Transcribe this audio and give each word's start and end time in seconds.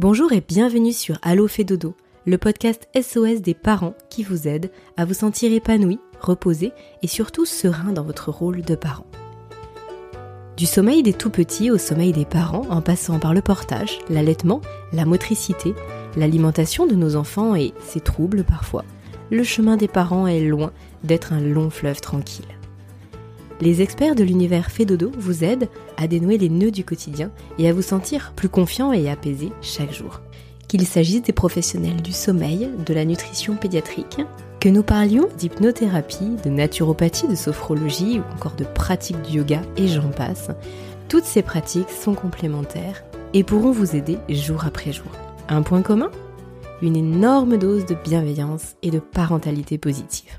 Bonjour 0.00 0.32
et 0.32 0.40
bienvenue 0.40 0.94
sur 0.94 1.18
Allo 1.20 1.46
fait 1.46 1.62
dodo, 1.62 1.94
le 2.24 2.38
podcast 2.38 2.88
SOS 2.98 3.42
des 3.42 3.52
parents 3.52 3.92
qui 4.08 4.22
vous 4.22 4.48
aide 4.48 4.70
à 4.96 5.04
vous 5.04 5.12
sentir 5.12 5.52
épanoui, 5.52 6.00
reposé 6.22 6.72
et 7.02 7.06
surtout 7.06 7.44
serein 7.44 7.92
dans 7.92 8.02
votre 8.02 8.30
rôle 8.30 8.62
de 8.62 8.74
parent. 8.74 9.04
Du 10.56 10.64
sommeil 10.64 11.02
des 11.02 11.12
tout 11.12 11.28
petits 11.28 11.70
au 11.70 11.76
sommeil 11.76 12.12
des 12.12 12.24
parents 12.24 12.66
en 12.70 12.80
passant 12.80 13.18
par 13.18 13.34
le 13.34 13.42
portage, 13.42 13.98
l'allaitement, 14.08 14.62
la 14.94 15.04
motricité, 15.04 15.74
l'alimentation 16.16 16.86
de 16.86 16.94
nos 16.94 17.14
enfants 17.14 17.54
et 17.54 17.74
ses 17.84 18.00
troubles 18.00 18.44
parfois, 18.44 18.86
le 19.30 19.44
chemin 19.44 19.76
des 19.76 19.86
parents 19.86 20.26
est 20.26 20.40
loin 20.40 20.72
d'être 21.04 21.34
un 21.34 21.40
long 21.40 21.68
fleuve 21.68 22.00
tranquille. 22.00 22.46
Les 23.60 23.82
experts 23.82 24.14
de 24.14 24.24
l'univers 24.24 24.70
Fédodo 24.70 25.12
vous 25.18 25.44
aident 25.44 25.68
à 25.98 26.06
dénouer 26.06 26.38
les 26.38 26.48
nœuds 26.48 26.70
du 26.70 26.82
quotidien 26.82 27.30
et 27.58 27.68
à 27.68 27.74
vous 27.74 27.82
sentir 27.82 28.32
plus 28.34 28.48
confiant 28.48 28.90
et 28.90 29.10
apaisé 29.10 29.52
chaque 29.60 29.92
jour. 29.92 30.22
Qu'il 30.66 30.86
s'agisse 30.86 31.22
des 31.22 31.34
professionnels 31.34 32.00
du 32.00 32.12
sommeil, 32.12 32.70
de 32.86 32.94
la 32.94 33.04
nutrition 33.04 33.56
pédiatrique, 33.56 34.20
que 34.60 34.70
nous 34.70 34.82
parlions 34.82 35.28
d'hypnothérapie, 35.36 36.36
de 36.42 36.48
naturopathie, 36.48 37.28
de 37.28 37.34
sophrologie 37.34 38.20
ou 38.20 38.34
encore 38.34 38.56
de 38.56 38.64
pratiques 38.64 39.20
du 39.22 39.38
yoga 39.38 39.60
et 39.76 39.88
j'en 39.88 40.08
passe, 40.08 40.48
toutes 41.10 41.24
ces 41.24 41.42
pratiques 41.42 41.90
sont 41.90 42.14
complémentaires 42.14 43.04
et 43.34 43.44
pourront 43.44 43.72
vous 43.72 43.94
aider 43.94 44.16
jour 44.30 44.64
après 44.64 44.92
jour. 44.92 45.10
Un 45.50 45.60
point 45.60 45.82
commun? 45.82 46.10
Une 46.80 46.96
énorme 46.96 47.58
dose 47.58 47.84
de 47.84 47.94
bienveillance 47.94 48.76
et 48.82 48.90
de 48.90 49.00
parentalité 49.00 49.76
positive. 49.76 50.38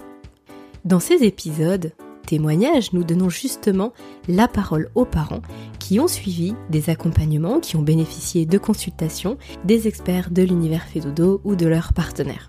Dans 0.85 0.99
ces 0.99 1.23
épisodes, 1.23 1.91
témoignages, 2.21 2.93
nous 2.93 3.03
donnons 3.03 3.29
justement 3.29 3.93
la 4.27 4.47
parole 4.47 4.89
aux 4.95 5.05
parents 5.05 5.41
qui 5.79 5.99
ont 5.99 6.07
suivi 6.07 6.55
des 6.69 6.89
accompagnements, 6.89 7.59
qui 7.59 7.75
ont 7.75 7.81
bénéficié 7.81 8.45
de 8.45 8.57
consultations 8.57 9.37
des 9.65 9.87
experts 9.87 10.31
de 10.31 10.41
l'univers 10.41 10.83
Fédodo 10.83 11.41
ou 11.43 11.55
de 11.55 11.67
leurs 11.67 11.93
partenaires. 11.93 12.47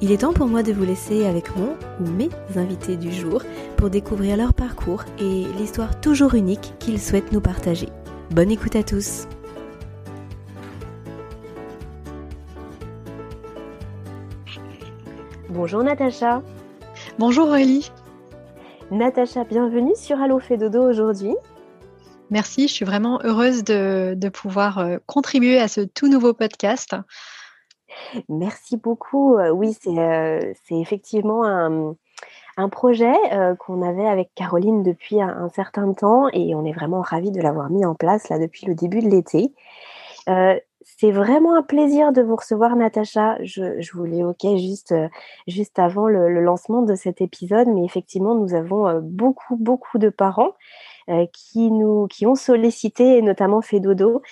Il 0.00 0.12
est 0.12 0.18
temps 0.18 0.32
pour 0.32 0.46
moi 0.46 0.62
de 0.62 0.72
vous 0.72 0.84
laisser 0.84 1.26
avec 1.26 1.56
mon 1.56 1.74
ou 2.00 2.08
mes 2.08 2.28
invités 2.54 2.96
du 2.96 3.12
jour 3.12 3.42
pour 3.76 3.90
découvrir 3.90 4.36
leur 4.36 4.54
parcours 4.54 5.02
et 5.18 5.44
l'histoire 5.58 6.00
toujours 6.00 6.34
unique 6.34 6.74
qu'ils 6.78 7.00
souhaitent 7.00 7.32
nous 7.32 7.40
partager. 7.40 7.88
Bonne 8.30 8.52
écoute 8.52 8.76
à 8.76 8.84
tous 8.84 9.26
Bonjour 15.48 15.82
Natacha 15.82 16.42
Bonjour 17.18 17.48
Aurélie 17.48 17.90
Natacha, 18.90 19.44
bienvenue 19.44 19.94
sur 19.96 20.18
Allo 20.18 20.38
fait 20.38 20.56
dodo 20.56 20.82
aujourd'hui. 20.82 21.36
Merci, 22.30 22.68
je 22.68 22.72
suis 22.72 22.86
vraiment 22.86 23.20
heureuse 23.22 23.62
de, 23.62 24.28
pouvoir 24.30 24.78
euh, 24.78 24.96
contribuer 25.04 25.60
à 25.60 25.68
ce 25.68 25.82
tout 25.82 26.08
nouveau 26.08 26.32
podcast. 26.32 26.96
Merci 28.30 28.78
beaucoup. 28.78 29.36
Euh, 29.36 29.50
oui, 29.50 29.76
c'est 29.78 29.98
euh, 29.98 30.54
effectivement 30.70 31.44
un, 31.44 31.96
projet 32.70 33.12
qu'on 33.60 33.82
avait 33.82 34.08
avec 34.08 34.30
Caroline 34.34 34.82
depuis 34.82 35.20
un, 35.20 35.48
certain 35.54 35.92
temps 35.92 36.28
et 36.32 36.54
on 36.54 36.64
est 36.64 36.72
vraiment 36.72 37.02
ravis 37.02 37.30
de 37.30 37.40
l'avoir 37.40 37.70
mis 37.70 37.84
en 37.84 37.94
place 37.94 38.30
là 38.30 38.38
depuis 38.38 38.66
le 38.66 38.74
début 38.74 39.00
de 39.00 39.08
l'été. 39.08 39.52
C'est 41.00 41.12
vraiment 41.12 41.54
un 41.54 41.62
plaisir 41.62 42.10
de 42.10 42.22
vous 42.22 42.34
recevoir, 42.34 42.74
Natacha. 42.74 43.38
Je, 43.44 43.80
je 43.80 43.92
vous 43.92 44.04
l'évoquais 44.04 44.58
juste, 44.58 44.90
euh, 44.90 45.08
juste 45.46 45.78
avant 45.78 46.08
le, 46.08 46.42
lancement 46.42 46.82
de 46.82 46.96
cet 46.96 47.20
épisode, 47.20 47.68
mais 47.68 47.84
effectivement, 47.84 48.34
nous 48.34 48.52
avons 48.52 48.88
euh, 48.88 48.98
beaucoup, 49.00 49.54
beaucoup 49.54 49.98
de 49.98 50.08
parents 50.08 50.56
euh, 51.08 51.24
qui 51.32 51.70
nous 51.70 52.08
qui 52.08 52.26
ont 52.26 52.34
sollicité 52.34 53.16
et 53.16 53.22
notamment 53.22 53.62
fait 53.62 53.78
dodo 53.78 54.22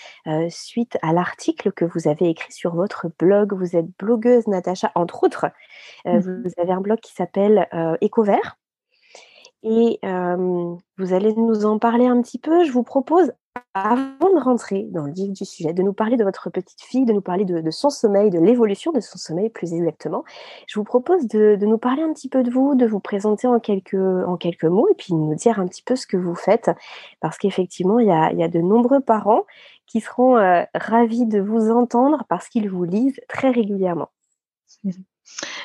suite 0.49 0.99
à 1.03 1.13
l'article 1.13 1.71
que 1.71 1.85
vous 1.85 2.09
avez 2.09 2.31
écrit 2.31 2.53
sur 2.53 2.75
votre 2.75 3.07
blog. 3.17 3.53
Vous 3.55 3.77
êtes 3.77 3.87
blogueuse, 3.97 4.49
Natacha, 4.49 4.91
entre 4.97 5.23
autres. 5.23 5.47
Mmh 6.05 6.19
vous 6.19 6.51
avez 6.59 6.73
un 6.73 6.81
blog 6.81 6.99
qui 6.99 7.13
s'appelle 7.13 7.69
Écovert. 8.01 8.59
Et 9.63 10.01
vous 10.03 11.13
allez 11.13 11.33
nous 11.35 11.65
en 11.65 11.79
parler 11.79 12.07
un 12.07 12.21
petit 12.23 12.39
peu. 12.39 12.65
Je 12.65 12.73
vous 12.73 12.83
propose 12.83 13.33
avant 13.75 14.35
de 14.35 14.43
rentrer 14.43 14.87
dans 14.91 15.05
le 15.05 15.13
vif 15.13 15.33
du 15.33 15.45
sujet, 15.45 15.73
de 15.73 15.83
nous 15.83 15.93
parler 15.93 16.17
de 16.17 16.25
votre 16.25 16.51
petite 16.51 16.81
fille, 16.83 17.05
de 17.05 17.13
nous 17.13 17.21
parler 17.21 17.45
de, 17.45 17.71
son 17.71 17.91
sommeil, 17.91 18.31
de 18.31 18.39
l'évolution 18.39 18.93
de 18.93 19.01
son 19.01 19.19
sommeil 19.19 19.51
plus 19.51 19.73
exactement, 19.73 20.25
je 20.67 20.79
vous 20.79 20.85
propose 20.85 21.27
de, 21.29 21.57
nous 21.61 21.79
parler 21.79 22.03
un 22.03 22.13
petit 22.13 22.29
peu 22.29 22.43
de 22.43 22.51
vous, 22.51 22.75
de 22.75 22.87
vous 22.87 23.01
présenter 23.01 23.47
en 23.47 23.61
quelques, 23.61 23.95
mots 23.95 24.89
et 24.89 24.95
puis 24.95 25.15
nous 25.15 25.35
dire 25.35 25.61
un 25.61 25.67
petit 25.67 25.83
peu 25.83 25.97
ce 25.97 26.07
que 26.07 26.17
vous 26.17 26.35
faites, 26.35 26.71
parce 27.21 27.39
qu'effectivement, 27.39 27.99
il 27.99 28.07
y 28.07 28.11
a, 28.43 28.49
de 28.49 28.61
nombreux 28.61 29.01
parents 29.01 29.45
qui 29.87 30.01
seront 30.01 30.37
euh, 30.37 30.63
ravis 30.75 31.27
de 31.27 31.41
vous 31.41 31.71
entendre 31.71 32.25
parce 32.29 32.49
qu'ils 32.49 32.69
vous 32.69 32.85
lisent 32.85 33.21
très 33.29 33.51
régulièrement. 33.51 34.11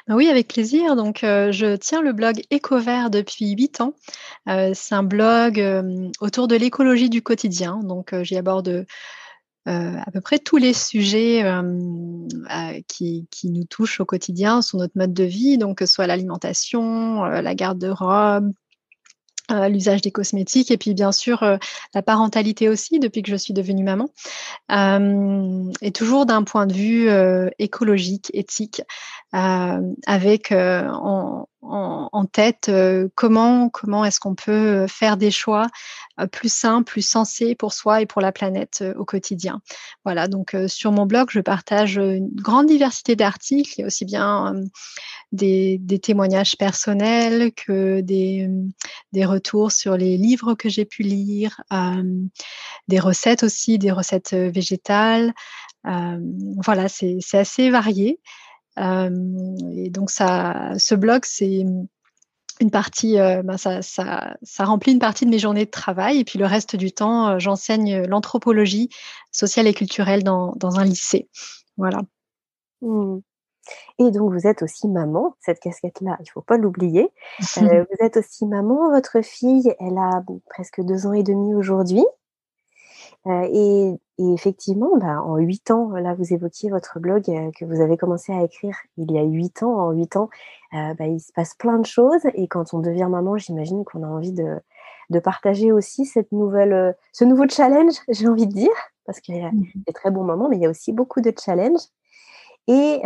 Ben 0.07 0.15
oui, 0.15 0.27
avec 0.29 0.47
plaisir. 0.47 0.95
Donc, 0.95 1.23
euh, 1.23 1.51
je 1.51 1.75
tiens 1.75 2.01
le 2.01 2.13
blog 2.13 2.41
Écovert 2.49 3.09
depuis 3.09 3.51
8 3.51 3.81
ans. 3.81 3.93
Euh, 4.49 4.71
c'est 4.73 4.95
un 4.95 5.03
blog 5.03 5.59
euh, 5.59 6.09
autour 6.19 6.47
de 6.47 6.55
l'écologie 6.55 7.09
du 7.09 7.21
quotidien. 7.21 7.79
Donc, 7.83 8.13
j'y 8.23 8.37
aborde 8.37 8.85
à 9.67 10.09
peu 10.11 10.21
près 10.21 10.39
tous 10.39 10.57
les 10.57 10.73
sujets 10.73 11.43
qui, 12.87 13.27
qui, 13.29 13.49
nous 13.49 13.63
touchent 13.63 13.99
au 13.99 14.05
quotidien 14.05 14.63
sur 14.63 14.79
notre 14.79 14.97
mode 14.97 15.13
de 15.13 15.23
vie, 15.23 15.59
donc 15.59 15.77
que 15.77 15.85
ce 15.85 15.93
soit 15.93 16.07
l'alimentation, 16.07 17.23
la 17.23 17.55
garde-robe, 17.55 18.51
l'usage 19.69 20.01
des 20.01 20.11
cosmétiques 20.11 20.71
et 20.71 20.77
puis 20.77 20.93
bien 20.93 21.11
sûr 21.11 21.43
la 21.93 22.01
parentalité 22.01 22.69
aussi 22.69 22.99
depuis 22.99 23.21
que 23.21 23.31
je 23.31 23.35
suis 23.35 23.53
devenue 23.53 23.83
maman 23.83 24.09
et 25.81 25.91
toujours 25.91 26.25
d'un 26.25 26.43
point 26.43 26.65
de 26.65 26.73
vue 26.73 27.09
écologique 27.59 28.31
éthique 28.33 28.81
avec 29.31 30.51
en, 30.51 31.47
en, 31.61 32.25
tête 32.25 32.69
euh, 32.69 33.07
comment 33.15 33.69
comment 33.69 34.03
est-ce 34.03 34.19
qu'on 34.19 34.35
peut 34.35 34.51
euh, 34.51 34.87
faire 34.87 35.17
des 35.17 35.31
choix 35.31 35.67
euh, 36.19 36.27
plus 36.27 36.51
simples, 36.51 36.91
plus 36.91 37.07
sensés 37.07 37.55
pour 37.55 37.73
soi 37.73 38.01
et 38.01 38.05
pour 38.05 38.21
la 38.21 38.31
planète 38.31 38.83
au 38.97 39.05
quotidien. 39.05 39.61
Voilà, 40.03 40.27
donc 40.27 40.55
sur 40.67 40.91
mon 40.91 41.05
blog, 41.05 41.29
je 41.31 41.39
partage 41.39 41.97
une 41.97 42.29
grande 42.33 42.67
diversité 42.67 43.15
d'articles, 43.15 43.83
aussi 43.85 44.05
bien 44.05 44.53
des, 45.31 45.77
des, 45.79 45.99
témoignages 45.99 46.57
personnels 46.57 47.51
que 47.53 48.01
des, 48.01 48.49
des 49.13 49.25
retours 49.25 49.71
sur 49.71 49.97
les 49.97 50.17
livres 50.17 50.55
que 50.55 50.69
j'ai 50.69 50.85
pu 50.85 51.03
lire, 51.03 51.61
des 52.87 52.99
recettes 52.99 53.43
aussi, 53.43 53.77
des 53.77 53.91
recettes 53.91 54.33
végétales. 54.33 55.33
voilà, 55.83 56.87
c'est 56.89 57.19
assez 57.33 57.69
varié 57.69 58.19
et 58.77 59.89
donc, 59.89 60.09
ça, 60.09 60.73
ce 60.77 60.95
blog, 60.95 61.21
c'est 61.25 61.65
une 62.59 62.71
partie, 62.71 63.15
ben 63.15 63.57
ça, 63.57 63.81
ça, 63.81 64.37
ça, 64.43 64.65
remplit 64.65 64.93
une 64.93 64.99
partie 64.99 65.25
de 65.25 65.31
mes 65.31 65.39
journées 65.39 65.65
de 65.65 65.71
travail. 65.71 66.19
Et 66.19 66.23
puis 66.23 66.39
le 66.39 66.45
reste 66.45 66.75
du 66.75 66.91
temps, 66.91 67.39
j'enseigne 67.39 68.03
l'anthropologie 68.03 68.89
sociale 69.31 69.67
et 69.67 69.73
culturelle 69.73 70.23
dans, 70.23 70.53
dans 70.55 70.79
un 70.79 70.83
lycée. 70.83 71.29
Voilà. 71.77 72.01
Mmh. 72.81 73.19
Et 73.99 74.11
donc, 74.11 74.31
vous 74.31 74.47
êtes 74.47 74.63
aussi 74.63 74.87
maman, 74.87 75.35
cette 75.39 75.59
casquette-là, 75.59 76.15
il 76.19 76.23
ne 76.23 76.31
faut 76.31 76.41
pas 76.41 76.57
l'oublier. 76.57 77.09
Euh, 77.57 77.85
vous 77.89 78.05
êtes 78.05 78.17
aussi 78.17 78.45
maman, 78.45 78.89
votre 78.91 79.21
fille, 79.21 79.73
elle 79.79 79.97
a 79.97 80.23
presque 80.49 80.81
deux 80.81 81.05
ans 81.05 81.13
et 81.13 81.23
demi 81.23 81.53
aujourd'hui. 81.53 82.03
Euh, 83.27 83.95
et, 84.21 84.33
effectivement, 84.33 84.97
bah, 84.97 85.21
en 85.21 85.37
huit 85.37 85.71
ans, 85.71 85.89
là, 85.91 86.13
vous 86.13 86.33
évoquiez 86.33 86.69
votre 86.69 86.99
blog 86.99 87.23
euh, 87.29 87.51
que 87.57 87.65
vous 87.65 87.81
avez 87.81 87.97
commencé 87.97 88.31
à 88.31 88.43
écrire 88.43 88.75
il 88.97 89.11
y 89.11 89.17
a 89.17 89.23
huit 89.23 89.63
ans. 89.63 89.73
En 89.73 89.91
huit 89.91 90.15
ans, 90.15 90.29
euh, 90.73 90.93
bah, 90.93 91.07
il 91.07 91.19
se 91.19 91.31
passe 91.33 91.55
plein 91.55 91.79
de 91.79 91.85
choses. 91.85 92.21
Et 92.35 92.47
quand 92.47 92.73
on 92.73 92.79
devient 92.79 93.07
maman, 93.09 93.37
j'imagine 93.37 93.83
qu'on 93.83 94.03
a 94.03 94.07
envie 94.07 94.33
de, 94.33 94.59
de 95.09 95.19
partager 95.19 95.71
aussi 95.71 96.05
cette 96.05 96.31
nouvelle, 96.31 96.95
ce 97.11 97.23
nouveau 97.25 97.47
challenge, 97.49 97.95
j'ai 98.09 98.27
envie 98.27 98.47
de 98.47 98.53
dire, 98.53 98.69
parce 99.05 99.19
qu'il 99.19 99.37
y 99.37 99.41
a 99.41 99.51
mmh 99.51 99.65
des 99.87 99.93
très 99.93 100.11
bons 100.11 100.23
moments, 100.23 100.49
mais 100.49 100.57
il 100.57 100.61
y 100.61 100.65
a 100.65 100.69
aussi 100.69 100.93
beaucoup 100.93 101.21
de 101.21 101.33
challenges. 101.37 101.87
Et 102.67 103.01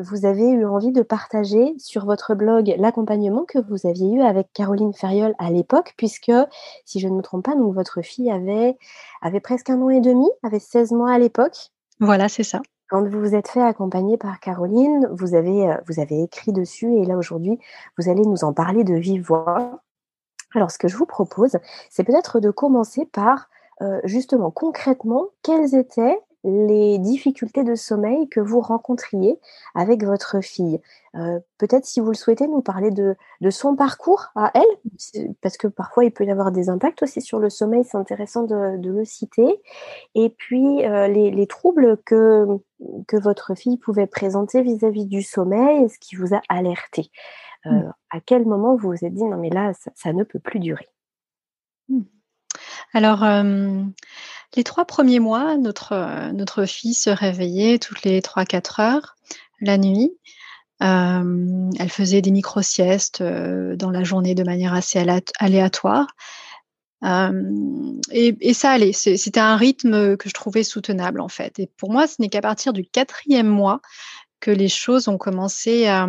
vous 0.00 0.24
avez 0.26 0.48
eu 0.48 0.64
envie 0.64 0.92
de 0.92 1.02
partager 1.02 1.74
sur 1.78 2.04
votre 2.04 2.34
blog 2.34 2.74
l'accompagnement 2.78 3.44
que 3.44 3.58
vous 3.58 3.86
aviez 3.86 4.12
eu 4.14 4.20
avec 4.22 4.52
Caroline 4.52 4.94
Ferriol 4.94 5.34
à 5.38 5.50
l'époque, 5.50 5.94
puisque, 5.96 6.32
si 6.84 7.00
je 7.00 7.08
ne 7.08 7.14
me 7.14 7.22
trompe 7.22 7.44
pas, 7.44 7.54
donc 7.54 7.74
votre 7.74 8.02
fille 8.02 8.30
avait, 8.30 8.76
avait 9.22 9.40
presque 9.40 9.70
un 9.70 9.80
an 9.80 9.90
et 9.90 10.00
demi, 10.00 10.28
avait 10.42 10.58
16 10.58 10.92
mois 10.92 11.12
à 11.12 11.18
l'époque. 11.18 11.70
Voilà, 12.00 12.28
c'est 12.28 12.42
ça. 12.42 12.60
Quand 12.88 13.06
vous 13.06 13.20
vous 13.20 13.34
êtes 13.34 13.48
fait 13.48 13.62
accompagner 13.62 14.16
par 14.16 14.40
Caroline, 14.40 15.08
vous 15.12 15.34
avez, 15.34 15.68
euh, 15.68 15.76
vous 15.86 16.00
avez 16.00 16.22
écrit 16.22 16.52
dessus 16.52 16.92
et 16.96 17.04
là 17.04 17.16
aujourd'hui, 17.16 17.58
vous 17.98 18.08
allez 18.08 18.22
nous 18.22 18.42
en 18.42 18.52
parler 18.52 18.82
de 18.82 18.94
vive 18.94 19.22
voix. 19.22 19.80
Alors, 20.54 20.70
ce 20.72 20.78
que 20.78 20.88
je 20.88 20.96
vous 20.96 21.06
propose, 21.06 21.56
c'est 21.88 22.02
peut-être 22.02 22.40
de 22.40 22.50
commencer 22.50 23.06
par 23.06 23.48
euh, 23.82 24.00
justement 24.04 24.50
concrètement 24.50 25.28
quels 25.42 25.74
étaient 25.74 26.18
les 26.44 26.98
difficultés 26.98 27.64
de 27.64 27.74
sommeil 27.74 28.28
que 28.28 28.40
vous 28.40 28.60
rencontriez 28.60 29.38
avec 29.74 30.04
votre 30.04 30.40
fille. 30.40 30.80
Euh, 31.16 31.40
peut-être 31.58 31.84
si 31.84 32.00
vous 32.00 32.08
le 32.08 32.14
souhaitez 32.14 32.46
nous 32.46 32.62
parler 32.62 32.90
de, 32.90 33.16
son 33.50 33.76
parcours 33.76 34.26
à 34.36 34.50
elle, 34.54 35.34
parce 35.42 35.56
que 35.56 35.66
parfois 35.66 36.04
il 36.04 36.12
peut 36.12 36.24
y 36.24 36.30
avoir 36.30 36.52
des 36.52 36.68
impacts 36.70 37.02
aussi 37.02 37.20
sur 37.20 37.40
le 37.40 37.50
sommeil, 37.50 37.84
c'est 37.84 37.98
intéressant 37.98 38.44
de, 38.44 38.80
le 38.80 39.04
citer. 39.04 39.60
Et 40.14 40.30
puis 40.30 40.84
euh, 40.86 41.08
les, 41.08 41.46
troubles 41.46 41.98
que, 42.04 42.46
que 43.06 43.16
votre 43.16 43.54
fille 43.54 43.76
pouvait 43.76 44.06
présenter 44.06 44.62
vis-à-vis 44.62 45.06
du 45.06 45.22
sommeil, 45.22 45.88
ce 45.90 45.98
qui 45.98 46.16
vous 46.16 46.34
a 46.34 46.40
alerté. 46.48 47.10
Euh, 47.66 47.70
mmh. 47.70 47.92
À 48.10 48.20
quel 48.20 48.46
moment 48.46 48.76
vous 48.76 48.90
vous 48.90 49.04
êtes 49.04 49.12
dit 49.12 49.24
non 49.24 49.36
mais 49.36 49.50
là 49.50 49.72
ça, 49.94 50.12
ne 50.12 50.24
peut 50.24 50.38
plus 50.38 50.60
durer? 50.60 50.88
Mmh. 51.88 52.00
Alors, 52.92 53.24
les 54.56 54.64
trois 54.64 54.84
premiers 54.84 55.20
mois, 55.20 55.56
notre, 55.56 56.32
notre 56.32 56.64
fille 56.64 56.94
se 56.94 57.10
réveillait 57.10 57.78
toutes 57.78 58.02
les 58.02 58.20
3-4 58.20 58.80
heures 58.80 59.16
la 59.60 59.78
nuit. 59.78 60.12
elle 60.80 61.90
faisait 61.90 62.22
des 62.22 62.30
micro-siestes 62.30 63.22
dans 63.22 63.90
la 63.90 64.04
journée 64.04 64.34
de 64.34 64.42
manière 64.42 64.74
assez 64.74 65.04
aléatoire. 65.38 66.08
et, 68.12 68.54
ça 68.54 68.70
allait, 68.70 68.92
c'était 68.92 69.40
un 69.40 69.56
rythme 69.56 70.16
que 70.16 70.28
je 70.28 70.34
trouvais 70.34 70.64
soutenable 70.64 71.20
en 71.20 71.28
fait. 71.28 71.58
Et 71.58 71.70
pour 71.76 71.92
moi, 71.92 72.06
ce 72.06 72.16
n'est 72.18 72.28
qu'à 72.28 72.42
partir 72.42 72.72
du 72.72 72.84
quatrième 72.84 73.48
mois 73.48 73.80
que 74.40 74.50
les 74.50 74.68
choses 74.68 75.08
ont 75.08 75.18
commencé 75.18 75.86
à, 75.86 76.08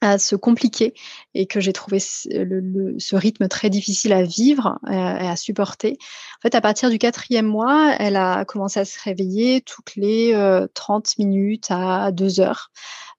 à 0.00 0.18
se 0.18 0.36
compliquer 0.36 0.94
et 1.34 1.46
que 1.46 1.60
j'ai 1.60 1.72
trouvé 1.72 1.98
ce, 1.98 3.16
rythme 3.16 3.48
très 3.48 3.70
difficile 3.70 4.12
à 4.12 4.22
vivre 4.22 4.78
euh, 4.86 4.90
et 4.90 5.28
à 5.28 5.36
supporter. 5.36 5.96
En 6.38 6.40
fait, 6.42 6.54
à 6.54 6.60
partir 6.60 6.90
du 6.90 6.98
quatrième 6.98 7.46
mois, 7.46 7.94
elle 7.98 8.16
a 8.16 8.44
commencé 8.44 8.80
à 8.80 8.84
se 8.84 8.98
réveiller 9.02 9.60
toutes 9.60 9.96
les 9.96 10.32
30 10.74 11.06
euh, 11.06 11.24
minutes 11.24 11.66
à 11.70 12.12
2 12.12 12.40
heures, 12.40 12.70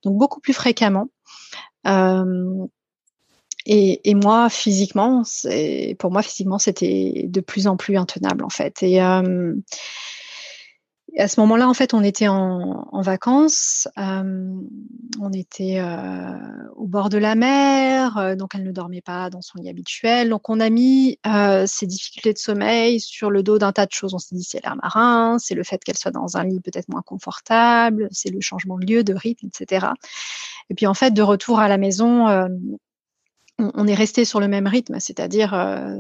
donc 0.03 0.17
beaucoup 0.17 0.39
plus 0.39 0.53
fréquemment. 0.53 1.09
Euh, 1.87 2.65
et, 3.65 4.15
moi, 4.15 4.49
physiquement, 4.49 5.21
pour 5.99 6.11
moi, 6.11 6.23
physiquement, 6.23 6.57
c'était 6.57 7.25
de 7.27 7.41
plus 7.41 7.67
en 7.67 7.77
plus 7.77 7.97
intenable 7.97 8.43
en 8.43 8.49
fait. 8.49 8.81
Et 8.81 8.99
à 11.17 11.27
ce 11.27 11.39
moment-là, 11.41 11.67
en 11.67 11.73
fait, 11.73 11.93
on 11.93 12.03
était 12.03 12.27
en, 12.27 13.01
vacances, 13.01 13.87
euh, 13.97 14.53
on 15.19 15.31
était 15.31 15.79
euh, 15.79 16.33
au 16.75 16.85
bord 16.85 17.09
de 17.09 17.17
la 17.17 17.35
mer, 17.35 18.17
euh, 18.17 18.35
donc 18.35 18.53
elle 18.53 18.63
ne 18.63 18.71
dormait 18.71 19.01
pas 19.01 19.29
dans 19.29 19.41
son 19.41 19.59
lit 19.59 19.69
habituel. 19.69 20.29
Donc 20.29 20.49
on 20.49 20.59
a 20.59 20.69
mis 20.69 21.17
ses 21.65 21.85
difficultés 21.85 22.33
de 22.33 22.37
sommeil 22.37 22.99
sur 22.99 23.31
le 23.31 23.43
dos 23.43 23.57
d'un 23.57 23.71
tas 23.71 23.85
de 23.85 23.91
choses. 23.91 24.13
On 24.13 24.19
s'est 24.19 24.35
dit 24.35 24.43
c'est 24.43 24.63
l'air 24.63 24.75
marin, 24.81 25.37
c'est 25.39 25.55
le 25.55 25.63
fait 25.63 25.83
qu'elle 25.83 25.97
soit 25.97 26.11
dans 26.11 26.37
un 26.37 26.43
lit 26.43 26.59
peut-être 26.59 26.89
moins 26.89 27.01
confortable, 27.01 28.07
c'est 28.11 28.29
le 28.29 28.41
changement 28.41 28.77
de 28.77 28.85
lieu, 28.85 29.03
de 29.03 29.13
rythme, 29.13 29.47
etc. 29.47 29.87
Et 30.69 30.75
puis 30.75 30.87
en 30.87 30.93
fait, 30.93 31.11
de 31.11 31.21
retour 31.21 31.59
à 31.59 31.67
la 31.67 31.77
maison, 31.77 32.27
on, 33.57 33.87
est 33.87 33.95
resté 33.95 34.25
sur 34.25 34.39
le 34.39 34.47
même 34.47 34.67
rythme, 34.67 34.99
c'est-à-dire 34.99 35.53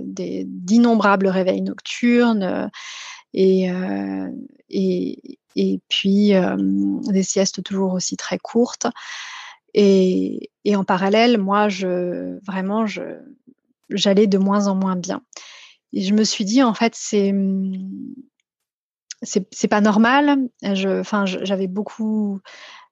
d'innombrables 0.05 1.27
réveils 1.27 1.61
nocturnes 1.61 2.69
et, 3.33 3.71
euh, 3.71 4.29
et, 4.69 5.39
et, 5.55 5.79
puis 5.89 6.33
euh, 6.33 6.55
des 6.57 7.23
siestes 7.23 7.63
toujours 7.63 7.93
aussi 7.93 8.17
très 8.17 8.37
courtes. 8.37 8.87
Et, 9.73 10.49
et 10.65 10.75
en 10.75 10.83
parallèle, 10.83 11.37
moi, 11.37 11.69
je, 11.69 12.39
vraiment, 12.45 12.85
j'allais 13.89 14.27
de 14.27 14.37
moins 14.37 14.67
en 14.67 14.75
moins 14.75 14.95
bien. 14.95 15.21
Et 15.93 16.01
je 16.01 16.13
me 16.13 16.23
suis 16.23 16.45
dit, 16.45 16.63
en 16.63 16.73
fait, 16.73 16.93
c'est 16.95 17.33
c'est 19.21 19.67
pas 19.67 19.81
normal. 19.81 20.49
J'avais 20.61 21.67
beaucoup, 21.67 22.39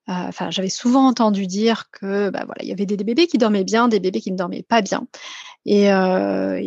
enfin, 0.07 0.49
j'avais 0.51 0.69
souvent 0.69 1.07
entendu 1.07 1.47
dire 1.47 1.89
que, 1.91 2.29
bah 2.29 2.43
voilà, 2.45 2.61
il 2.61 2.67
y 2.67 2.71
avait 2.71 2.85
des, 2.85 2.97
bébés 2.97 3.27
qui 3.27 3.37
dormaient 3.37 3.63
bien, 3.63 3.87
des 3.87 3.99
bébés 3.99 4.21
qui 4.21 4.31
ne 4.31 4.37
dormaient 4.37 4.63
pas 4.63 4.81
bien. 4.81 5.07
Et, 5.65 5.91
euh, 5.91 6.59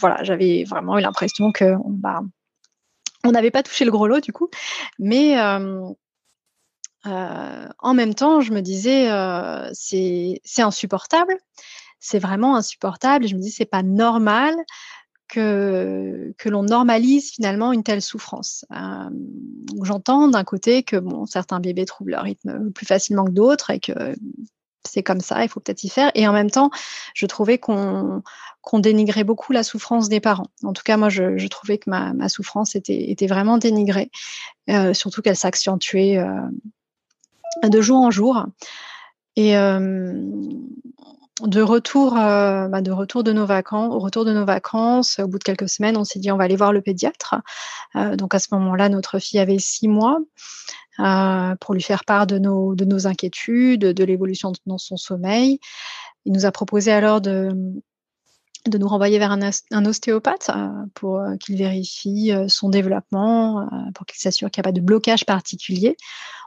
voilà, 0.00 0.22
j'avais 0.22 0.64
vraiment 0.64 0.98
eu 0.98 1.02
l'impression 1.02 1.52
que, 1.52 1.74
bah, 1.88 2.20
on 3.24 3.32
n'avait 3.32 3.50
pas 3.50 3.62
touché 3.62 3.84
le 3.84 3.90
gros 3.90 4.06
lot 4.06 4.20
du 4.20 4.32
coup, 4.32 4.48
mais 5.00 5.38
euh, 5.38 5.92
en 7.04 7.94
même 7.94 8.14
temps, 8.14 8.40
je 8.40 8.52
me 8.52 8.60
disais, 8.60 9.08
c'est 9.72 10.62
insupportable, 10.62 11.36
c'est 11.98 12.18
vraiment 12.20 12.56
insupportable. 12.56 13.26
je 13.26 13.34
me 13.34 13.40
dis, 13.40 13.50
c'est 13.50 13.64
pas 13.64 13.82
normal 13.82 14.54
que, 15.28 16.34
l'on 16.44 16.62
normalise 16.62 17.30
finalement 17.30 17.72
une 17.72 17.82
telle 17.82 18.02
souffrance. 18.02 18.64
Euh, 18.72 19.10
J'entends 19.82 20.28
d'un 20.28 20.44
côté 20.44 20.82
que 20.82 20.96
bon, 20.96 21.26
certains 21.26 21.60
bébés 21.60 21.84
trouvent 21.84 22.08
leur 22.08 22.22
rythme 22.22 22.70
plus 22.72 22.86
facilement 22.86 23.24
que 23.24 23.30
d'autres 23.30 23.70
et 23.70 23.80
que 23.80 24.14
c'est 24.86 25.02
comme 25.02 25.20
ça, 25.20 25.42
il 25.42 25.48
faut 25.48 25.60
peut-être 25.60 25.84
y 25.84 25.88
faire. 25.88 26.10
Et 26.14 26.26
en 26.26 26.32
même 26.32 26.50
temps, 26.50 26.70
je 27.14 27.26
trouvais 27.26 27.58
qu'on 27.58 28.22
dénigrait 28.74 29.24
beaucoup 29.24 29.52
la 29.52 29.62
souffrance 29.62 30.08
des 30.08 30.20
parents. 30.20 30.46
En 30.62 30.72
tout 30.72 30.82
cas, 30.84 30.96
moi, 30.96 31.08
je, 31.08 31.46
trouvais 31.48 31.78
que 31.78 31.90
ma, 31.90 32.28
souffrance 32.28 32.76
était, 32.76 33.26
vraiment 33.26 33.58
dénigrée, 33.58 34.10
euh, 34.70 34.94
surtout 34.94 35.22
qu'elle 35.22 35.36
s'accentuait 35.36 36.18
euh, 36.18 37.68
de 37.68 37.80
jour 37.80 37.98
en 37.98 38.10
jour. 38.10 38.46
Et 39.36 39.54
de 41.42 41.60
retour, 41.60 42.16
euh, 42.16 42.68
bah, 42.68 42.80
de 42.80 42.90
retour 42.90 43.22
de 43.22 43.32
nos 43.32 43.44
vacances, 43.44 43.92
au 43.92 43.98
retour 43.98 44.24
de 44.24 44.32
nos 44.32 44.46
vacances, 44.46 45.18
au 45.18 45.28
bout 45.28 45.38
de 45.38 45.44
quelques 45.44 45.68
semaines, 45.68 45.96
on 45.96 46.04
s'est 46.04 46.18
dit 46.18 46.30
on 46.32 46.36
va 46.36 46.44
aller 46.44 46.56
voir 46.56 46.72
le 46.72 46.80
pédiatre. 46.80 47.34
Euh, 47.94 48.16
donc 48.16 48.34
à 48.34 48.38
ce 48.38 48.48
moment-là, 48.52 48.88
notre 48.88 49.18
fille 49.18 49.38
avait 49.38 49.58
six 49.58 49.88
mois 49.88 50.18
euh, 51.00 51.54
pour 51.60 51.74
lui 51.74 51.82
faire 51.82 52.04
part 52.04 52.26
de 52.26 52.38
nos, 52.38 52.74
de 52.74 52.84
nos 52.84 53.06
inquiétudes, 53.06 53.84
de 53.84 54.04
l'évolution 54.04 54.52
dans 54.64 54.78
son 54.78 54.96
sommeil. 54.96 55.60
Il 56.24 56.32
nous 56.32 56.46
a 56.46 56.52
proposé 56.52 56.90
alors 56.90 57.20
de, 57.20 57.50
de 58.68 58.78
nous 58.78 58.88
renvoyer 58.88 59.18
vers 59.18 59.32
un, 59.32 59.84
ostéopathe 59.84 60.50
pour 60.94 61.22
qu'il 61.40 61.56
vérifie 61.56 62.32
son 62.48 62.68
développement, 62.68 63.68
pour 63.94 64.06
qu'il 64.06 64.18
s'assure 64.18 64.50
qu'il 64.50 64.60
n'y 64.60 64.66
a 64.66 64.70
pas 64.70 64.72
de 64.72 64.80
blocage 64.80 65.24
particulier. 65.24 65.96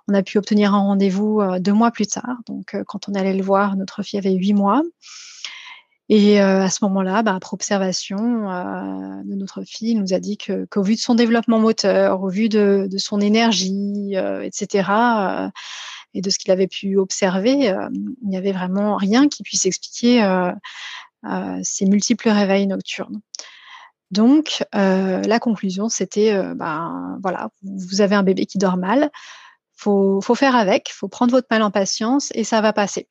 On 0.07 0.13
a 0.13 0.23
pu 0.23 0.37
obtenir 0.37 0.73
un 0.73 0.79
rendez-vous 0.79 1.41
deux 1.59 1.73
mois 1.73 1.91
plus 1.91 2.07
tard. 2.07 2.37
Donc, 2.47 2.75
quand 2.87 3.09
on 3.09 3.13
allait 3.13 3.35
le 3.35 3.43
voir, 3.43 3.75
notre 3.75 4.03
fille 4.03 4.19
avait 4.19 4.33
huit 4.33 4.53
mois. 4.53 4.81
Et 6.11 6.39
à 6.39 6.69
ce 6.69 6.83
moment-là, 6.85 7.21
bah, 7.21 7.35
après 7.35 7.53
observation 7.53 8.17
de 8.17 9.35
notre 9.35 9.63
fille, 9.63 9.91
il 9.91 9.99
nous 9.99 10.13
a 10.13 10.19
dit 10.19 10.37
qu'au 10.37 10.81
vu 10.81 10.95
de 10.95 10.99
son 10.99 11.13
développement 11.15 11.59
moteur, 11.59 12.23
au 12.23 12.29
vu 12.29 12.49
de, 12.49 12.89
son 12.97 13.21
énergie, 13.21 14.15
etc., 14.15 15.51
et 16.13 16.21
de 16.21 16.29
ce 16.29 16.39
qu'il 16.39 16.51
avait 16.51 16.67
pu 16.67 16.97
observer, 16.97 17.73
il 18.23 18.29
n'y 18.29 18.37
avait 18.37 18.51
vraiment 18.51 18.95
rien 18.95 19.27
qui 19.27 19.43
puisse 19.43 19.65
expliquer 19.65 20.23
euh, 20.23 20.51
ces 21.63 21.85
multiples 21.85 22.29
réveils 22.29 22.67
nocturnes. 22.67 23.21
Donc, 24.11 24.65
euh, 24.75 25.21
la 25.21 25.39
conclusion, 25.39 25.87
c'était, 25.87 26.33
euh, 26.33 26.55
ben 26.55 27.19
voilà, 27.21 27.49
vous 27.63 28.01
avez 28.01 28.15
un 28.15 28.23
bébé 28.23 28.45
qui 28.45 28.57
dort 28.57 28.77
mal, 28.77 29.11
faut, 29.75 30.19
faut 30.21 30.35
faire 30.35 30.55
avec, 30.55 30.91
faut 30.91 31.07
prendre 31.07 31.31
votre 31.31 31.47
mal 31.51 31.61
en 31.61 31.71
patience 31.71 32.31
et 32.33 32.43
ça 32.43 32.61
va 32.61 32.73
passer. 32.73 33.07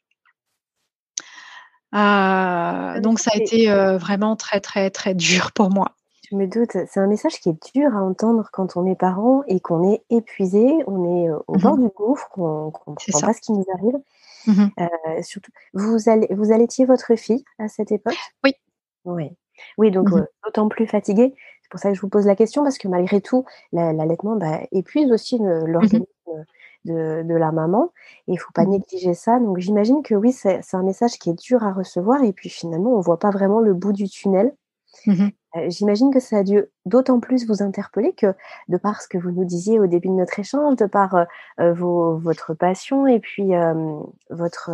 donc, 1.93 3.21
ça 3.21 3.31
a 3.33 3.37
été 3.37 3.69
vraiment 3.99 4.37
très, 4.37 4.61
très, 4.61 4.91
très 4.91 5.15
dur 5.15 5.53
pour 5.55 5.71
moi. 5.71 5.95
Je 6.31 6.37
me 6.37 6.47
doute, 6.47 6.73
c'est 6.73 7.01
un 7.01 7.07
message 7.07 7.41
qui 7.41 7.49
est 7.49 7.73
dur 7.75 7.97
à 7.97 8.03
entendre 8.03 8.51
quand 8.53 8.77
on 8.77 8.85
est 8.85 8.97
parent 8.97 9.45
et 9.47 9.61
qu'on 9.61 9.91
est 9.91 10.03
épuisé, 10.11 10.67
on 10.87 11.25
est 11.25 11.31
au 11.31 11.55
mmh 11.55 11.59
bord 11.59 11.79
du 11.79 11.89
gouffre, 11.89 12.29
qu'on 12.33 12.67
ne 12.67 12.71
comprend 12.71 13.21
pas 13.21 13.33
ce 13.33 13.41
qui 13.41 13.53
nous 13.53 13.65
arrive. 13.73 13.99
Mmh 14.49 14.69
euh, 14.81 15.23
surtout, 15.23 15.53
vous, 15.75 16.09
allez, 16.09 16.27
vous 16.31 16.53
allaitiez 16.53 16.87
votre 16.87 17.15
fille 17.17 17.45
à 17.59 17.69
cette 17.69 17.93
époque? 17.93 18.17
Oui. 18.45 18.55
Oui, 19.05 19.31
oui 19.77 19.91
donc 19.91 20.11
mmh 20.11 20.19
euh, 20.19 20.25
d'autant 20.45 20.69
plus 20.69 20.87
fatiguée. 20.87 21.35
C'est 21.63 21.71
pour 21.71 21.81
ça 21.81 21.91
que 21.91 21.95
je 21.95 22.01
vous 22.01 22.09
pose 22.09 22.27
la 22.27 22.35
question, 22.35 22.63
parce 22.63 22.79
que 22.79 22.89
malgré 22.89 23.21
tout, 23.21 23.45
l'allaitement 23.73 24.37
bah, 24.37 24.61
épuise 24.73 25.13
aussi 25.13 25.39
mmh 25.39 25.67
l'organisme 25.67 26.07
de, 26.85 27.23
de, 27.23 27.35
la 27.35 27.53
maman. 27.53 27.93
Et 28.27 28.33
il 28.33 28.35
ne 28.35 28.39
faut 28.39 28.53
pas 28.55 28.65
négliger 28.65 29.15
ça. 29.15 29.39
Donc 29.39 29.59
j'imagine 29.59 30.03
que 30.03 30.15
oui, 30.15 30.33
c'est 30.33 30.63
un 30.73 30.83
message 30.83 31.19
qui 31.19 31.31
est 31.31 31.39
dur 31.39 31.63
à 31.63 31.73
recevoir. 31.73 32.23
Et 32.23 32.33
puis 32.33 32.49
finalement, 32.49 32.95
on 32.95 32.99
ne 32.99 33.03
voit 33.03 33.19
pas 33.19 33.31
vraiment 33.31 33.61
le 33.61 33.75
bout 33.75 33.93
du 33.93 34.09
tunnel. 34.09 34.55
Euh, 35.57 35.71
j'imagine 35.71 36.13
que 36.13 36.21
ça 36.21 36.39
a 36.39 36.43
dû 36.43 36.63
d'autant 36.85 37.21
plus 37.21 37.47
vous 37.47 37.63
interpeller 37.63 38.13
que, 38.13 38.35
de 38.69 38.77
par 38.77 39.01
ce 39.01 39.09
que 39.09 39.17
vous 39.17 39.31
nous 39.31 39.45
disiez 39.45 39.81
au 39.81 39.87
début 39.87 40.09
de 40.09 40.15
notre 40.15 40.39
échange, 40.39 40.77
de 40.77 40.87
par 40.87 41.15
euh, 41.15 41.25
euh, 41.61 41.73
votre 41.73 42.55
passion 42.55 43.07
et 43.07 43.19
puis 43.19 43.53
votre, 44.31 44.71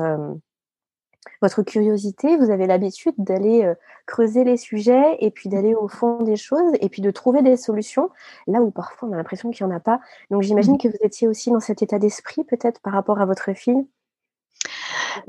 votre 1.40 1.62
curiosité, 1.62 2.36
vous 2.36 2.50
avez 2.50 2.66
l'habitude 2.66 3.14
d'aller 3.18 3.72
creuser 4.06 4.44
les 4.44 4.56
sujets 4.56 5.16
et 5.20 5.30
puis 5.30 5.48
d'aller 5.48 5.74
au 5.74 5.88
fond 5.88 6.22
des 6.22 6.36
choses 6.36 6.72
et 6.80 6.88
puis 6.88 7.02
de 7.02 7.10
trouver 7.10 7.42
des 7.42 7.56
solutions 7.56 8.10
là 8.46 8.60
où 8.60 8.70
parfois 8.70 9.08
on 9.08 9.12
a 9.12 9.16
l'impression 9.16 9.50
qu'il 9.50 9.66
n'y 9.66 9.72
en 9.72 9.76
a 9.76 9.80
pas. 9.80 10.00
Donc 10.30 10.42
j'imagine 10.42 10.74
mmh. 10.74 10.78
que 10.78 10.88
vous 10.88 10.98
étiez 11.02 11.28
aussi 11.28 11.50
dans 11.50 11.60
cet 11.60 11.82
état 11.82 11.98
d'esprit 11.98 12.44
peut-être 12.44 12.80
par 12.80 12.92
rapport 12.92 13.20
à 13.20 13.26
votre 13.26 13.52
fille? 13.54 13.86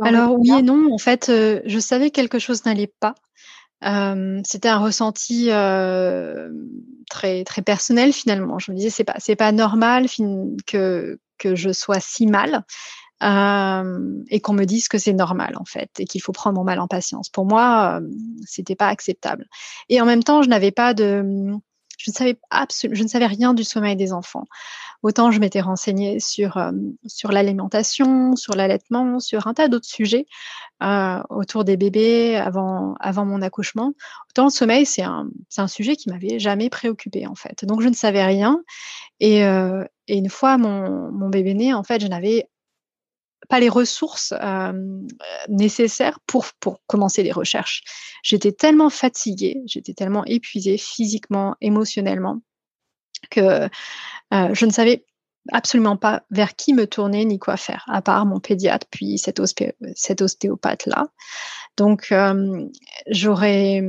Alors 0.02 0.38
oui 0.40 0.52
et 0.52 0.62
non, 0.62 0.92
en 0.92 0.98
fait, 0.98 1.26
je 1.28 1.80
savais 1.80 2.10
que 2.10 2.16
quelque 2.16 2.40
chose 2.40 2.66
n'allait 2.66 2.92
pas. 3.00 3.14
C'était 3.82 4.70
un 4.70 4.80
ressenti 4.80 5.50
très 7.10 7.44
très 7.44 7.62
personnel 7.62 8.14
finalement. 8.14 8.60
Je 8.60 8.72
me 8.72 8.78
disais 8.78 8.90
c'est 8.90 9.04
pas 9.04 9.16
c'est 9.20 9.36
pas 9.36 9.52
normal 9.52 10.08
que 10.66 11.20
que 11.38 11.56
je 11.56 11.72
sois 11.72 12.00
si 12.00 12.28
mal 12.28 12.64
et 13.22 14.40
qu'on 14.42 14.54
me 14.54 14.66
dise 14.66 14.88
que 14.88 14.98
c'est 14.98 15.14
normal 15.14 15.56
en 15.58 15.66
fait 15.66 15.90
et 16.00 16.06
qu'il 16.06 16.22
faut 16.22 16.32
prendre 16.32 16.58
mon 16.58 16.64
mal 16.64 16.80
en 16.80 16.88
patience. 16.88 17.30
Pour 17.30 17.46
moi, 17.46 18.02
c'était 18.46 18.76
pas 18.76 18.88
acceptable. 18.88 19.46
Et 19.90 20.02
en 20.02 20.06
même 20.06 20.24
temps, 20.24 20.44
je 20.44 20.50
n'avais 20.50 20.72
pas 20.72 20.94
de 20.94 21.54
je 21.98 22.12
ne 22.12 22.14
savais 22.14 22.40
absolument, 22.50 22.98
je 22.98 23.04
ne 23.04 23.08
savais 23.08 23.26
rien 23.26 23.54
du 23.54 23.64
sommeil 23.64 23.96
des 23.96 24.14
enfants. 24.14 24.46
Autant 25.04 25.32
je 25.32 25.40
m'étais 25.40 25.62
renseignée 25.62 26.20
sur, 26.20 26.58
euh, 26.58 26.72
sur 27.06 27.32
l'alimentation, 27.32 28.36
sur 28.36 28.56
l'allaitement, 28.56 29.20
sur 29.20 29.48
un 29.48 29.54
tas 29.54 29.68
d'autres 29.68 29.88
sujets 29.88 30.26
euh, 30.84 31.22
autour 31.30 31.64
des 31.64 31.78
bébés 31.78 32.38
avant, 32.38 32.96
avant 33.00 33.26
mon 33.26 33.42
accouchement. 33.42 33.94
Autant 34.32 34.46
le 34.46 34.50
sommeil, 34.50 34.86
c'est 34.86 35.04
un, 35.04 35.28
un 35.58 35.68
sujet 35.68 35.96
qui 35.96 36.10
m'avait 36.10 36.40
jamais 36.40 36.70
préoccupé 36.70 37.28
en 37.28 37.36
fait. 37.36 37.66
Donc 37.66 37.82
je 37.82 37.90
ne 37.90 37.94
savais 37.94 38.24
rien. 38.24 38.62
Et, 39.20 39.46
euh, 39.46 39.84
et 40.08 40.18
une 40.18 40.30
fois 40.30 40.58
mon, 40.58 41.12
mon 41.12 41.30
bébé 41.30 41.54
né, 41.54 41.74
en 41.74 41.84
fait, 41.84 42.02
je 42.02 42.08
n'avais 42.08 42.50
pas 43.46 43.60
les 43.60 43.70
ressources 43.70 44.34
nécessaires 45.50 46.20
pour, 46.28 46.46
pour 46.60 46.80
commencer 46.88 47.24
les 47.24 47.32
recherches. 47.32 47.84
J'étais 48.24 48.52
tellement 48.52 48.90
fatiguée, 48.90 49.62
j'étais 49.66 49.94
tellement 49.94 50.26
épuisée 50.26 50.78
physiquement, 50.78 51.56
émotionnellement, 51.62 52.42
que 53.30 53.70
je 54.32 54.66
ne 54.66 54.72
savais 54.72 55.06
absolument 55.52 55.98
pas 55.98 56.24
vers 56.32 56.56
qui 56.56 56.74
me 56.74 56.88
tourner 56.88 57.26
ni 57.26 57.40
quoi 57.40 57.58
faire, 57.58 57.86
à 57.88 58.02
part 58.02 58.26
mon 58.26 58.40
pédiatre, 58.40 58.88
puis 58.90 59.18
cet, 59.18 59.40
ostéopathe-là. 59.40 61.08
Donc, 61.78 62.14
j'aurais, 63.08 63.84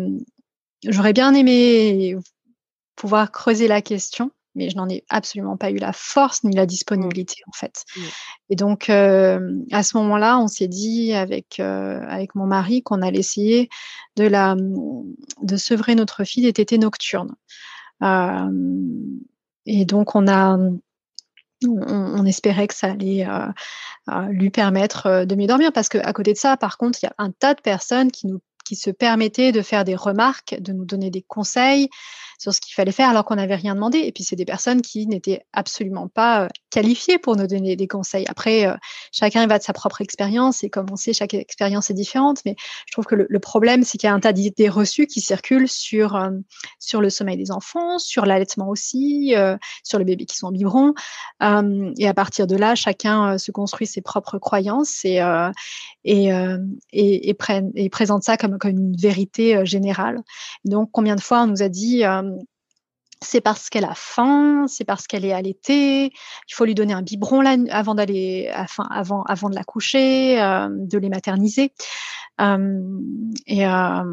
j'aurais 0.84 1.12
bien 1.12 1.34
aimé 1.34 2.16
pouvoir 2.94 3.30
creuser 3.30 3.68
la 3.68 3.82
question 3.82 4.30
mais 4.56 4.70
je 4.70 4.76
n'en 4.76 4.88
ai 4.88 5.04
absolument 5.08 5.56
pas 5.56 5.70
eu 5.70 5.76
la 5.76 5.92
force 5.92 6.42
ni 6.42 6.54
la 6.54 6.66
disponibilité 6.66 7.36
en 7.46 7.52
fait. 7.52 7.84
Mmh. 7.96 8.00
Et 8.50 8.56
donc 8.56 8.90
à 8.90 9.82
ce 9.82 9.96
moment-là, 9.96 10.38
on 10.38 10.48
s'est 10.48 10.68
dit 10.68 11.12
avec 11.12 11.60
avec 11.60 12.34
mon 12.34 12.46
mari 12.46 12.82
qu'on 12.82 13.02
allait 13.02 13.20
essayer 13.20 13.68
de 14.16 14.24
la 14.24 14.56
de 14.56 15.56
sevrer 15.56 15.94
notre 15.94 16.24
fille 16.24 16.44
des 16.44 16.52
tétés 16.52 16.78
nocturnes. 16.78 17.34
et 18.02 19.84
donc 19.84 20.14
on 20.14 20.26
a 20.26 20.58
on, 21.64 22.26
espérait 22.26 22.66
que 22.66 22.74
ça 22.74 22.88
allait 22.88 23.26
lui 24.28 24.50
permettre 24.50 25.24
de 25.24 25.34
mieux 25.34 25.46
dormir 25.46 25.72
parce 25.72 25.88
qu'à 25.88 26.12
côté 26.12 26.32
de 26.32 26.38
ça, 26.38 26.56
par 26.56 26.76
contre, 26.78 26.98
il 27.02 27.06
y 27.06 27.08
a 27.08 27.14
un 27.18 27.30
tas 27.30 27.54
de 27.54 27.60
personnes 27.60 28.10
qui 28.10 28.26
nous 28.26 28.40
qui 28.66 28.74
se 28.74 28.90
permettaient 28.90 29.52
de 29.52 29.62
faire 29.62 29.84
des 29.84 29.94
remarques, 29.94 30.56
de 30.60 30.72
nous 30.72 30.84
donner 30.84 31.08
des 31.08 31.22
conseils, 31.22 31.88
sur 32.38 32.52
ce 32.52 32.60
qu'il 32.60 32.74
fallait 32.74 32.92
faire 32.92 33.08
alors 33.08 33.24
qu'on 33.24 33.36
n'avait 33.36 33.54
rien 33.54 33.74
demandé. 33.74 33.98
Et 33.98 34.12
puis, 34.12 34.24
c'est 34.24 34.36
des 34.36 34.44
personnes 34.44 34.82
qui 34.82 35.06
n'étaient 35.06 35.42
absolument 35.52 36.08
pas 36.08 36.44
euh, 36.44 36.48
qualifiées 36.70 37.18
pour 37.18 37.36
nous 37.36 37.46
donner 37.46 37.76
des 37.76 37.88
conseils. 37.88 38.24
Après, 38.28 38.66
euh, 38.66 38.74
chacun 39.12 39.46
va 39.46 39.58
de 39.58 39.62
sa 39.62 39.72
propre 39.72 40.02
expérience 40.02 40.62
et 40.62 40.70
comme 40.70 40.86
on 40.90 40.96
sait, 40.96 41.12
chaque 41.12 41.34
expérience 41.34 41.90
est 41.90 41.94
différente. 41.94 42.40
Mais 42.44 42.56
je 42.86 42.92
trouve 42.92 43.06
que 43.06 43.14
le, 43.14 43.38
problème, 43.38 43.84
c'est 43.84 43.98
qu'il 43.98 44.08
y 44.08 44.10
a 44.10 44.14
un 44.14 44.20
tas 44.20 44.32
d'idées 44.32 44.68
reçues 44.68 45.06
qui 45.06 45.20
circulent 45.20 45.68
sur, 45.68 46.16
euh, 46.16 46.30
sur 46.78 47.00
le 47.00 47.10
sommeil 47.10 47.36
des 47.36 47.50
enfants, 47.50 47.98
sur 47.98 48.26
l'allaitement 48.26 48.68
aussi, 48.68 49.34
sur 49.84 49.98
les 49.98 50.04
bébés 50.04 50.26
qui 50.26 50.36
sont 50.36 50.48
en 50.48 50.52
biberon. 50.52 50.94
et 51.40 52.08
à 52.08 52.14
partir 52.14 52.46
de 52.46 52.56
là, 52.56 52.74
chacun 52.74 53.38
se 53.38 53.50
construit 53.50 53.86
ses 53.86 54.00
propres 54.00 54.38
croyances 54.38 55.04
et, 55.04 55.20
et, 56.04 56.26
et, 56.92 57.30
et, 57.30 57.36
et 57.74 57.88
présente 57.88 58.24
ça 58.24 58.36
comme, 58.36 58.58
comme 58.58 58.70
une 58.70 58.96
vérité 58.96 59.64
générale. 59.64 60.22
Donc, 60.64 60.90
combien 60.92 61.14
de 61.14 61.20
fois 61.20 61.42
on 61.42 61.46
nous 61.46 61.62
a 61.62 61.68
dit 61.68 62.02
c'est 63.22 63.40
parce 63.40 63.70
qu'elle 63.70 63.84
a 63.84 63.94
faim, 63.94 64.66
c'est 64.68 64.84
parce 64.84 65.06
qu'elle 65.06 65.24
est 65.24 65.32
allaitée. 65.32 66.06
Il 66.06 66.54
faut 66.54 66.64
lui 66.64 66.74
donner 66.74 66.92
un 66.92 67.02
biberon 67.02 67.44
avant 67.70 67.94
d'aller, 67.94 68.50
avant, 68.90 69.24
de 69.50 69.54
la 69.54 69.64
coucher, 69.64 70.40
euh, 70.40 70.68
de 70.70 70.98
les 70.98 71.08
materniser. 71.08 71.72
Euh, 72.40 72.82
et 73.46 73.66
euh, 73.66 74.04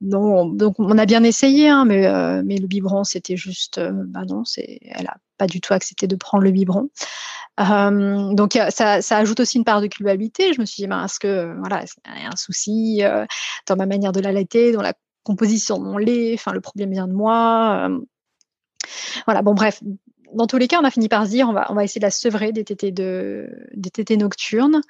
non, 0.00 0.46
donc 0.46 0.76
on 0.78 0.96
a 0.96 1.04
bien 1.04 1.22
essayé, 1.22 1.68
hein, 1.68 1.84
mais, 1.84 2.02
le 2.02 2.66
biberon 2.66 3.04
c'était 3.04 3.36
juste, 3.36 3.78
bah 3.78 4.22
non, 4.26 4.42
elle 4.56 5.06
a 5.06 5.16
pas 5.36 5.46
du 5.46 5.60
tout 5.60 5.74
accepté 5.74 6.06
de 6.06 6.16
prendre 6.16 6.42
le 6.42 6.50
biberon. 6.50 6.88
donc 7.58 8.58
ça, 8.70 9.00
ajoute 9.10 9.40
aussi 9.40 9.58
une 9.58 9.64
part 9.64 9.82
de 9.82 9.86
culpabilité. 9.86 10.54
Je 10.54 10.60
me 10.60 10.64
suis 10.64 10.82
dit, 10.82 10.86
ben, 10.86 11.04
est-ce 11.04 11.20
que 11.20 11.54
voilà, 11.58 11.84
il 12.16 12.22
y 12.22 12.24
a 12.24 12.28
un 12.28 12.36
souci 12.36 13.02
dans 13.66 13.76
ma 13.76 13.84
manière 13.84 14.12
de 14.12 14.20
l'allaiter, 14.20 14.72
dans 14.72 14.82
la 14.82 14.94
composition 15.24 15.78
de 15.78 15.84
mon 15.84 15.98
lait, 15.98 16.32
enfin 16.34 16.52
le 16.52 16.60
problème 16.62 16.92
vient 16.92 17.08
de 17.08 17.12
moi. 17.12 17.90
Voilà, 19.26 19.42
bon, 19.42 19.54
bref. 19.54 19.82
Dans 20.34 20.46
tous 20.46 20.58
les 20.58 20.68
cas, 20.68 20.80
on 20.80 20.84
a 20.84 20.90
fini 20.90 21.08
par 21.08 21.24
se 21.24 21.30
dire, 21.30 21.48
on 21.48 21.52
va, 21.52 21.84
essayer 21.84 22.00
de 22.00 22.06
la 22.06 22.10
sevrer 22.10 22.52
des 22.52 22.64
tétés, 22.64 24.16
nocturnes. 24.16 24.82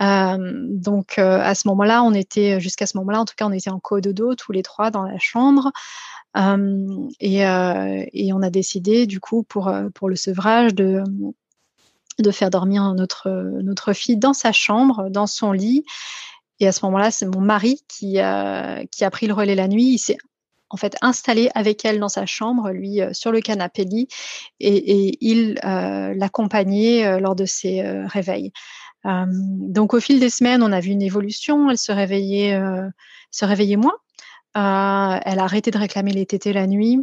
Euh, 0.00 0.36
donc, 0.68 1.18
euh, 1.18 1.40
à 1.40 1.54
ce 1.54 1.66
moment-là, 1.68 2.02
on 2.02 2.14
était, 2.14 2.60
jusqu'à 2.60 2.86
ce 2.86 2.96
moment-là, 2.98 3.20
en 3.20 3.24
tout 3.24 3.34
cas, 3.36 3.46
on 3.46 3.52
était 3.52 3.70
en 3.70 3.80
co-dodo 3.80 4.34
tous 4.34 4.52
les 4.52 4.62
trois 4.62 4.90
dans 4.90 5.02
la 5.02 5.18
chambre. 5.18 5.72
Euh, 6.36 7.08
et, 7.20 8.32
on 8.32 8.42
a 8.42 8.50
décidé, 8.50 9.06
du 9.06 9.20
coup, 9.20 9.42
pour, 9.42 9.70
le 9.70 10.16
sevrage, 10.16 10.74
de, 10.74 11.02
faire 12.30 12.50
dormir 12.50 12.94
notre, 12.94 13.30
notre 13.62 13.92
fille 13.92 14.16
dans 14.16 14.34
sa 14.34 14.52
chambre, 14.52 15.08
dans 15.10 15.26
son 15.26 15.52
lit. 15.52 15.84
Et 16.60 16.66
à 16.66 16.72
ce 16.72 16.84
moment-là, 16.86 17.10
c'est 17.10 17.26
mon 17.26 17.40
mari 17.40 17.82
qui, 17.88 18.18
qui 18.90 19.04
a 19.04 19.10
pris 19.10 19.26
le 19.26 19.34
relais 19.34 19.54
la 19.54 19.68
nuit. 19.68 19.94
Il 19.94 19.98
s'est 19.98 20.18
en 20.70 20.76
fait 20.76 20.96
installé 21.00 21.50
avec 21.54 21.84
elle 21.84 21.98
dans 21.98 22.08
sa 22.08 22.26
chambre, 22.26 22.70
lui 22.70 23.00
euh, 23.00 23.12
sur 23.12 23.32
le 23.32 23.40
canapé 23.40 23.84
lit, 23.84 24.08
et, 24.60 25.16
il 25.20 25.58
euh, 25.64 26.14
l'accompagnait 26.14 27.06
euh, 27.06 27.20
lors 27.20 27.34
de 27.34 27.44
ses 27.44 27.82
réveils. 28.06 28.52
donc 29.04 29.94
au 29.94 30.00
fil 30.00 30.20
des 30.20 30.30
semaines, 30.30 30.62
on 30.62 30.72
a 30.72 30.80
vu 30.80 30.90
une 30.90 31.02
évolution. 31.02 31.70
Elle 31.70 31.78
se 31.78 31.92
réveillait, 31.92 32.60
se 33.30 33.44
réveillait 33.44 33.76
moins. 33.76 33.96
elle 34.54 35.38
a 35.38 35.44
arrêté 35.44 35.70
de 35.70 35.78
réclamer 35.78 36.12
les 36.12 36.26
tétés 36.26 36.52
la 36.52 36.66
nuit. 36.66 36.98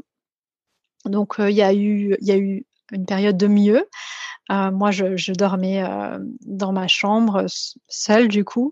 Donc 1.06 1.36
il 1.40 1.56
y 1.56 1.62
a 1.62 1.74
eu, 1.74 2.16
il 2.22 2.28
y 2.28 2.32
a 2.32 2.38
eu 2.38 2.66
une 2.92 3.06
période 3.06 3.38
de 3.38 3.48
mieux. 3.48 3.88
Moi, 4.50 4.92
je, 4.92 5.32
dormais 5.34 5.84
dans 6.46 6.72
ma 6.72 6.88
chambre 6.88 7.46
seule 7.88 8.28
du 8.28 8.44
coup. 8.44 8.72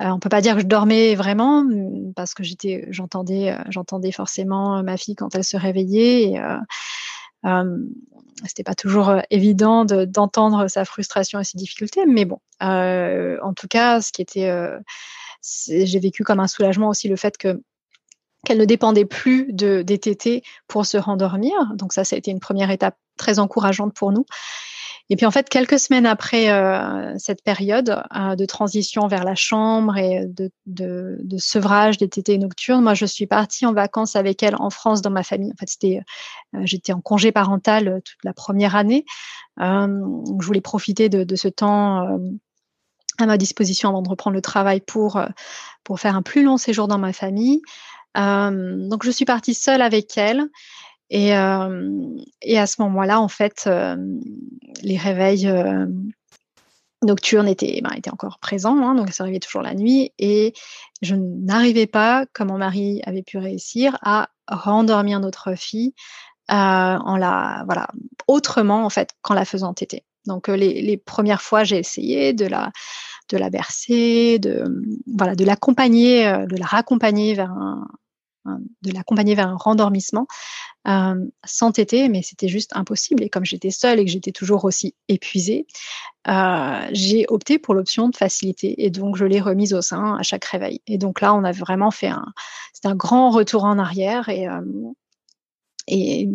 On 0.00 0.12
on 0.12 0.18
peut 0.18 0.28
pas 0.28 0.40
dire 0.40 0.54
que 0.54 0.60
je 0.60 0.66
dormais 0.66 1.14
vraiment 1.14 1.62
mmh, 1.62 2.14
parce 2.16 2.34
que 2.34 2.42
euh, 2.42 2.86
j'entendais 2.90 4.12
forcément 4.12 4.78
euh, 4.78 4.82
ma 4.82 4.96
fille 4.96 5.14
quand 5.14 5.34
elle 5.34 5.44
se 5.44 5.56
réveillait. 5.56 6.30
Et, 6.30 6.40
euh, 7.44 7.78
c'était 8.46 8.64
pas 8.64 8.74
toujours 8.74 9.14
évident 9.30 9.84
d'entendre 9.84 10.66
sa 10.66 10.84
frustration 10.84 11.38
et 11.38 11.44
ses 11.44 11.56
difficultés, 11.56 12.04
mais 12.04 12.24
bon, 12.24 12.40
en 12.60 13.54
tout 13.54 13.68
cas, 13.68 14.00
ce 14.00 14.10
qui 14.10 14.22
était, 14.22 14.50
j'ai 15.42 16.00
vécu 16.00 16.24
comme 16.24 16.40
un 16.40 16.48
soulagement 16.48 16.88
aussi 16.88 17.08
le 17.08 17.16
fait 17.16 17.38
que 17.38 17.62
qu'elle 18.44 18.58
ne 18.58 18.64
dépendait 18.64 19.04
plus 19.04 19.52
de, 19.52 19.82
des 19.82 19.98
tétés 19.98 20.42
pour 20.68 20.84
se 20.84 20.96
rendormir. 20.96 21.54
Donc 21.74 21.92
ça, 21.92 22.04
ça 22.04 22.16
a 22.16 22.18
été 22.18 22.30
une 22.30 22.40
première 22.40 22.70
étape 22.70 22.96
très 23.16 23.38
encourageante 23.38 23.94
pour 23.94 24.10
nous. 24.10 24.26
Et 25.10 25.16
puis 25.16 25.26
en 25.26 25.30
fait, 25.30 25.50
quelques 25.50 25.78
semaines 25.78 26.06
après 26.06 26.50
euh, 26.50 27.14
cette 27.18 27.42
période 27.42 28.02
euh, 28.16 28.36
de 28.36 28.44
transition 28.46 29.06
vers 29.06 29.24
la 29.24 29.34
chambre 29.34 29.98
et 29.98 30.24
de, 30.26 30.50
de, 30.64 31.18
de, 31.22 31.36
sevrage 31.36 31.98
des 31.98 32.08
tétés 32.08 32.38
nocturnes, 32.38 32.82
moi 32.82 32.94
je 32.94 33.04
suis 33.04 33.26
partie 33.26 33.66
en 33.66 33.74
vacances 33.74 34.16
avec 34.16 34.42
elle 34.42 34.56
en 34.58 34.70
France 34.70 35.02
dans 35.02 35.10
ma 35.10 35.22
famille. 35.22 35.52
En 35.52 35.56
fait, 35.56 35.68
c'était, 35.68 36.00
euh, 36.54 36.60
j'étais 36.64 36.94
en 36.94 37.02
congé 37.02 37.32
parental 37.32 38.00
toute 38.02 38.24
la 38.24 38.32
première 38.32 38.76
année. 38.76 39.04
je 39.58 40.46
voulais 40.46 40.62
profiter 40.62 41.10
de, 41.10 41.22
de 41.22 41.36
ce 41.36 41.48
temps 41.48 42.18
à 43.18 43.26
ma 43.26 43.36
disposition 43.36 43.90
avant 43.90 44.02
de 44.02 44.08
reprendre 44.08 44.34
le 44.34 44.42
travail 44.42 44.80
pour 44.80 45.20
pour 45.84 46.00
faire 46.00 46.16
un 46.16 46.22
plus 46.22 46.42
long 46.42 46.56
séjour 46.56 46.88
dans 46.88 46.98
ma 46.98 47.12
famille. 47.12 47.60
donc 48.16 49.04
je 49.04 49.10
suis 49.10 49.26
partie 49.26 49.54
seule 49.54 49.82
avec 49.82 50.16
elle. 50.16 50.48
Et, 51.10 51.28
et 51.28 52.58
à 52.58 52.66
ce 52.66 52.82
moment-là, 52.82 53.20
en 53.20 53.28
fait, 53.28 53.68
les 54.82 54.96
réveils 54.96 55.48
nocturnes 57.04 57.48
étaient, 57.48 57.80
ben, 57.82 57.92
étaient 57.96 58.10
encore 58.10 58.38
présents, 58.38 58.78
hein, 58.82 58.94
donc 58.94 59.10
ça 59.10 59.24
arrivait 59.24 59.38
toujours 59.38 59.62
la 59.62 59.74
nuit. 59.74 60.12
Et 60.18 60.54
je 61.02 61.14
n'arrivais 61.14 61.86
pas, 61.86 62.26
comme 62.32 62.48
mon 62.48 62.58
mari 62.58 63.00
avait 63.04 63.22
pu 63.22 63.38
réussir, 63.38 63.98
à 64.02 64.30
rendormir 64.48 65.20
notre 65.20 65.54
fille 65.54 65.94
en 66.48 67.16
la, 67.16 67.62
voilà, 67.66 67.88
autrement 68.26 68.84
en 68.84 68.90
fait 68.90 69.10
qu'en 69.22 69.34
la 69.34 69.44
faisant 69.44 69.74
téter. 69.74 70.04
Donc 70.26 70.48
les, 70.48 70.80
les 70.80 70.96
premières 70.96 71.42
fois, 71.42 71.64
j'ai 71.64 71.78
essayé 71.78 72.32
de 72.32 72.46
la, 72.46 72.72
de 73.30 73.36
la 73.36 73.50
bercer, 73.50 74.38
de, 74.38 74.64
voilà, 75.06 75.34
de 75.34 75.44
l'accompagner, 75.44 76.24
de 76.24 76.56
la 76.56 76.66
raccompagner 76.66 77.34
vers 77.34 77.50
un, 77.50 77.86
de 78.82 78.92
l'accompagner 78.92 79.34
vers 79.34 79.48
un 79.48 79.56
rendormissement 79.56 80.26
euh, 80.86 81.14
sans 81.44 81.72
téter, 81.72 82.08
mais 82.08 82.22
c'était 82.22 82.48
juste 82.48 82.70
impossible. 82.74 83.22
Et 83.22 83.30
comme 83.30 83.44
j'étais 83.44 83.70
seule 83.70 83.98
et 83.98 84.04
que 84.04 84.10
j'étais 84.10 84.32
toujours 84.32 84.64
aussi 84.64 84.94
épuisée, 85.08 85.66
euh, 86.28 86.86
j'ai 86.92 87.26
opté 87.28 87.58
pour 87.58 87.74
l'option 87.74 88.08
de 88.08 88.16
facilité 88.16 88.84
et 88.84 88.90
donc 88.90 89.16
je 89.16 89.24
l'ai 89.24 89.40
remise 89.40 89.74
au 89.74 89.82
sein 89.82 90.16
à 90.16 90.22
chaque 90.22 90.44
réveil. 90.44 90.80
Et 90.86 90.98
donc 90.98 91.20
là, 91.20 91.34
on 91.34 91.44
a 91.44 91.52
vraiment 91.52 91.90
fait 91.90 92.08
un, 92.08 92.26
un 92.84 92.94
grand 92.94 93.30
retour 93.30 93.64
en 93.64 93.78
arrière 93.78 94.28
et, 94.28 94.48
euh, 94.48 94.60
et 95.86 96.28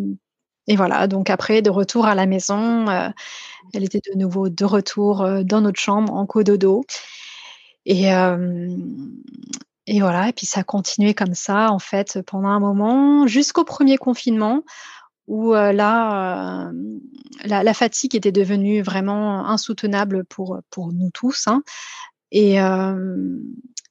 et 0.66 0.76
voilà, 0.76 1.08
donc 1.08 1.30
après, 1.30 1.62
de 1.62 1.70
retour 1.70 2.06
à 2.06 2.14
la 2.14 2.26
maison, 2.26 2.88
euh, 2.88 3.08
elle 3.74 3.82
était 3.82 4.00
de 4.12 4.16
nouveau 4.16 4.48
de 4.48 4.64
retour 4.64 5.26
dans 5.42 5.60
notre 5.62 5.80
chambre 5.80 6.14
en 6.14 6.26
cododo. 6.26 6.84
Et, 7.86 8.06
et 9.92 10.00
voilà, 10.00 10.28
et 10.28 10.32
puis 10.32 10.46
ça 10.46 10.60
a 10.60 10.62
continué 10.62 11.14
comme 11.14 11.34
ça, 11.34 11.72
en 11.72 11.80
fait, 11.80 12.20
pendant 12.24 12.46
un 12.46 12.60
moment, 12.60 13.26
jusqu'au 13.26 13.64
premier 13.64 13.98
confinement, 13.98 14.62
où 15.26 15.52
là, 15.52 16.70
la, 17.44 17.74
fatigue 17.74 18.14
était 18.14 18.30
devenue 18.30 18.82
vraiment 18.82 19.44
insoutenable 19.48 20.24
pour, 20.26 20.60
pour 20.70 20.92
nous 20.92 21.10
tous. 21.12 21.48
Hein. 21.48 21.64
Et, 22.30 22.58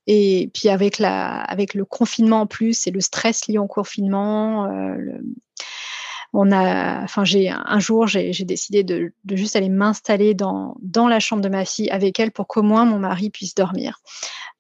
et 0.07 0.49
puis 0.53 0.69
avec, 0.69 0.99
la, 0.99 1.41
avec 1.41 1.73
le 1.73 1.83
confinement 1.83 2.41
en 2.41 2.47
plus 2.47 2.87
et 2.87 2.91
le 2.91 3.01
stress 3.01 3.47
lié 3.47 3.57
au 3.57 3.67
confinement, 3.67 4.69
on 6.31 6.51
a, 6.53 7.03
enfin, 7.03 7.25
j'ai 7.25 7.49
un 7.49 7.79
jour, 7.79 8.07
j'ai 8.07 8.31
décidé 8.45 8.85
de, 8.85 9.11
juste 9.31 9.57
aller 9.57 9.67
m'installer 9.67 10.33
dans, 10.33 10.77
dans 10.81 11.09
la 11.09 11.19
chambre 11.19 11.41
de 11.41 11.49
ma 11.49 11.65
fille 11.65 11.89
avec 11.89 12.21
elle 12.21 12.31
pour 12.31 12.47
qu'au 12.47 12.61
moins 12.61 12.85
mon 12.85 12.99
mari 12.99 13.29
puisse 13.29 13.53
dormir. 13.53 13.99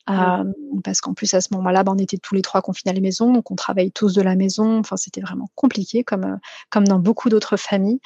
Euh, 0.09 0.43
parce 0.83 1.01
qu'en 1.01 1.13
plus 1.13 1.33
à 1.33 1.41
ce 1.41 1.49
moment-là, 1.53 1.83
ben, 1.83 1.93
on 1.95 1.97
était 1.97 2.17
tous 2.17 2.35
les 2.35 2.41
trois 2.41 2.61
confinés 2.61 2.91
à 2.91 2.93
la 2.93 3.01
maison, 3.01 3.31
donc 3.31 3.51
on 3.51 3.55
travaille 3.55 3.91
tous 3.91 4.13
de 4.13 4.21
la 4.21 4.35
maison. 4.35 4.79
Enfin, 4.79 4.97
c'était 4.97 5.21
vraiment 5.21 5.49
compliqué, 5.55 6.03
comme 6.03 6.23
euh, 6.23 6.35
comme 6.69 6.87
dans 6.87 6.99
beaucoup 6.99 7.29
d'autres 7.29 7.57
familles. 7.57 7.99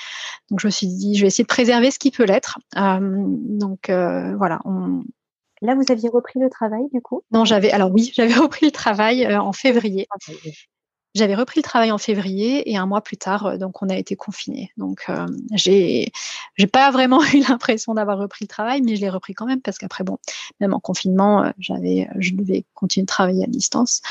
Donc 0.50 0.60
je 0.60 0.68
me 0.68 0.72
suis 0.72 0.88
dit, 0.88 1.16
je 1.16 1.22
vais 1.22 1.28
essayer 1.28 1.44
de 1.44 1.48
préserver 1.48 1.92
ce 1.92 2.00
qui 2.00 2.12
peut 2.12 2.26
l'être. 2.26 2.60
Euh, 2.78 3.00
donc 3.02 3.90
voilà. 3.90 4.60
On... 4.66 5.04
Là, 5.62 5.76
vous 5.76 5.92
aviez 5.92 6.10
repris 6.10 6.40
le 6.40 6.50
travail 6.50 6.84
du 6.94 7.02
coup? 7.02 7.22
Non, 7.32 7.46
j'avais. 7.46 7.72
Alors 7.72 7.92
oui, 7.92 8.12
j'avais 8.14 8.34
repris 8.36 8.66
le 8.66 8.72
travail 8.72 9.36
en 9.36 9.54
février. 9.54 10.08
J'avais 11.14 11.36
repris 11.36 11.60
le 11.60 11.64
travail 11.64 11.92
en 11.92 11.98
février 11.98 12.72
et 12.72 12.78
un 12.78 12.86
mois 12.86 13.02
plus 13.02 13.18
tard, 13.18 13.46
euh, 13.46 13.58
donc 13.58 13.82
on 13.82 13.90
a 13.90 13.96
été 13.96 14.16
confinés. 14.16 14.72
Donc 14.78 15.06
euh, 15.10 15.28
j'ai 15.54 16.12
j'ai 16.56 16.68
pas 16.68 16.90
vraiment 16.92 17.22
eu 17.34 17.40
l'impression 17.48 17.94
d'avoir 17.94 18.18
repris 18.18 18.46
le 18.46 18.48
travail, 18.48 18.82
mais 18.82 18.96
je 18.96 19.02
l'ai 19.02 19.10
repris 19.10 19.34
quand 19.34 19.46
même 19.46 19.62
parce 19.62 19.78
qu'après 19.78 20.04
bon, 20.04 20.18
même 20.60 20.74
en 20.74 20.80
confinement, 20.80 21.44
euh, 21.44 21.52
j'avais 21.60 22.10
je 22.18 22.34
devais 22.34 22.66
continuer 22.74 23.04
de 23.04 23.08
travailler 23.08 23.44
à 23.44 23.48
distance. 23.48 24.02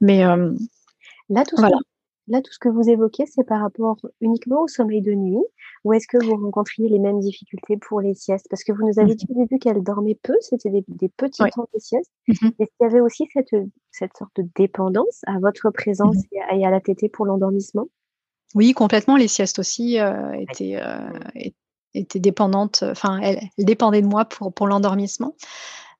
Mais 0.00 0.22
là 0.22 1.44
tout 1.44 1.56
voilà. 1.56 1.78
Là, 2.26 2.40
tout 2.40 2.52
ce 2.52 2.58
que 2.58 2.70
vous 2.70 2.88
évoquez, 2.88 3.26
c'est 3.26 3.44
par 3.44 3.60
rapport 3.60 3.98
uniquement 4.22 4.62
au 4.62 4.68
sommeil 4.68 5.02
de 5.02 5.12
nuit 5.12 5.44
ou 5.84 5.92
est-ce 5.92 6.06
que 6.08 6.22
vous 6.24 6.36
rencontriez 6.36 6.88
les 6.88 6.98
mêmes 6.98 7.20
difficultés 7.20 7.76
pour 7.76 8.00
les 8.00 8.14
siestes? 8.14 8.46
Parce 8.48 8.64
que 8.64 8.72
vous 8.72 8.86
nous 8.86 8.98
avez 8.98 9.12
mmh. 9.12 9.16
dit 9.16 9.26
au 9.28 9.34
début 9.34 9.58
qu'elle 9.58 9.82
dormait 9.82 10.18
peu, 10.22 10.34
c'était 10.40 10.70
des, 10.70 11.08
petits 11.16 11.42
temps 11.54 11.68
de 11.72 11.78
sieste. 11.78 12.10
Mmh 12.26 12.32
est-ce 12.58 12.70
qu'il 12.70 12.82
y 12.82 12.84
avait 12.84 13.00
aussi 13.00 13.28
cette, 13.32 13.54
cette 13.90 14.16
sorte 14.16 14.32
de 14.36 14.48
dépendance 14.56 15.20
à 15.26 15.38
votre 15.38 15.70
présence 15.70 16.16
mmh 16.16 16.56
et, 16.56 16.66
à, 16.66 16.70
la 16.70 16.80
tétée 16.80 17.08
pour 17.08 17.26
l'endormissement? 17.26 17.86
Oui, 18.54 18.72
complètement. 18.72 19.16
Les 19.16 19.28
siestes 19.28 19.58
aussi 19.58 20.00
euh, 20.00 20.32
étaient, 20.32 20.76
euh, 20.76 21.50
étaient 21.92 22.20
dépendantes, 22.20 22.82
enfin, 22.82 23.18
elles, 23.18 23.38
elles, 23.58 23.64
dépendaient 23.64 24.02
de 24.02 24.06
moi 24.06 24.24
pour, 24.24 24.52
pour 24.52 24.66
l'endormissement. 24.66 25.34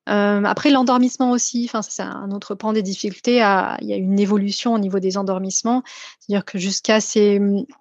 Euh, 0.08 0.44
après 0.44 0.70
l'endormissement 0.70 1.30
aussi, 1.30 1.64
enfin 1.64 1.80
c'est 1.80 2.02
un 2.02 2.30
autre 2.30 2.54
point 2.54 2.72
des 2.72 2.82
difficultés. 2.82 3.36
Il 3.36 3.88
y 3.88 3.92
a 3.92 3.96
une 3.96 4.20
évolution 4.20 4.74
au 4.74 4.78
niveau 4.78 4.98
des 4.98 5.16
endormissements, 5.16 5.82
c'est-à-dire 6.20 6.44
que 6.44 6.58
jusqu'à 6.58 7.00
ces, 7.00 7.40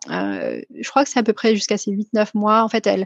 euh, 0.10 0.62
je 0.80 0.90
crois 0.90 1.04
que 1.04 1.10
c'est 1.10 1.20
à 1.20 1.24
peu 1.24 1.34
près 1.34 1.54
jusqu'à 1.56 1.78
ces 1.78 1.92
8-9 1.92 2.30
mois, 2.34 2.64
en 2.64 2.70
fait, 2.70 2.88
elle, 2.88 3.06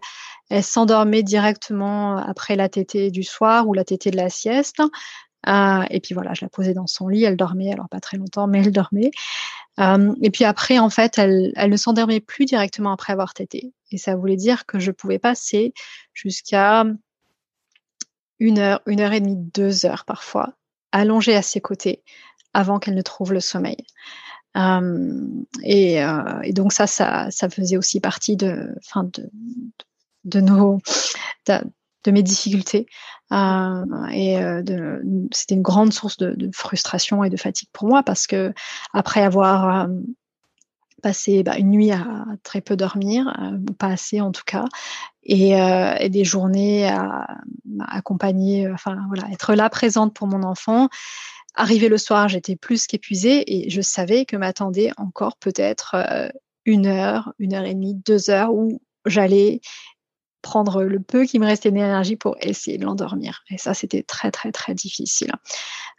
s'endormait 0.62 1.24
directement 1.24 2.18
après 2.18 2.56
la 2.56 2.70
tétée 2.70 3.12
du 3.12 3.24
soir 3.24 3.68
ou 3.68 3.74
la 3.74 3.84
tétée 3.84 4.12
de 4.12 4.18
la 4.18 4.30
sieste. 4.30 4.82
Euh, 5.48 5.84
et 5.90 6.00
puis 6.00 6.14
voilà, 6.14 6.34
je 6.34 6.46
la 6.46 6.50
posais 6.50 6.74
dans 6.74 6.88
son 6.88 7.08
lit, 7.08 7.24
elle 7.24 7.38
dormait, 7.38 7.72
alors 7.74 7.90
pas 7.90 8.00
très 8.00 8.18
longtemps, 8.18 8.48
mais 8.48 8.60
elle 8.60 8.72
dormait. 8.72 9.12
Et 9.80 10.32
puis 10.32 10.44
après, 10.44 10.80
en 10.80 10.90
fait, 10.90 11.18
elle, 11.18 11.52
elle 11.56 11.70
ne 11.70 11.78
s'endormait 11.78 12.20
plus 12.20 12.46
directement 12.46 12.92
après 12.94 13.14
avoir 13.14 13.34
tété. 13.34 13.74
Et 13.92 13.98
ça 13.98 14.16
voulait 14.16 14.36
dire 14.36 14.66
que 14.66 14.80
je 14.80 14.92
pouvais 14.92 15.20
passer 15.20 15.74
jusqu'à 16.14 16.86
une 18.40 18.60
heure, 18.60 18.82
une 18.86 19.02
heure 19.02 19.14
et 19.14 19.20
demie, 19.20 19.36
deux 19.36 19.86
heures 19.86 20.06
parfois, 20.06 20.54
allongée 20.92 21.36
à 21.36 21.42
ses 21.42 21.62
côtés 21.62 22.04
avant 22.54 22.80
qu'elle 22.80 22.96
ne 22.96 23.02
trouve 23.02 23.34
le 23.34 23.40
sommeil. 23.40 23.78
Euh, 24.58 25.28
et, 25.64 26.04
euh, 26.04 26.42
et, 26.44 26.54
donc 26.54 26.74
ça, 26.74 26.88
ça, 26.88 27.30
ça 27.30 27.50
faisait 27.50 27.78
aussi 27.78 28.00
partie 28.00 28.36
de, 28.36 28.74
enfin 28.80 29.04
de, 29.14 29.30
de 30.24 30.42
nos, 30.42 30.80
de, 31.48 32.12
mes 32.12 32.24
difficultés. 32.24 32.88
Euh, 33.32 34.08
et 34.12 34.38
c'était 35.32 35.56
une 35.56 35.62
grande 35.62 35.94
source 35.94 36.18
de, 36.18 36.32
de, 36.32 36.50
frustration 36.54 37.24
et 37.24 37.30
de 37.30 37.38
fatigue 37.38 37.70
pour 37.74 37.88
moi 37.88 38.02
parce 38.02 38.26
que 38.26 38.54
après 38.94 39.22
avoir 39.22 39.88
euh, 40.98 41.02
passé 41.02 41.44
bah, 41.44 41.58
une 41.58 41.70
nuit 41.70 41.92
à 41.92 42.26
très 42.44 42.62
peu 42.62 42.76
dormir, 42.76 43.28
euh, 43.42 43.58
pas 43.78 43.88
assez 43.88 44.22
en 44.22 44.32
tout 44.32 44.44
cas, 44.46 44.66
et, 45.24 45.62
euh, 45.62 46.08
des 46.10 46.24
journées 46.24 46.88
à, 46.88 47.28
accompagner, 47.88 48.70
enfin 48.72 48.98
voilà, 49.08 49.30
être 49.32 49.54
là 49.56 49.70
présente 49.70 50.14
pour 50.14 50.28
mon 50.28 50.44
enfant. 50.44 50.90
Arrivé 51.56 51.90
le 51.90 51.98
soir, 51.98 52.28
j'étais 52.28 52.56
plus 52.56 52.86
qu'épuisée 52.88 53.44
et 53.48 53.70
je 53.70 53.82
savais 53.82 54.26
que 54.26 54.36
m'attendait 54.36 54.92
encore 54.98 55.38
peut-être 55.38 55.96
euh, 55.96 56.30
une 56.66 56.86
heure, 56.86 57.34
une 57.40 57.54
heure 57.54 57.66
et 57.66 57.74
demie, 57.74 57.96
deux 57.96 58.30
heures 58.30 58.54
où 58.54 58.80
j'allais 59.06 59.62
prendre 60.42 60.84
le 60.84 61.00
peu 61.00 61.26
qui 61.26 61.40
me 61.40 61.46
restait 61.46 61.72
d'énergie 61.72 62.16
pour 62.16 62.38
essayer 62.40 62.78
de 62.78 62.86
l'endormir. 62.86 63.44
Et 63.50 63.58
ça, 63.58 63.74
c'était 63.74 64.04
très, 64.04 64.32
très, 64.32 64.52
très 64.52 64.74
difficile. 64.74 65.32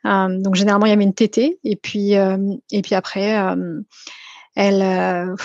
Euh, 0.07 0.41
donc, 0.41 0.55
généralement, 0.55 0.87
il 0.87 0.91
y 0.91 0.93
avait 0.93 1.05
une 1.05 1.15
tétée. 1.15 1.59
Et 1.65 1.77
puis, 1.77 2.17
euh, 2.17 2.55
et 2.71 2.83
puis 2.83 2.95
après, 2.95 3.39
euh, 3.39 3.81
elle, 4.59 4.83
euh, 4.83 5.37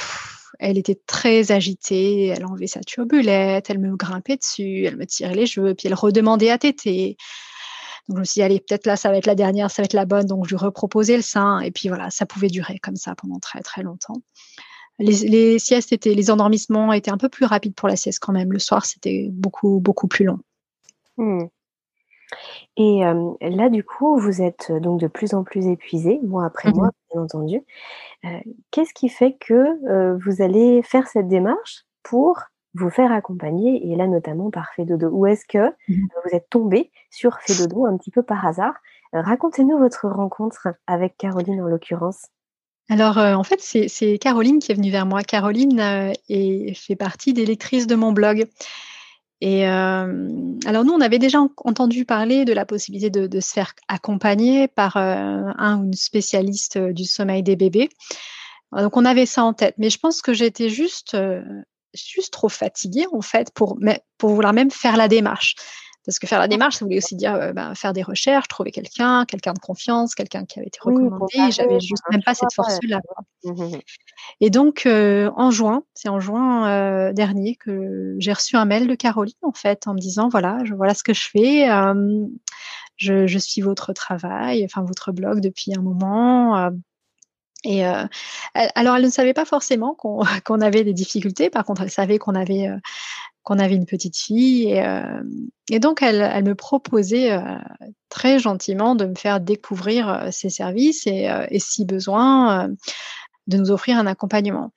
elle 0.58 0.80
était 0.80 0.99
très 1.06 1.52
agitée, 1.52 2.28
elle 2.28 2.45
enlevait 2.47 2.65
sa 2.65 2.80
turbulette, 2.80 3.69
elle 3.69 3.78
me 3.78 3.95
grimpait 3.95 4.38
dessus, 4.38 4.86
elle 4.86 4.97
me 4.97 5.06
tirait 5.06 5.36
les 5.36 5.45
cheveux, 5.45 5.76
puis 5.76 5.88
elle 5.88 5.93
redemandait 5.93 6.49
à 6.49 6.58
téter. 6.58 7.15
Donc 8.08 8.17
je 8.17 8.19
me 8.21 8.26
suis 8.26 8.39
dit, 8.39 8.41
allez, 8.41 8.60
peut-être 8.60 8.88
là, 8.88 8.95
ça 8.95 9.12
va 9.12 9.17
être 9.17 9.28
la 9.28 9.36
dernière, 9.36 9.69
ça 9.69 9.84
va 9.84 9.86
être 9.86 9.93
la 9.93 10.06
bonne. 10.06 10.26
Donc 10.26 10.45
je 10.45 10.56
lui 10.56 10.58
reproposais 10.58 11.15
le 11.15 11.21
sein. 11.21 11.60
Et 11.60 11.69
puis 11.69 11.89
voilà, 11.89 12.10
ça 12.10 12.26
pouvait 12.26 12.47
durer 12.47 12.80
comme 12.80 12.95
ça 12.95 13.13
pendant 13.13 13.38
très 13.38 13.62
très 13.62 13.84
longtemps. 13.84 14.19
Les, 14.97 15.60
siestes 15.60 15.91
étaient, 15.91 16.15
les 16.15 16.32
endormissements 16.32 16.91
étaient 16.91 17.12
un 17.12 17.17
peu 17.17 17.30
plus 17.30 17.45
rapides 17.45 17.76
pour 17.76 17.88
la 17.88 17.95
sieste 17.95 18.19
quand 18.19 18.34
même. 18.34 18.52
Le 18.52 18.60
soir, 18.60 18.86
c'était 18.86 19.28
beaucoup 19.32 19.80
beaucoup 19.80 20.08
plus 20.08 20.26
long. 20.26 20.39
Hmm. 21.17 21.45
Et 22.78 23.02
là, 23.41 23.69
du 23.69 23.84
coup, 23.84 24.17
vous 24.17 24.41
êtes 24.41 24.72
donc 24.72 25.00
de 25.00 25.08
plus 25.08 25.34
en 25.34 25.43
plus 25.43 25.67
épuisé, 25.67 26.19
mois 26.24 26.46
après 26.46 26.69
mmh 26.69 26.76
mois, 26.76 26.89
bien 27.12 27.22
entendu. 27.22 27.62
Qu'est-ce 28.72 28.93
qui 28.93 29.10
fait 29.10 29.38
que 29.39 30.17
vous 30.24 30.41
allez 30.41 30.82
faire 30.84 31.08
cette 31.08 31.28
démarche 31.28 31.86
pour 32.04 32.39
vous 32.76 32.89
faire 32.89 33.12
accompagner, 33.12 33.91
et 33.91 33.96
là 33.96 34.08
notamment 34.08 34.50
par 34.50 34.74
Fedodo 34.76 35.10
Ou 35.10 35.28
est-ce 35.28 35.46
que 35.46 35.69
mmh 35.88 36.08
vous 36.26 36.36
êtes 36.36 36.50
tombé 36.50 36.91
sur 37.12 37.39
Fedodo 37.39 37.86
un 37.86 37.98
petit 37.98 38.12
peu 38.12 38.24
par 38.24 38.46
hasard? 38.46 38.74
Racontez-nous 39.13 39.78
votre 39.78 40.08
rencontre 40.08 40.69
avec 40.88 41.17
Caroline 41.17 41.62
en 41.62 41.67
l'occurrence. 41.67 42.30
Alors, 42.89 43.17
en 43.17 43.43
fait, 43.43 43.62
c'est 43.62 44.17
Caroline 44.17 44.60
qui 44.60 44.72
est 44.72 44.76
venue 44.76 44.91
vers 44.91 45.06
moi. 45.06 45.22
Caroline 45.24 46.13
fait 46.28 46.96
partie 46.98 47.34
des 47.34 47.46
lectrices 47.46 47.88
de 47.88 47.96
mon 47.96 48.12
blog. 48.12 48.48
Et 49.41 49.67
euh, 49.67 50.30
alors 50.65 50.86
nous, 50.86 50.93
on 50.93 51.02
avait 51.02 51.19
déjà 51.19 51.39
entendu 51.58 52.06
parler 52.06 52.46
de 52.46 52.54
la 52.54 52.65
possibilité 52.65 53.10
de, 53.10 53.39
se 53.39 53.52
faire 53.52 53.74
accompagner 53.88 54.67
par 54.67 54.98
euh, 54.98 55.52
un 55.58 55.80
ou 55.80 55.86
une 55.86 55.93
spécialiste 55.93 56.78
euh, 56.78 56.93
du 56.93 57.06
sommeil 57.06 57.43
des 57.43 57.56
bébés. 57.56 57.89
Donc 58.72 58.98
on 58.98 59.06
avait 59.06 59.28
ça 59.28 59.43
en 59.43 59.54
tête, 59.54 59.76
mais 59.78 59.91
je 59.91 60.00
pense 60.00 60.24
que 60.24 60.34
j'étais 60.34 60.69
juste 60.69 61.15
juste 61.93 62.34
trop 62.34 62.50
fatiguée 62.50 63.06
en 63.13 63.22
fait 63.22 63.52
pour 63.54 63.78
pour 64.17 64.32
vouloir 64.32 64.52
même 64.52 64.72
faire 64.72 64.98
la 64.98 65.08
démarche. 65.08 65.54
Parce 66.05 66.19
que 66.19 66.27
faire 66.27 66.39
la 66.39 66.49
démarche, 66.49 66.75
ça 66.75 66.85
voulait 66.85 66.97
aussi 66.97 67.15
dire 67.15 67.33
euh, 67.33 67.53
bah, 67.53 67.73
faire 67.75 67.93
des 67.93 68.03
recherches, 68.03 68.47
trouver 68.49 68.71
quelqu'un, 68.71 69.25
quelqu'un 69.25 69.53
de 69.53 69.59
confiance, 69.59 70.15
quelqu'un 70.15 70.45
qui 70.45 70.59
avait 70.59 70.67
été 70.67 70.79
recommandé. 70.81 71.51
J'avais 71.51 71.79
juste 71.79 72.03
même 72.11 72.21
pas 72.23 72.33
cette 72.33 72.53
force-là. 72.53 72.99
Mmh, 73.45 73.51
mmh, 73.51 73.63
mmh. 73.63 73.79
Et 74.41 74.49
donc, 74.49 74.85
euh, 74.85 75.31
en 75.37 75.49
juin, 75.49 75.83
c'est 75.93 76.09
en 76.09 76.19
juin 76.19 76.67
euh, 76.67 77.13
dernier 77.13 77.55
que 77.55 78.15
j'ai 78.19 78.33
reçu 78.33 78.57
un 78.57 78.65
mail 78.65 78.87
de 78.87 78.95
Caroline, 78.95 79.33
en 79.43 79.53
fait, 79.53 79.87
en 79.87 79.93
me 79.93 79.99
disant 79.99 80.27
voilà, 80.27 80.59
je, 80.65 80.73
voilà 80.73 80.93
ce 80.93 81.03
que 81.03 81.13
je 81.13 81.29
fais. 81.29 81.67
Je, 82.95 83.25
je, 83.25 83.39
suis 83.39 83.61
votre 83.61 83.91
travail, 83.91 84.63
enfin 84.65 84.83
votre 84.83 85.11
blog 85.11 85.39
depuis 85.39 85.73
un 85.75 85.81
moment. 85.81 86.69
Et 87.63 87.87
euh, 87.87 88.05
alors, 88.53 88.97
elle 88.97 89.03
ne 89.03 89.09
savait 89.09 89.33
pas 89.33 89.45
forcément 89.45 89.95
qu'on 90.45 90.61
avait 90.61 90.83
des 90.83 90.93
difficultés. 90.93 91.49
Par 91.49 91.63
contre, 91.63 91.81
elle 91.81 91.91
savait 91.91 92.19
qu'on 92.19 92.35
avait 92.35 92.69
qu'on 93.43 93.60
avait 93.60 93.75
une 93.75 93.86
petite 93.86 94.17
fille. 94.17 94.71
Et, 94.71 94.84
et 95.69 95.79
donc, 95.79 96.01
elle, 96.01 96.43
me 96.43 96.56
proposait 96.56 97.38
très 98.10 98.39
gentiment 98.39 98.95
de 98.95 99.06
me 99.06 99.15
faire 99.15 99.39
découvrir 99.39 100.27
ses 100.32 100.49
services 100.49 101.06
et, 101.08 101.29
si 101.60 101.86
besoin, 101.86 102.69
de 103.47 103.58
nous 103.58 103.71
offrir 103.71 103.97
un 103.97 104.08
accompagnement. 104.08 104.71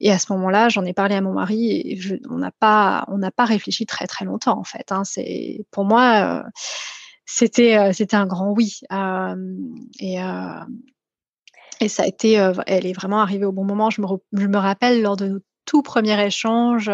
Et 0.00 0.12
à 0.12 0.18
ce 0.18 0.32
moment-là, 0.32 0.68
j'en 0.68 0.84
ai 0.84 0.92
parlé 0.92 1.14
à 1.14 1.20
mon 1.20 1.32
mari 1.32 1.70
et 1.72 1.98
on 2.28 2.38
n'a 2.38 2.50
pas, 2.50 3.06
pas 3.34 3.44
réfléchi 3.44 3.86
très 3.86 4.06
très 4.06 4.24
longtemps 4.24 4.58
en 4.58 4.64
fait. 4.64 4.92
Hein. 4.92 5.04
C'est 5.04 5.64
pour 5.70 5.84
moi, 5.84 6.42
euh, 6.42 6.42
c'était 7.24 7.78
euh, 7.78 8.06
un 8.12 8.26
grand 8.26 8.52
oui. 8.52 8.80
Euh, 8.92 9.34
et 11.80 11.88
ça 11.88 12.02
a 12.02 12.06
été, 12.06 12.32
elle 12.66 12.86
est 12.86 12.92
vraiment 12.92 13.20
arrivée 13.20 13.46
au 13.46 13.52
bon 13.52 13.64
moment. 13.64 13.90
Je 13.90 14.00
me, 14.00 14.06
je 14.32 14.46
me 14.46 14.58
rappelle 14.58 15.02
lors 15.02 15.16
de 15.16 15.28
notre 15.28 15.46
tout 15.64 15.82
premier 15.82 16.24
échange, 16.24 16.90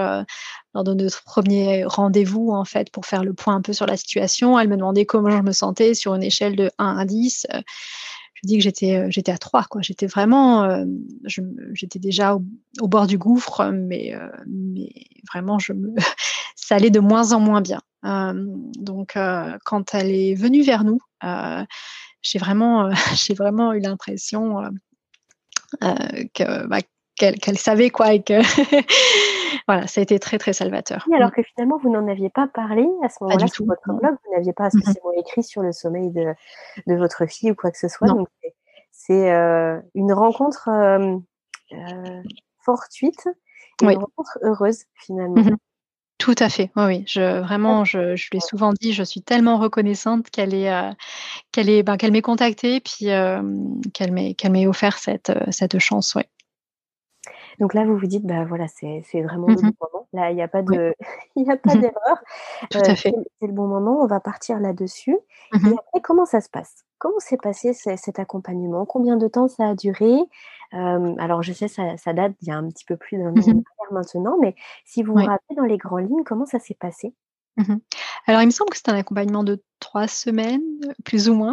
lors 0.74 0.84
de 0.84 0.94
notre 0.94 1.22
premier 1.24 1.84
rendez-vous 1.84 2.50
en 2.50 2.64
fait 2.64 2.90
pour 2.90 3.06
faire 3.06 3.24
le 3.24 3.32
point 3.34 3.54
un 3.54 3.62
peu 3.62 3.72
sur 3.72 3.86
la 3.86 3.96
situation. 3.96 4.58
Elle 4.58 4.68
me 4.68 4.76
demandait 4.76 5.06
comment 5.06 5.30
je 5.30 5.42
me 5.42 5.52
sentais 5.52 5.94
sur 5.94 6.14
une 6.14 6.22
échelle 6.22 6.56
de 6.56 6.70
1 6.78 6.96
à 6.98 7.04
10 7.04 7.46
je 8.42 8.48
dis 8.48 8.56
que 8.58 8.62
j'étais 8.62 8.96
euh, 8.96 9.06
j'étais 9.08 9.32
à 9.32 9.38
trois 9.38 9.64
quoi. 9.64 9.82
J'étais 9.82 10.06
vraiment 10.06 10.64
euh, 10.64 10.84
j'étais 11.24 11.98
déjà 11.98 12.34
au, 12.34 12.88
bord 12.88 13.06
du 13.06 13.18
gouffre 13.18 13.70
mais 13.72 14.14
euh, 14.14 14.28
mais 14.46 14.92
vraiment 15.32 15.58
je 15.58 15.72
me 15.72 15.94
ça 16.56 16.76
allait 16.76 16.90
de 16.90 17.00
moins 17.00 17.32
en 17.32 17.40
moins 17.40 17.60
bien. 17.60 17.80
Donc 18.02 19.16
quand 19.64 19.94
elle 19.94 20.10
est 20.10 20.34
venue 20.34 20.62
vers 20.62 20.84
nous 20.84 20.98
j'ai 22.22 22.38
vraiment 22.38 22.90
j'ai 23.14 23.34
vraiment 23.34 23.72
eu 23.72 23.80
l'impression 23.80 24.56
que 25.80 26.66
bah, 26.66 26.80
qu'elle 27.16 27.58
savait 27.58 27.90
quoi 27.90 28.14
et 28.14 28.22
que 28.22 28.40
voilà, 29.66 29.86
ça 29.86 30.00
a 30.00 30.02
été 30.02 30.18
très 30.18 30.38
très 30.38 30.52
salvateur. 30.52 31.06
alors 31.14 31.32
que 31.32 31.42
finalement 31.42 31.78
vous 31.78 31.90
n'en 31.90 32.06
aviez 32.08 32.30
pas 32.30 32.48
parlé 32.48 32.86
à 33.02 33.08
ce 33.08 33.16
moment-là 33.22 33.46
sur 33.46 33.64
votre 33.64 33.92
blog, 33.92 34.16
vous 34.24 34.34
n'aviez 34.34 34.52
pas 34.52 34.68
mm-hmm. 34.68 34.82
spécialement 34.82 35.12
écrit 35.18 35.42
sur 35.42 35.62
le 35.62 35.72
sommeil 35.72 36.10
de, 36.10 36.34
de, 36.86 36.94
votre 36.94 37.26
fille 37.26 37.50
ou 37.50 37.54
quoi 37.54 37.70
que 37.70 37.78
ce 37.78 37.88
soit. 37.88 38.08
Donc 38.08 38.28
c'est 38.90 39.32
euh, 39.32 39.80
une 39.94 40.12
rencontre 40.12 40.68
euh, 40.68 41.16
euh, 41.72 42.22
fortuite 42.64 43.28
et 43.82 43.86
une 43.86 43.98
rencontre 43.98 44.38
heureuse 44.42 44.84
finalement. 44.94 45.36
Mm-hmm. 45.36 45.56
Tout 46.18 46.36
à 46.38 46.48
fait, 46.48 46.70
oui, 46.76 46.84
oui. 46.84 47.04
Je, 47.08 47.40
vraiment, 47.40 47.84
je, 47.84 48.14
je 48.14 48.28
l'ai 48.32 48.38
souvent 48.38 48.72
dit, 48.80 48.92
je 48.92 49.02
suis 49.02 49.22
tellement 49.22 49.58
reconnaissante 49.58 50.30
qu'elle 50.30 50.54
est, 50.54 50.70
qu'elle 51.50 51.68
est, 51.68 51.82
ben, 51.82 51.96
qu'elle 51.96 52.12
m'ait 52.12 52.22
contactée, 52.22 52.78
puis 52.78 53.06
qu'elle 53.92 54.12
m'ait, 54.12 54.34
qu'elle 54.34 54.52
m'ait 54.52 54.68
offert 54.68 54.98
cette, 54.98 55.32
cette 55.50 55.80
chance, 55.80 56.14
ouais. 56.14 56.28
Donc 57.58 57.74
là, 57.74 57.84
vous 57.84 57.96
vous 57.96 58.06
dites, 58.06 58.24
bah 58.24 58.44
voilà, 58.44 58.66
c'est 58.68 59.02
vraiment 59.22 59.46
le 59.48 59.54
mmh 59.54 59.60
bon 59.60 59.86
moment. 59.92 60.08
Là, 60.12 60.30
il 60.30 60.34
n'y 60.34 60.42
a 60.42 60.48
pas 60.48 60.62
de, 60.62 60.94
il 61.36 61.50
a 61.50 61.56
pas 61.56 61.74
mmh 61.74 61.80
d'erreur. 61.80 62.22
Tout 62.70 62.78
à 62.78 62.94
fait. 62.94 63.14
C'est 63.40 63.46
le 63.46 63.52
bon 63.52 63.66
moment. 63.66 64.02
On 64.02 64.06
va 64.06 64.20
partir 64.20 64.58
là-dessus. 64.60 65.16
Mmh 65.52 65.68
et 65.68 65.72
après, 65.72 66.00
comment 66.02 66.26
ça 66.26 66.40
se 66.40 66.48
passe? 66.48 66.84
Comment 66.98 67.18
s'est 67.18 67.36
passé 67.36 67.72
cet 67.72 68.18
accompagnement? 68.18 68.86
Combien 68.86 69.16
de 69.16 69.26
temps 69.26 69.48
ça 69.48 69.70
a 69.70 69.74
duré? 69.74 70.14
Alors, 70.72 71.42
je 71.42 71.52
sais, 71.52 71.68
ça, 71.68 71.96
ça, 71.96 72.12
date 72.12 72.32
il 72.40 72.48
y 72.48 72.50
a 72.50 72.56
un 72.56 72.68
petit 72.68 72.84
peu 72.84 72.96
plus 72.96 73.18
d'un 73.18 73.30
an 73.30 73.62
maintenant, 73.90 74.38
mais 74.40 74.54
si 74.84 75.02
vous 75.02 75.12
vous 75.12 75.18
rappelez 75.18 75.56
dans 75.56 75.64
les 75.64 75.76
grandes 75.76 76.08
lignes, 76.08 76.24
comment 76.24 76.46
ça 76.46 76.58
s'est 76.58 76.76
passé? 76.78 77.14
Alors, 78.26 78.40
il 78.40 78.46
me 78.46 78.50
semble 78.50 78.70
que 78.70 78.76
c'est 78.76 78.88
un 78.88 78.96
accompagnement 78.96 79.44
de 79.44 79.62
trois 79.80 80.08
semaines, 80.08 80.62
plus 81.04 81.28
ou 81.28 81.34
moins. 81.34 81.50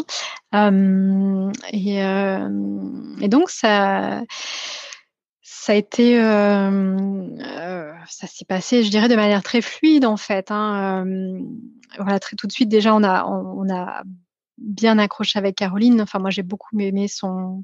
et, 0.54 2.00
et, 3.22 3.28
donc, 3.28 3.50
ça, 3.50 4.22
ça 5.60 5.74
a 5.74 5.76
été, 5.76 6.16
ça 8.08 8.28
s'est 8.28 8.46
passé, 8.46 8.82
je 8.84 8.90
dirais, 8.90 9.10
de 9.10 9.16
manière 9.16 9.44
très 9.44 9.62
fluide 9.62 10.06
en 10.06 10.16
fait. 10.16 10.52
Hein, 10.52 11.06
voilà, 11.98 12.18
très 12.20 12.38
tout 12.38 12.48
de 12.48 12.52
suite 12.52 12.70
déjà, 12.70 12.96
on 12.96 13.04
a, 13.04 14.04
bien 14.58 14.98
accroché 14.98 15.38
avec 15.38 15.58
Caroline. 15.58 16.00
Enfin, 16.02 16.20
moi, 16.20 16.30
j'ai 16.30 16.44
beaucoup 16.44 16.80
aimé 16.80 17.10
son, 17.10 17.64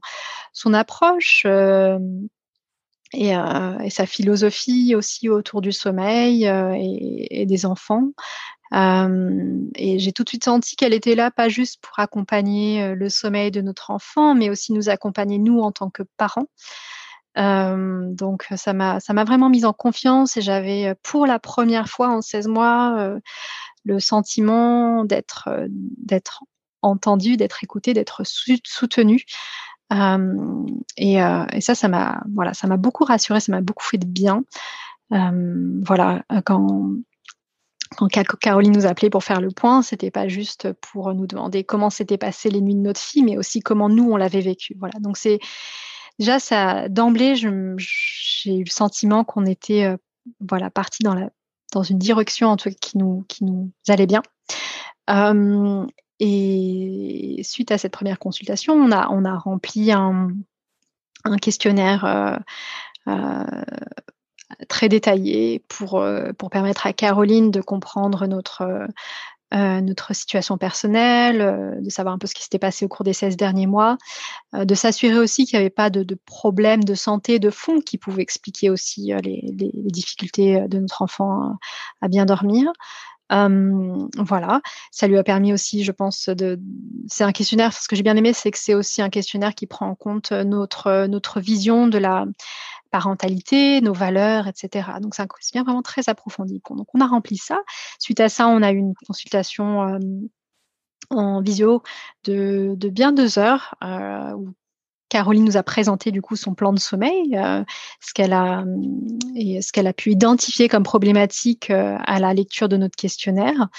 approche 0.73 1.45
et, 1.45 3.31
et, 3.31 3.89
sa 3.89 4.05
philosophie 4.05 4.93
aussi 4.93 5.29
autour 5.29 5.61
du 5.61 5.71
sommeil 5.71 6.43
et, 6.43 7.41
et, 7.41 7.45
des 7.45 7.65
enfants. 7.65 8.09
et 8.73 9.99
j'ai 9.99 10.11
tout 10.11 10.25
de 10.25 10.29
suite 10.29 10.43
senti 10.43 10.75
qu'elle 10.75 10.93
était 10.93 11.15
là, 11.15 11.31
pas 11.31 11.47
juste 11.47 11.81
pour 11.81 11.97
accompagner 11.99 12.93
le 12.93 13.07
sommeil 13.07 13.51
de 13.51 13.61
notre 13.61 13.91
enfant, 13.91 14.35
mais 14.35 14.49
aussi 14.49 14.73
nous 14.73 14.89
accompagner 14.89 15.37
nous 15.37 15.61
en 15.61 15.71
tant 15.71 15.89
que 15.89 16.03
parents. 16.17 16.49
Euh, 17.37 18.13
donc 18.13 18.47
ça 18.55 18.73
m'a 18.73 18.99
ça 18.99 19.13
m'a 19.13 19.25
vraiment 19.25 19.49
mise 19.49 19.65
en 19.65 19.73
confiance 19.73 20.37
et 20.37 20.41
j'avais 20.41 20.87
euh, 20.87 20.93
pour 21.03 21.25
la 21.25 21.37
première 21.37 21.89
fois 21.89 22.07
en 22.09 22.21
16 22.21 22.47
mois 22.47 22.95
euh, 22.97 23.19
le 23.83 23.99
sentiment 23.99 25.03
d'être 25.03 25.49
d'être 25.69 26.43
entendu, 26.81 27.35
d'être 27.37 27.63
écouté, 27.63 27.93
d'être 27.93 28.23
soutenu. 28.25 29.23
Et, 30.97 31.13
et, 31.15 31.61
ça, 31.61 31.75
ça 31.75 31.87
m'a 31.87 32.23
voilà, 32.33 32.53
ça 32.53 32.67
m'a 32.67 32.77
beaucoup 32.77 33.03
rassuré, 33.05 33.39
ça 33.39 33.51
m'a 33.51 33.61
beaucoup 33.61 33.83
fait 33.85 33.97
de 33.97 34.07
bien. 34.07 34.43
voilà, 35.11 36.23
quand 36.45 36.89
quand 37.97 38.09
Caroline 38.41 38.73
nous 38.73 38.85
appelait 38.87 39.11
pour 39.11 39.23
faire 39.23 39.41
le 39.41 39.51
point, 39.51 39.81
c'était 39.81 40.11
pas 40.11 40.27
juste 40.27 40.73
pour 40.73 41.13
nous 41.13 41.27
demander 41.27 41.63
comment 41.63 41.89
s'étaient 41.89 42.17
passées 42.17 42.49
les 42.49 42.61
nuits 42.61 42.75
de 42.75 42.79
notre 42.79 42.99
fille, 42.99 43.23
mais 43.23 43.37
aussi 43.37 43.59
comment 43.61 43.89
nous 43.89 44.09
on 44.11 44.17
l'avait 44.17 44.41
vécu. 44.41 44.75
Voilà, 44.79 44.99
donc 44.99 45.17
c'est 45.17 45.39
déjà, 46.19 46.89
d'emblée, 46.89 47.35
j'ai 47.35 48.55
eu 48.55 48.63
le 48.63 48.69
sentiment 48.69 49.23
qu'on 49.23 49.45
était 49.45 49.85
euh, 49.85 49.97
voilà, 50.39 50.69
parti 50.69 51.03
dans, 51.03 51.83
une 51.83 51.99
direction 51.99 52.49
en 52.49 52.57
tout 52.57 52.69
cas, 52.69 52.75
qui, 52.79 52.97
nous, 52.97 53.25
allait 53.87 54.07
bien. 54.07 54.21
et 56.19 57.41
suite 57.43 57.71
à 57.71 57.77
cette 57.77 57.93
première 57.93 58.19
consultation, 58.19 58.73
on 58.73 58.91
a, 58.91 59.37
rempli 59.37 59.91
un, 59.91 60.29
questionnaire 61.41 62.05
euh, 62.05 62.37
euh, 63.07 63.63
très 64.69 64.89
détaillé 64.89 65.63
pour 65.67 66.01
permettre 66.49 66.87
à 66.87 66.93
Caroline 66.93 67.51
de 67.51 67.61
comprendre 67.61 68.27
notre, 68.27 68.87
euh, 69.55 69.79
notre 69.79 70.13
situation 70.13 70.57
personnelle, 70.57 71.41
euh, 71.41 71.79
de 71.79 71.89
savoir 71.89 72.13
un 72.13 72.17
peu 72.17 72.27
ce 72.27 72.33
qui 72.33 72.43
s'était 72.43 72.59
passé 72.59 72.83
au 72.83 72.89
cours 72.89 73.05
des 73.05 73.13
16 73.13 73.37
derniers 73.37 73.67
mois, 73.67 73.97
euh, 74.53 74.65
de 74.65 74.75
s'assurer 74.75 75.17
aussi 75.17 75.45
qu'il 75.45 75.57
n'y 75.57 75.61
avait 75.61 75.69
pas 75.69 75.89
de, 75.89 76.03
de 76.03 76.17
problèmes 76.25 76.83
de 76.83 76.93
santé 76.93 77.39
de 77.39 77.49
fond 77.49 77.79
qui 77.79 77.97
pouvaient 77.97 78.21
expliquer 78.21 78.69
aussi 78.69 79.13
les, 79.23 79.41
difficultés 79.85 80.65
de 80.67 80.79
notre 80.79 81.01
enfant 81.01 81.53
à 82.01 82.07
bien 82.09 82.25
dormir. 82.25 82.71
Voilà, 83.29 84.61
ça 84.91 85.07
lui 85.07 85.17
a 85.17 85.23
permis 85.23 85.53
aussi, 85.53 85.83
je 85.83 85.91
pense, 85.91 86.29
de. 86.29 86.59
C'est 87.07 87.23
un 87.23 87.31
questionnaire. 87.31 87.73
Ce 87.73 87.87
que 87.87 87.95
j'ai 87.95 88.03
bien 88.03 88.15
aimé, 88.15 88.33
c'est 88.33 88.51
que 88.51 88.59
c'est 88.59 88.75
aussi 88.75 89.01
un 89.01 89.09
questionnaire 89.09 89.55
qui 89.55 89.67
prend 89.67 89.87
en 89.87 89.95
compte 89.95 90.31
notre 90.31 91.07
notre 91.07 91.39
vision 91.39 91.87
de 91.87 91.97
la 91.97 92.25
parentalité, 92.95 93.81
nos 93.81 93.91
valeurs, 93.91 94.47
etc. 94.47 94.87
Donc 95.01 95.15
c'est 95.15 95.21
un 95.21 95.27
questionnaire 95.27 95.65
vraiment 95.65 95.81
très 95.81 96.07
approfondi. 96.07 96.61
Donc 96.69 96.87
on 96.93 97.01
a 97.01 97.07
rempli 97.07 97.35
ça. 97.35 97.59
Suite 97.99 98.21
à 98.21 98.29
ça, 98.29 98.47
on 98.47 98.61
a 98.61 98.71
eu 98.71 98.77
une 98.77 98.93
consultation 99.05 99.81
euh, 99.83 99.99
en 101.09 101.41
visio 101.41 101.83
de, 102.23 102.77
bien 102.89 103.11
deux 103.11 103.37
heures 103.37 103.75
euh, 103.83 104.31
où 104.33 104.53
Caroline 105.15 105.45
nous 105.45 105.55
a 105.55 105.63
présenté 105.63 106.11
du 106.11 106.21
coup 106.21 106.35
son 106.35 106.55
plan 106.55 106.73
de 106.73 106.79
sommeil, 106.79 107.37
euh, 107.37 107.63
ce 108.01 108.13
qu'elle 108.13 108.33
a 109.87 109.93
pu 109.93 110.11
identifier 110.11 110.67
comme 110.67 110.83
problématique 110.83 111.69
à 111.69 112.19
la 112.19 112.33
lecture 112.33 112.67
de 112.67 112.75
notre 112.75 112.97
questionnaire, 112.97 113.69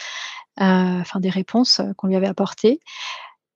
enfin 0.56 1.20
des 1.20 1.28
réponses 1.28 1.82
qu'on 1.98 2.06
lui 2.06 2.16
avait 2.16 2.26
apportées. 2.26 2.80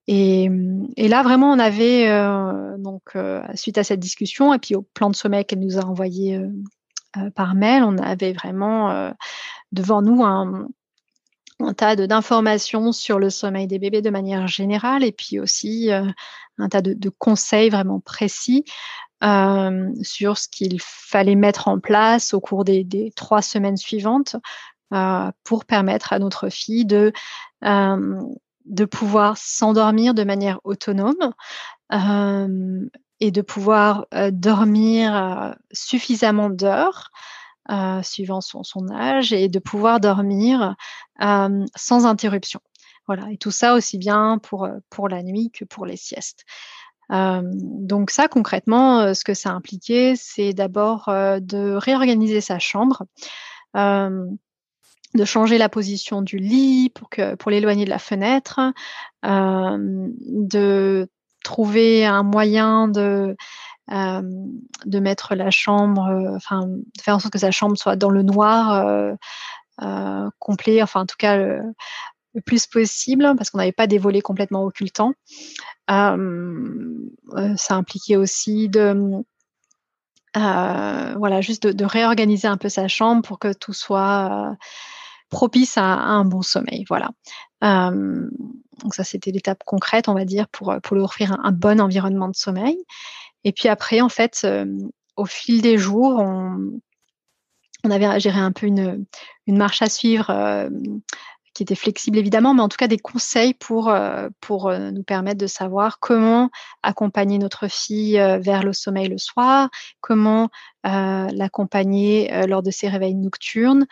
Et, 0.09 0.51
et, 0.99 1.09
là, 1.09 1.23
vraiment, 1.23 1.51
on 1.53 1.59
avait, 1.59 2.11
euh, 2.11 2.77
donc, 2.77 3.03
euh, 3.17 3.43
suite 3.55 3.79
à 3.79 3.85
cette 3.85 4.01
discussion, 4.01 4.53
et 4.53 4.59
puis 4.59 4.75
au 4.75 4.83
plan 4.83 5.09
de 5.09 5.17
sommeil 5.17 5.47
qu'elle 5.47 5.61
nous 5.61 5.79
a 5.79 5.87
envoyé 5.87 6.37
euh, 6.37 7.31
par 7.35 7.55
mail, 7.55 7.83
on 7.83 7.97
avait 7.97 8.35
vraiment 8.35 9.11
devant 9.73 10.03
nous 10.03 10.23
un, 10.23 10.69
un 11.61 11.75
tas 11.75 11.97
d'informations 11.97 12.93
sur 12.93 13.19
le 13.19 13.31
sommeil 13.31 13.67
des 13.67 13.79
bébés 13.79 14.03
de 14.03 14.11
manière 14.11 14.47
générale, 14.47 15.05
et 15.05 15.13
puis 15.13 15.39
aussi 15.39 15.91
un 15.91 16.69
tas 16.69 16.83
de, 16.83 17.09
conseils 17.11 17.71
vraiment 17.71 18.01
précis 18.01 18.65
sur 20.03 20.39
ce 20.39 20.49
qu'il 20.49 20.81
fallait 20.81 21.35
mettre 21.35 21.69
en 21.69 21.79
place 21.79 22.35
au 22.35 22.41
cours 22.41 22.65
des, 22.65 23.13
trois 23.15 23.43
semaines 23.43 23.77
suivantes 23.77 24.37
pour 25.45 25.65
permettre 25.67 26.13
à 26.13 26.19
notre 26.19 26.49
fille 26.49 26.87
de 26.87 27.13
de 28.71 28.85
pouvoir 28.85 29.37
s'endormir 29.37 30.15
de 30.15 30.25
manière 30.25 30.61
autonome 30.65 31.33
euh, 31.93 32.89
et 33.19 33.31
de 33.31 33.43
pouvoir 33.43 34.07
euh, 34.15 34.31
dormir 34.31 35.15
euh, 35.15 35.53
suffisamment 35.73 36.51
d'heures, 36.51 37.11
suivant 38.03 38.41
son, 38.41 38.89
âge, 38.91 39.33
et 39.33 39.49
de 39.49 39.59
pouvoir 39.59 40.01
dormir 40.01 40.75
sans 41.21 42.07
interruption. 42.07 42.61
Voilà, 43.07 43.31
et 43.31 43.39
tout 43.39 43.51
ça 43.51 43.75
aussi 43.75 43.99
bien 43.99 44.39
pour, 44.39 44.69
pour 44.89 45.09
la 45.09 45.23
nuit 45.23 45.51
que 45.53 45.65
pour 45.65 45.87
les 45.87 45.97
siestes. 45.97 46.45
donc 47.11 48.11
ça, 48.11 48.29
concrètement, 48.29 49.15
ce 49.15 49.25
que 49.25 49.35
ça 49.35 49.51
impliquait, 49.51 50.15
c'est 50.17 50.53
d'abord 50.53 51.07
de 51.09 51.75
réorganiser 51.75 52.41
sa 52.41 52.59
chambre 52.59 53.05
de 55.15 55.25
changer 55.25 55.59
la 55.59 55.69
position 55.69 56.23
du 56.23 56.39
lit 56.39 56.91
pour, 56.91 57.09
pour 57.39 57.51
l'éloigner 57.51 57.85
de 57.85 57.91
la 57.91 57.99
fenêtre, 57.99 58.61
euh, 59.25 60.09
de 60.21 61.09
trouver 61.43 62.05
un 62.05 62.23
moyen 62.23 62.89
de, 62.89 63.37
euh, 63.93 64.23
de 64.85 65.01
mettre 65.01 65.35
la 65.35 65.51
chambre, 65.51 66.07
euh, 66.07 66.37
enfin, 66.37 66.67
de 66.67 67.03
faire 67.03 67.17
en 67.17 67.19
sorte 67.19 67.33
que 67.33 67.39
sa 67.39 67.51
chambre 67.51 67.77
soit 67.77 67.97
dans 67.97 68.11
le 68.11 68.23
noir 68.23 69.17
complet, 70.39 70.83
enfin, 70.83 71.01
en 71.01 71.07
tout 71.07 71.17
cas, 71.19 71.37
le, 71.37 71.63
plus 72.45 72.67
possible, 72.67 73.35
parce 73.37 73.51
qu'on 73.51 73.59
n'avait 73.59 73.73
pas 73.73 73.87
des 73.87 73.99
volets 73.99 74.21
complètement 74.21 74.63
occultants. 74.65 75.15
ça 75.89 76.15
impliquait 77.71 78.17
aussi 78.17 78.69
de 78.69 79.25
voilà, 80.35 81.41
juste 81.41 81.67
de, 81.67 81.85
réorganiser 81.85 82.47
un 82.47 82.59
peu 82.59 82.69
sa 82.69 82.89
chambre 82.89 83.23
pour 83.23 83.39
que 83.39 83.53
tout 83.53 83.73
soit 83.73 84.55
propice 85.31 85.79
à, 85.79 85.85
un 85.85 86.25
bon 86.25 86.43
sommeil. 86.43 86.85
Voilà. 86.89 87.11
Euh, 87.65 88.29
donc 88.83 88.95
ça, 88.95 89.05
c'était 89.05 89.31
l'étape 89.31 89.63
concrète, 89.65 90.09
on 90.09 90.15
va 90.15 90.25
dire, 90.25 90.49
pour, 90.49 90.75
pour 90.83 90.97
lui 90.97 91.03
offrir 91.03 91.39
un, 91.43 91.53
bon 91.53 91.81
environnement 91.81 92.29
de 92.29 92.37
sommeil. 92.37 92.77
Et 93.45 93.53
puis 93.53 93.69
après, 93.69 94.01
en 94.01 94.09
fait, 94.09 94.47
au 95.17 95.27
fil 95.27 95.63
des 95.63 95.79
jours, 95.79 96.19
on, 96.19 97.91
avait 97.91 98.21
géré 98.21 98.39
un 98.39 98.53
peu 98.53 98.67
une, 98.67 99.07
marche 99.47 99.83
à 99.83 99.89
suivre 99.89 100.69
qui 101.55 101.65
était 101.65 101.75
flexible 101.75 102.19
évidemment, 102.19 102.55
mais 102.55 102.63
en 102.63 102.69
tout 102.69 102.77
cas 102.77 102.87
des 102.87 102.99
conseils 102.99 103.55
pour, 103.55 103.93
pour 104.41 104.73
nous 104.73 105.03
permettre 105.03 105.39
de 105.39 105.47
savoir 105.47 105.99
comment 105.99 106.51
accompagner 106.83 107.39
notre 107.39 107.69
fille 107.69 108.13
vers 108.15 108.63
le 108.63 108.73
sommeil 108.73 109.09
le 109.09 109.19
soir, 109.19 109.69
comment 110.01 110.49
l'accompagner 110.85 112.47
lors 112.47 112.63
de 112.63 112.71
ses 112.71 112.89
réveils 112.89 113.15
nocturnes, 113.15 113.87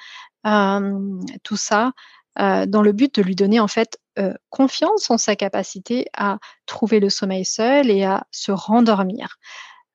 tout 0.45 1.57
ça 1.57 1.93
dans 2.37 2.83
le 2.83 2.93
but 2.93 3.15
de 3.17 3.23
lui 3.23 3.35
donner 3.35 3.61
en 3.61 3.69
fait 3.69 3.99
euh, 4.19 4.35
confiance 4.51 5.11
en 5.11 5.19
sa 5.19 5.37
capacité 5.37 6.07
à 6.17 6.39
trouver 6.67 7.01
le 7.01 7.11
sommeil 7.11 7.45
seul 7.45 7.91
et 7.91 8.05
à 8.05 8.27
se 8.31 8.53
rendormir. 8.53 9.39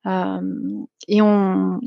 et 0.05 1.21
on, 1.21 1.79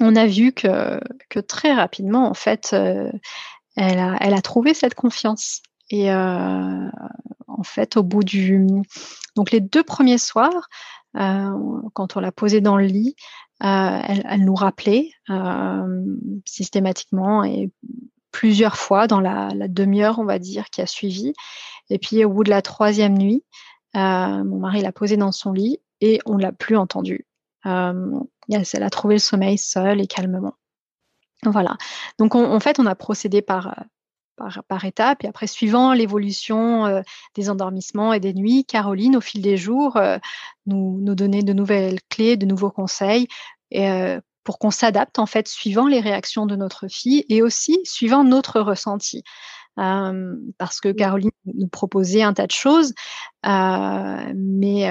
a 0.00 0.26
vu 0.26 0.52
que, 0.52 1.00
très 1.46 1.72
rapidement, 1.72 2.28
en 2.28 2.34
fait, 2.34 2.72
elle, 2.72 3.98
a, 3.98 4.16
elle, 4.20 4.34
a, 4.34 4.42
trouvé 4.42 4.74
cette 4.74 4.94
confiance. 4.94 5.62
Et 5.90 6.12
en 6.12 7.62
fait, 7.62 7.96
au 7.96 8.02
bout 8.02 8.24
du. 8.24 8.66
Donc, 9.36 9.50
les 9.50 9.60
deux 9.60 9.82
premiers 9.82 10.18
soirs, 10.18 10.68
quand 11.14 12.16
on 12.16 12.20
l'a 12.20 12.32
posée 12.32 12.60
dans 12.60 12.76
le 12.76 12.86
lit, 12.86 13.16
euh, 13.62 14.00
elle, 14.28 14.44
nous 14.44 14.54
rappelait 14.54 15.12
euh, 15.30 16.16
systématiquement 16.44 17.44
et 17.44 17.70
plusieurs 18.34 18.76
fois 18.76 19.06
dans 19.06 19.20
la, 19.20 19.48
demi-heure, 19.68 20.18
on 20.18 20.24
va 20.24 20.40
dire, 20.40 20.68
qui 20.70 20.82
a 20.82 20.86
suivi. 20.86 21.34
Et 21.88 22.00
puis 22.00 22.24
au 22.24 22.30
bout 22.30 22.42
de 22.42 22.50
la 22.50 22.62
troisième 22.62 23.16
nuit, 23.16 23.44
euh, 23.94 24.44
mon 24.44 24.58
mari 24.58 24.82
l'a 24.82 24.90
posée 24.90 25.16
dans 25.16 25.30
son 25.30 25.52
lit 25.52 25.78
et 26.00 26.18
on 26.26 26.36
l'a 26.36 26.50
plus 26.50 26.76
entendue. 26.76 27.26
elle, 27.64 28.82
a 28.82 28.90
trouvé 28.90 29.14
le 29.14 29.20
sommeil 29.20 29.56
seul 29.56 30.00
et 30.00 30.08
calmement. 30.08 30.54
Voilà. 31.44 31.76
Donc 32.18 32.34
en 32.34 32.58
fait, 32.58 32.80
on 32.80 32.86
a 32.86 32.96
procédé 32.96 33.40
par, 33.40 33.84
par, 34.34 34.64
par 34.64 34.84
étapes. 34.84 35.22
Et 35.22 35.28
après, 35.28 35.46
suivant 35.46 35.92
l'évolution 35.92 37.02
des 37.36 37.50
endormissements 37.50 38.12
et 38.12 38.20
des 38.20 38.34
nuits, 38.34 38.64
Caroline, 38.64 39.16
au 39.16 39.20
fil 39.20 39.42
des 39.42 39.56
jours, 39.56 39.96
nous, 40.66 40.98
nous 41.00 41.14
donnait 41.14 41.44
de 41.44 41.52
nouvelles 41.52 42.00
clés, 42.08 42.36
de 42.36 42.46
nouveaux 42.46 42.72
conseils 42.72 43.28
euh, 43.74 44.20
pour 44.44 44.58
qu'on 44.58 44.70
s'adapte 44.70 45.18
en 45.18 45.26
fait 45.26 45.48
suivant 45.48 45.86
les 45.86 46.00
réactions 46.00 46.46
de 46.46 46.56
notre 46.56 46.88
fille 46.88 47.24
et 47.28 47.42
aussi 47.42 47.78
suivant 47.84 48.24
notre 48.24 48.60
ressenti. 48.60 49.24
Euh, 49.78 50.36
parce 50.58 50.80
que 50.80 50.92
Caroline 50.92 51.30
nous 51.52 51.66
proposait 51.66 52.22
un 52.22 52.32
tas 52.32 52.46
de 52.46 52.52
choses, 52.52 52.94
euh, 53.44 54.32
mais 54.36 54.88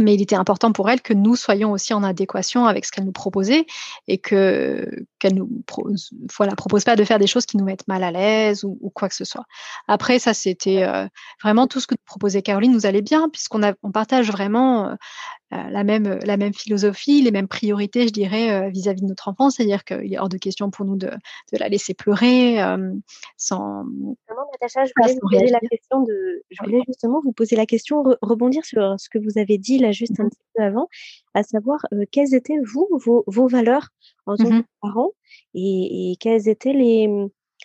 mais 0.00 0.14
il 0.14 0.22
était 0.22 0.36
important 0.36 0.72
pour 0.72 0.88
elle 0.90 1.00
que 1.00 1.12
nous 1.12 1.36
soyons 1.36 1.72
aussi 1.72 1.94
en 1.94 2.02
adéquation 2.02 2.66
avec 2.66 2.84
ce 2.84 2.92
qu'elle 2.92 3.04
nous 3.04 3.12
proposait 3.12 3.66
et 4.08 4.18
que 4.18 4.88
qu'elle 5.18 5.34
nous 5.34 5.48
voilà 6.36 6.54
propose 6.54 6.84
pas 6.84 6.96
de 6.96 7.04
faire 7.04 7.18
des 7.18 7.26
choses 7.26 7.46
qui 7.46 7.56
nous 7.56 7.64
mettent 7.64 7.86
mal 7.88 8.02
à 8.02 8.10
l'aise 8.10 8.64
ou, 8.64 8.90
quoi 8.94 9.08
que 9.08 9.14
ce 9.14 9.24
soit. 9.24 9.44
Après 9.88 10.18
ça 10.18 10.34
c'était 10.34 10.84
vraiment 11.42 11.66
tout 11.66 11.80
ce 11.80 11.86
que 11.86 11.94
proposait 12.06 12.42
Caroline 12.42 12.72
nous 12.72 12.86
allait 12.86 13.02
bien 13.02 13.28
puisqu'on 13.28 13.60
on 13.82 13.92
partage 13.92 14.30
vraiment 14.30 14.96
euh, 15.52 15.68
la, 15.70 15.84
même, 15.84 16.18
la 16.24 16.36
même 16.38 16.54
philosophie, 16.54 17.20
les 17.20 17.30
mêmes 17.30 17.48
priorités, 17.48 18.06
je 18.08 18.12
dirais, 18.12 18.52
euh, 18.52 18.70
vis-à-vis 18.70 19.02
de 19.02 19.06
notre 19.06 19.28
enfant. 19.28 19.50
C'est-à-dire 19.50 19.84
qu'il 19.84 20.12
est 20.12 20.18
hors 20.18 20.30
de 20.30 20.38
question 20.38 20.70
pour 20.70 20.86
nous 20.86 20.96
de, 20.96 21.08
de 21.08 21.58
la 21.58 21.68
laisser 21.68 21.92
pleurer 21.92 22.62
euh, 22.62 22.92
sans. 23.36 23.84
Natacha, 24.62 24.84
je 24.84 24.92
voulais, 24.96 25.14
vous 25.14 25.28
poser 25.28 25.50
la 25.50 25.60
question 25.60 26.02
de, 26.02 26.42
je 26.50 26.64
voulais 26.64 26.82
justement 26.86 27.20
vous 27.22 27.32
poser 27.32 27.56
la 27.56 27.66
question, 27.66 28.04
rebondir 28.22 28.64
sur 28.64 28.94
ce 28.98 29.08
que 29.08 29.18
vous 29.18 29.38
avez 29.38 29.58
dit 29.58 29.78
là 29.78 29.92
juste 29.92 30.18
un 30.20 30.24
mmh 30.24 30.30
petit 30.30 30.44
peu 30.54 30.62
avant, 30.62 30.88
à 31.34 31.42
savoir 31.42 31.84
quelles 32.10 32.34
étaient, 32.34 32.58
vous, 32.64 32.88
vos, 33.04 33.24
vos 33.26 33.48
valeurs 33.48 33.88
en 34.26 34.36
tant 34.36 34.50
mmh 34.50 34.62
que 34.62 34.68
parent 34.80 35.10
et, 35.54 36.12
et 36.12 36.16
quels 36.16 36.48
étaient 36.48 36.72
les 36.72 37.08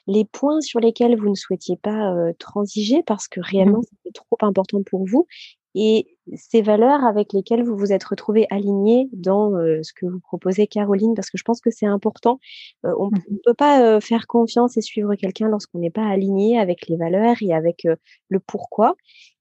les 0.09 0.23
points 0.23 0.61
sur 0.61 0.79
lesquels 0.79 1.17
vous 1.17 1.29
ne 1.29 1.35
souhaitiez 1.35 1.75
pas 1.75 2.13
transiger 2.39 3.03
parce 3.03 3.27
que 3.27 3.39
mmh 3.39 3.43
réellement 3.43 3.81
c'était 3.81 4.13
trop 4.13 4.37
important 4.41 4.81
pour 4.83 5.05
vous 5.05 5.27
et 5.75 6.16
ces 6.35 6.61
valeurs 6.61 7.03
avec 7.03 7.33
lesquelles 7.33 7.63
vous 7.63 7.77
vous 7.77 7.91
êtes 7.91 8.03
retrouvés 8.03 8.47
alignés 8.49 9.09
dans 9.13 9.51
ce 9.51 9.93
que 9.93 10.05
vous 10.05 10.19
proposez, 10.19 10.67
Caroline, 10.67 11.13
parce 11.15 11.29
que 11.29 11.37
je 11.37 11.43
pense 11.43 11.61
que 11.61 11.71
c'est 11.71 11.85
important. 11.85 12.39
on 12.83 13.09
ne 13.11 13.17
mmh 13.17 13.39
peut 13.45 13.53
pas 13.53 14.01
faire 14.01 14.27
confiance 14.27 14.77
et 14.77 14.81
suivre 14.81 15.15
quelqu'un 15.15 15.47
lorsqu'on 15.47 15.79
n'est 15.79 15.91
pas 15.91 16.05
aligné 16.05 16.59
avec 16.59 16.87
les 16.87 16.97
valeurs 16.97 17.35
et 17.41 17.53
avec 17.53 17.87
le 18.29 18.39
pourquoi. 18.39 18.95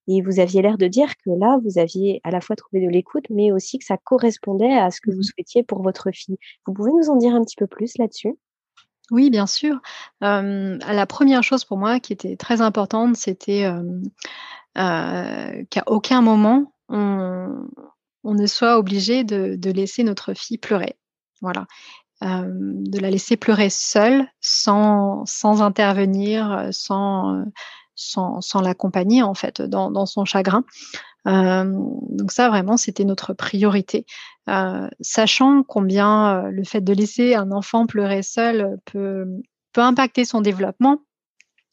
Et 0.09 0.23
vous 0.23 0.39
aviez 0.39 0.63
l'air 0.63 0.79
de 0.79 0.87
dire 0.87 1.17
que 1.25 1.31
là, 1.31 1.59
vous 1.65 1.79
aviez 1.79 2.21
à 2.23 2.31
la 2.31 2.41
fois 2.41 2.55
trouvé 2.55 2.85
de 2.85 2.91
l'écoute, 2.91 3.25
mais 3.29 3.51
aussi 3.51 3.79
que 3.79 3.85
ça 3.85 3.97
correspondait 3.97 4.79
à 4.79 4.91
ce 4.91 5.01
que 5.01 5.11
vous 5.11 5.19
mmh 5.19 5.23
souhaitiez 5.23 5.63
pour 5.65 5.83
votre 5.83 6.11
fille. 6.13 6.39
Vous 6.67 6.73
pouvez 6.73 6.93
nous 6.93 7.11
en 7.11 7.17
dire 7.17 7.35
un 7.35 7.43
petit 7.43 7.57
peu 7.57 7.67
plus 7.67 7.99
là-dessus? 7.99 8.37
Oui, 9.11 9.31
bien 9.31 9.47
sûr. 9.47 9.81
la 10.21 11.07
première 11.07 11.43
chose 11.43 11.65
pour 11.65 11.79
moi 11.79 12.01
qui 12.01 12.13
était 12.13 12.37
très 12.37 12.61
importante, 12.61 13.17
c'était 13.17 13.65
euh, 14.79 15.63
qu'à 15.71 15.85
aucun 15.87 16.21
moment 16.21 16.73
on, 16.89 17.69
ne 18.25 18.47
soit 18.47 18.79
obligé 18.79 19.25
de, 19.25 19.71
laisser 19.71 20.05
notre 20.05 20.35
fille 20.35 20.59
pleurer. 20.59 20.97
Voilà. 21.41 21.67
De 22.23 22.99
la 22.99 23.11
laisser 23.11 23.37
pleurer 23.37 23.71
seule, 23.71 24.27
sans, 24.41 25.25
intervenir, 25.63 26.69
sans, 26.73 27.45
l'accompagner 28.63 29.23
en 29.23 29.35
fait 29.35 29.63
dans, 29.63 30.07
son 30.07 30.25
chagrin. 30.25 30.65
Donc 31.25 32.33
ça 32.33 32.49
vraiment 32.49 32.77
c'était 32.77 33.05
notre 33.05 33.35
priorité, 33.35 34.07
sachant 35.01 35.63
combien 35.63 36.43
le 36.51 36.65
fait 36.65 36.81
de 36.81 36.93
laisser 36.93 37.35
un 37.35 37.51
enfant 37.53 37.87
pleurer 37.87 38.23
seul 38.23 38.79
peut, 38.87 39.27
peut 39.73 39.83
impacter 39.83 40.25
son 40.25 40.41
développement. 40.41 41.03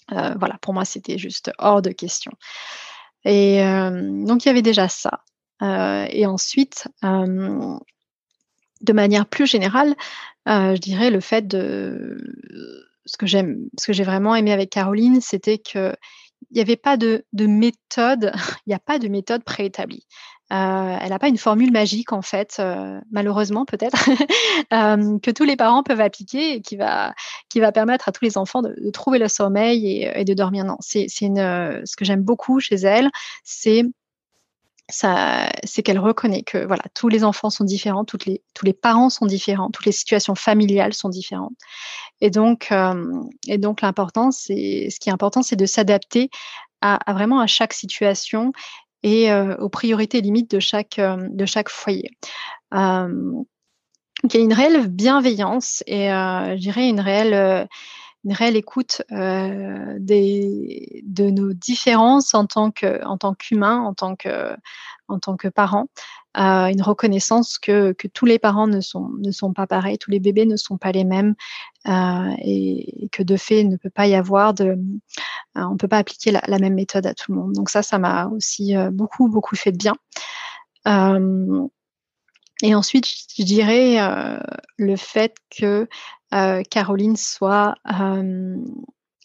voilà, 0.09 0.57
pour 0.61 0.73
moi 0.73 0.85
c'était 0.85 1.17
juste 1.17 1.51
hors 1.57 1.81
de 1.81 1.91
question. 1.91 2.31
Et 3.25 3.63
euh, 3.63 4.25
donc 4.25 4.45
il 4.45 4.47
y 4.47 4.51
avait 4.51 4.61
déjà 4.61 4.87
ça. 4.89 5.21
Euh, 5.61 6.05
et 6.09 6.25
ensuite, 6.25 6.87
euh, 7.03 7.77
de 8.81 8.93
manière 8.93 9.25
plus 9.25 9.47
générale, 9.47 9.95
je 10.45 10.77
dirais 10.77 11.09
le 11.09 11.21
fait 11.21 11.47
de 11.47 12.17
ce 13.05 13.17
que 13.17 13.25
ce 13.27 13.87
que 13.87 13.93
j'ai 13.93 14.03
vraiment 14.03 14.35
aimé 14.35 14.51
avec 14.51 14.69
Caroline, 14.71 15.21
c'était 15.21 15.57
que 15.57 15.95
il 16.51 16.55
n'y 16.55 16.61
avait 16.61 16.75
pas 16.75 16.97
de 16.97 17.23
méthode, 17.33 18.33
il 18.65 18.69
n'y 18.69 18.73
a 18.73 18.79
pas 18.79 18.99
de 18.99 19.07
méthode 19.07 19.43
préétablie. 19.43 20.05
Euh, 20.53 20.97
elle 21.01 21.09
n'a 21.09 21.19
pas 21.19 21.29
une 21.29 21.37
formule 21.37 21.71
magique, 21.71 22.13
en 22.13 22.21
fait, 22.21 22.57
euh, 22.59 22.99
malheureusement 23.11 23.65
peut-être, 23.65 23.97
euh, 24.73 25.17
que 25.19 25.31
tous 25.31 25.45
les 25.45 25.55
parents 25.55 25.81
peuvent 25.81 26.01
appliquer 26.01 26.53
et 26.53 26.61
qui 26.61 26.75
va, 26.75 27.15
qui 27.49 27.59
va 27.59 27.71
permettre 27.71 28.07
à 28.07 28.11
tous 28.11 28.23
les 28.23 28.37
enfants 28.37 28.61
de, 28.61 28.75
trouver 28.91 29.17
le 29.17 29.27
sommeil 29.27 30.03
et, 30.13 30.23
de 30.23 30.33
dormir. 30.35 30.63
Non, 30.63 30.77
c'est 30.79 31.07
ce 31.07 31.95
que 31.95 32.05
j'aime 32.05 32.21
beaucoup 32.21 32.59
chez 32.59 32.75
elle, 32.75 33.09
c'est 33.43 33.83
c'est 34.89 35.81
qu'elle 35.81 35.97
reconnaît 35.97 36.43
que 36.43 36.57
voilà, 36.67 36.83
tous 36.93 37.07
les 37.07 37.23
enfants 37.23 37.49
sont 37.49 37.63
différents, 37.63 38.03
toutes 38.03 38.25
les, 38.25 38.43
tous 38.53 38.65
les 38.65 38.73
parents 38.73 39.09
sont 39.09 39.25
différents, 39.25 39.71
toutes 39.71 39.85
les 39.85 39.93
situations 39.93 40.35
familiales 40.35 40.93
sont 40.93 41.09
différentes. 41.09 41.55
Et 42.19 42.29
donc, 42.29 42.71
et 43.47 43.57
donc 43.57 43.81
l'important, 43.81 44.29
ce 44.31 44.47
qui 44.53 45.09
est 45.09 45.11
important, 45.11 45.41
c'est 45.41 45.55
de 45.55 45.65
s'adapter 45.65 46.29
à, 46.83 47.13
vraiment 47.13 47.39
à 47.39 47.47
chaque 47.47 47.73
situation 47.73 48.51
et 49.03 49.31
euh, 49.31 49.55
aux 49.57 49.69
priorités 49.69 50.21
limites 50.21 50.49
de 50.51 50.59
chaque, 50.59 50.97
euh, 50.99 51.17
de 51.29 51.45
chaque 51.45 51.69
foyer. 51.69 52.11
Euh, 52.73 53.43
il 54.23 54.33
y 54.33 54.37
a 54.37 54.41
une 54.41 54.53
réelle 54.53 54.87
bienveillance 54.87 55.83
et 55.85 56.07
je 56.07 56.57
dirais 56.57 56.87
une 56.87 57.01
réelle 57.01 57.67
une 58.23 58.31
réelle 58.31 58.55
écoute 58.55 59.01
des, 59.09 61.03
de 61.03 61.29
nos 61.29 61.51
différences 61.51 62.33
en 62.33 62.45
tant 62.45 62.71
que 62.71 63.03
en 63.03 63.17
tant 63.17 63.33
qu'humain, 63.33 63.81
en 63.81 63.93
tant 63.93 64.15
que 64.15 64.55
en 65.09 65.19
tant 65.19 65.35
que 65.35 65.49
parents. 65.49 65.87
Une 66.35 66.81
reconnaissance 66.81 67.57
que, 67.57 67.95
tous 68.13 68.25
les 68.25 68.39
parents 68.39 68.67
ne 68.67 68.81
sont, 68.81 69.09
ne 69.19 69.31
sont 69.31 69.53
pas 69.53 69.67
pareils, 69.67 69.97
tous 69.97 70.11
les 70.11 70.19
bébés 70.19 70.45
ne 70.45 70.55
sont 70.55 70.77
pas 70.77 70.91
les 70.91 71.03
mêmes 71.03 71.35
et, 71.85 73.09
que 73.11 73.23
de 73.23 73.37
fait, 73.37 73.63
ne 73.63 73.77
peut 73.77 73.89
pas 73.89 74.07
y 74.07 74.15
avoir 74.15 74.53
de... 74.53 74.77
on 75.55 75.71
ne 75.71 75.77
peut 75.77 75.87
pas 75.87 75.99
appliquer 75.99 76.31
la, 76.31 76.59
même 76.59 76.73
méthode 76.73 77.05
à 77.05 77.13
tout 77.13 77.31
le 77.31 77.39
monde. 77.39 77.53
Donc 77.53 77.69
ça, 77.69 77.83
ça 77.83 77.99
m'a 77.99 78.27
aussi 78.27 78.73
beaucoup, 78.91 79.29
beaucoup 79.29 79.55
fait 79.55 79.71
de 79.71 79.77
bien. 79.77 79.95
et 82.61 82.75
ensuite, 82.75 83.05
je 83.37 83.43
dirais 83.43 83.97
le 84.77 84.95
fait 84.95 85.35
que 85.49 85.87
Caroline 86.69 87.15
soit 87.15 87.75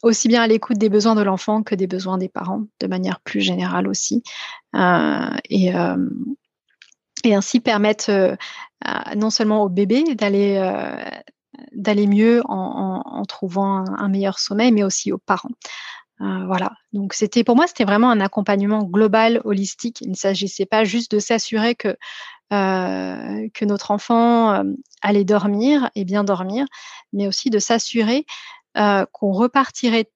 aussi 0.02 0.28
bien 0.28 0.42
à 0.42 0.46
l'écoute 0.46 0.78
des 0.78 0.88
besoins 0.88 1.14
de 1.14 1.22
l'enfant 1.22 1.62
que 1.62 1.74
des 1.74 1.86
besoins 1.86 2.18
des 2.18 2.28
parents, 2.28 2.64
de 2.80 2.86
manière 2.86 3.20
plus 3.20 3.40
générale 3.40 3.88
aussi. 3.88 4.22
Euh, 4.74 5.30
et, 5.48 5.74
euh, 5.74 5.96
et, 7.24 7.34
ainsi 7.34 7.60
permettre 7.60 8.10
euh, 8.10 8.36
non 9.16 9.30
seulement 9.30 9.62
au 9.62 9.68
bébé 9.68 10.14
d'aller 10.14 10.62
d'aller 11.72 12.06
mieux 12.06 12.40
en, 12.44 13.02
en, 13.04 13.24
trouvant 13.24 13.84
un, 13.84 14.08
meilleur 14.08 14.38
sommeil, 14.38 14.70
mais 14.70 14.84
aussi 14.84 15.10
aux 15.10 15.18
parents. 15.18 15.50
voilà. 16.20 16.70
Donc 16.92 17.14
c'était 17.14 17.42
pour 17.42 17.56
moi 17.56 17.66
c'était 17.66 17.84
vraiment 17.84 18.10
un 18.10 18.20
accompagnement 18.20 18.84
global, 18.84 19.40
holistique. 19.44 20.00
Il 20.00 20.10
ne 20.10 20.16
s'agissait 20.16 20.66
pas 20.66 20.84
juste 20.84 21.10
de 21.10 21.18
s'assurer 21.18 21.74
que 21.74 21.96
que 22.50 23.64
notre 23.64 23.90
enfant 23.90 24.62
allait 25.02 25.24
dormir 25.24 25.90
et 25.96 26.04
bien 26.04 26.22
dormir, 26.22 26.66
mais 27.12 27.26
aussi 27.26 27.50
de 27.50 27.58
s'assurer 27.58 28.24
euh, 28.78 29.06
qu'on 29.12 29.32
repartirait 29.32 30.08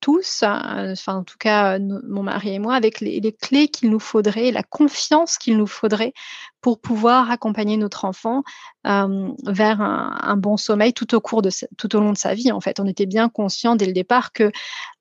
tous, 0.00 0.42
euh, 0.42 0.94
en 1.06 1.24
tout 1.24 1.36
cas 1.38 1.78
mon 1.78 2.22
mari 2.22 2.54
et 2.54 2.58
moi, 2.58 2.74
avec 2.74 3.00
les, 3.00 3.20
clés 3.32 3.68
qu'il 3.68 3.90
nous 3.90 3.98
faudrait, 4.00 4.50
la 4.50 4.62
confiance 4.62 5.38
qu'il 5.38 5.56
nous 5.56 5.66
faudrait 5.66 6.12
pour 6.60 6.80
pouvoir 6.80 7.30
accompagner 7.30 7.76
notre 7.76 8.04
enfant 8.04 8.42
euh, 8.86 9.28
vers 9.46 9.80
un, 9.80 10.36
bon 10.36 10.56
sommeil 10.56 10.92
tout 10.92 11.14
au 11.14 12.00
long 12.00 12.12
de 12.12 12.18
sa 12.18 12.34
vie. 12.34 12.52
En 12.52 12.60
fait, 12.60 12.80
on 12.80 12.86
était 12.86 13.06
bien 13.06 13.28
conscient 13.28 13.76
dès 13.76 13.86
le 13.86 13.92
départ 13.92 14.32
que 14.32 14.50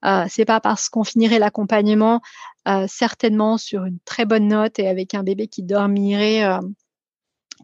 euh, 0.06 0.26
c'est 0.30 0.46
pas 0.46 0.60
parce 0.60 0.90
qu'on 0.90 1.04
finirait 1.04 1.40
l'accompagnement 1.40 2.22
certainement 2.88 3.58
sur 3.58 3.86
une 3.86 3.98
très 4.04 4.26
bonne 4.26 4.50
note 4.50 4.78
et 4.78 4.90
avec 4.90 5.14
un 5.14 5.24
bébé 5.24 5.48
qui 5.48 5.64
dormirait 5.64 6.44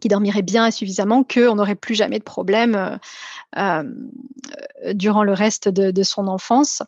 qui 0.00 0.08
dormirait 0.08 0.42
bien 0.42 0.66
et 0.66 0.70
suffisamment, 0.70 1.24
qu'on 1.24 1.54
n'aurait 1.54 1.74
plus 1.74 1.94
jamais 1.94 2.18
de 2.18 2.24
problème 2.24 2.98
euh, 3.56 3.82
euh, 4.84 4.92
durant 4.92 5.22
le 5.22 5.32
reste 5.32 5.68
de, 5.68 6.02
son 6.02 6.26
enfance. 6.26 6.82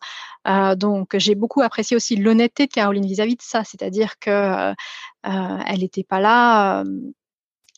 Euh, 0.49 0.75
donc, 0.75 1.17
j'ai 1.17 1.35
beaucoup 1.35 1.63
apprécié 1.63 1.97
aussi 1.97 2.17
l'honnêteté 2.17 2.67
de 2.67 2.73
Caroline 2.73 3.07
vis-à-vis 3.07 3.37
de 3.37 3.43
ça, 3.43 3.65
c'est-à-dire 3.65 4.19
que 4.19 4.75
elle 5.23 5.79
n'était 5.81 6.05
pas 6.05 6.21
là. 6.21 6.85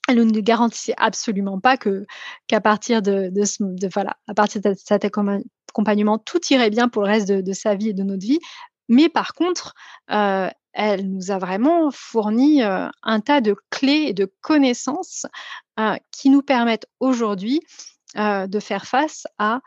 elle 0.08 0.26
ne 0.26 0.40
garantissait 0.40 0.94
absolument 0.96 1.60
pas 1.60 1.76
que 1.76 2.06
qu'à 2.46 2.60
partir 2.60 3.00
de, 3.02 3.30
de, 3.30 3.88
voilà, 3.92 4.16
à 4.26 4.34
partir 4.34 4.60
de 4.60 4.74
cet 4.76 5.04
accompagnement, 5.04 6.18
tout 6.18 6.40
irait 6.50 6.70
bien 6.70 6.88
pour 6.88 7.02
le 7.02 7.08
reste 7.08 7.28
de, 7.28 7.52
sa 7.52 7.74
vie 7.74 7.90
et 7.90 7.94
de 7.94 8.02
notre 8.02 8.26
vie. 8.26 8.40
Mais 8.88 9.08
par 9.08 9.32
contre, 9.34 9.74
elle 10.72 11.10
nous 11.10 11.30
a 11.30 11.38
vraiment 11.38 11.90
fourni 11.90 12.62
un 12.62 13.20
tas 13.20 13.40
de 13.40 13.56
clés 13.70 14.06
et 14.08 14.12
de 14.14 14.32
connaissances 14.40 15.26
qui 16.12 16.30
nous 16.30 16.42
permettent 16.42 16.86
aujourd'hui 17.00 17.60
de 18.14 18.60
faire 18.60 18.86
face 18.86 19.26
à, 19.38 19.60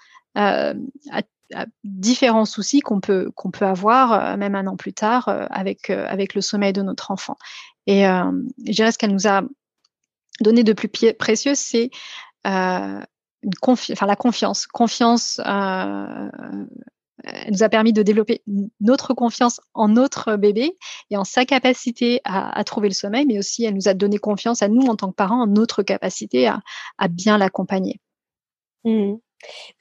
différents 1.83 2.45
soucis 2.45 2.79
qu'on 2.79 3.01
peut, 3.01 3.29
qu'on 3.35 3.51
peut 3.51 3.65
avoir, 3.65 4.37
même 4.37 4.55
un 4.55 4.67
an 4.67 4.77
plus 4.77 4.93
tard, 4.93 5.27
avec, 5.49 5.89
avec 5.89 6.33
le 6.33 6.41
sommeil 6.41 6.73
de 6.73 6.81
notre 6.81 7.11
enfant. 7.11 7.35
Et 7.87 8.03
je 8.03 8.71
dirais 8.71 8.91
ce 8.91 8.97
qu'elle 8.97 9.13
nous 9.13 9.27
a 9.27 9.41
donné 10.39 10.63
de 10.63 10.73
plus 10.73 10.89
précieux, 11.13 11.55
c'est 11.55 11.89
la 12.43 13.05
confiance. 14.17 14.67
Confiance 14.67 15.41
elle 17.23 17.51
nous 17.51 17.63
a 17.63 17.69
permis 17.69 17.93
de 17.93 18.03
développer 18.03 18.43
notre 18.79 19.13
confiance 19.13 19.61
en 19.73 19.87
notre 19.87 20.35
bébé 20.35 20.77
et 21.09 21.17
en 21.17 21.23
sa 21.23 21.45
capacité 21.45 22.21
à, 22.23 22.63
trouver 22.63 22.89
le 22.89 22.93
sommeil, 22.93 23.25
mais 23.25 23.37
aussi 23.37 23.63
elle 23.63 23.75
nous 23.75 23.87
a 23.87 23.93
donné 23.93 24.17
confiance 24.17 24.61
à 24.61 24.67
nous 24.67 24.87
en 24.87 24.95
tant 24.95 25.09
que 25.09 25.15
parents 25.15 25.41
en 25.41 25.47
notre 25.47 25.83
capacité 25.83 26.47
à, 26.47 26.61
bien 27.09 27.37
l'accompagner. 27.37 27.99
Mmh. 28.83 29.15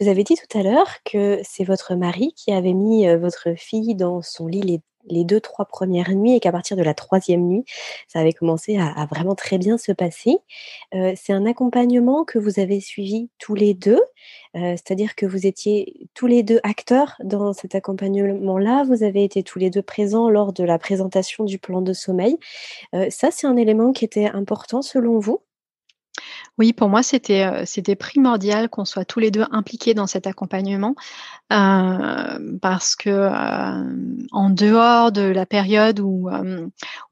Vous 0.00 0.08
avez 0.08 0.24
dit 0.24 0.34
tout 0.34 0.58
à 0.58 0.62
l'heure 0.62 0.88
que 1.04 1.40
c'est 1.44 1.64
votre 1.64 1.94
mari 1.94 2.32
qui 2.36 2.52
avait 2.52 2.72
mis 2.72 3.06
euh, 3.08 3.18
votre 3.18 3.54
fille 3.56 3.94
dans 3.94 4.22
son 4.22 4.46
lit 4.46 4.80
les 5.06 5.24
deux, 5.24 5.40
trois 5.40 5.64
premières 5.64 6.10
nuits 6.10 6.34
et 6.34 6.40
qu'à 6.40 6.52
partir 6.52 6.76
de 6.76 6.82
la 6.82 6.92
troisième 6.92 7.46
nuit, 7.46 7.64
ça 8.06 8.20
avait 8.20 8.34
commencé 8.34 8.76
à, 8.78 9.06
vraiment 9.06 9.34
très 9.34 9.56
bien 9.56 9.78
se 9.78 9.92
passer. 9.92 10.38
Euh, 10.94 11.14
c'est 11.16 11.32
un 11.32 11.46
accompagnement 11.46 12.24
que 12.24 12.38
vous 12.38 12.60
avez 12.60 12.80
suivi 12.80 13.30
tous 13.38 13.54
les 13.54 13.72
deux, 13.72 14.00
euh, 14.56 14.76
c'est-à-dire 14.76 15.14
que 15.14 15.24
vous 15.24 15.46
étiez 15.46 16.08
tous 16.14 16.26
les 16.26 16.42
deux 16.42 16.60
acteurs 16.64 17.16
dans 17.24 17.54
cet 17.54 17.74
accompagnement-là, 17.74 18.84
vous 18.84 19.02
avez 19.02 19.24
été 19.24 19.42
tous 19.42 19.58
les 19.58 19.70
deux 19.70 19.82
présents 19.82 20.28
lors 20.28 20.52
de 20.52 20.64
la 20.64 20.78
présentation 20.78 21.44
du 21.44 21.58
plan 21.58 21.80
de 21.80 21.94
sommeil. 21.94 22.36
Ça, 23.10 23.30
c'est 23.30 23.46
un 23.46 23.56
élément 23.56 23.92
qui 23.92 24.04
était 24.04 24.26
important 24.26 24.82
selon 24.82 25.18
vous? 25.18 25.40
Oui, 26.60 26.74
pour 26.74 26.90
moi, 26.90 27.02
c'était, 27.02 27.44
euh, 27.46 27.62
c'était 27.64 27.96
primordial 27.96 28.68
qu'on 28.68 28.84
soit 28.84 29.06
tous 29.06 29.18
les 29.18 29.30
deux 29.30 29.46
impliqués 29.50 29.94
dans 29.94 30.06
cet 30.06 30.26
accompagnement, 30.26 30.94
euh, 31.54 32.58
parce 32.60 32.96
que, 32.96 33.08
euh, 33.08 34.26
en 34.30 34.50
dehors 34.50 35.10
de 35.10 35.22
la 35.22 35.46
période 35.46 36.00
où, 36.00 36.28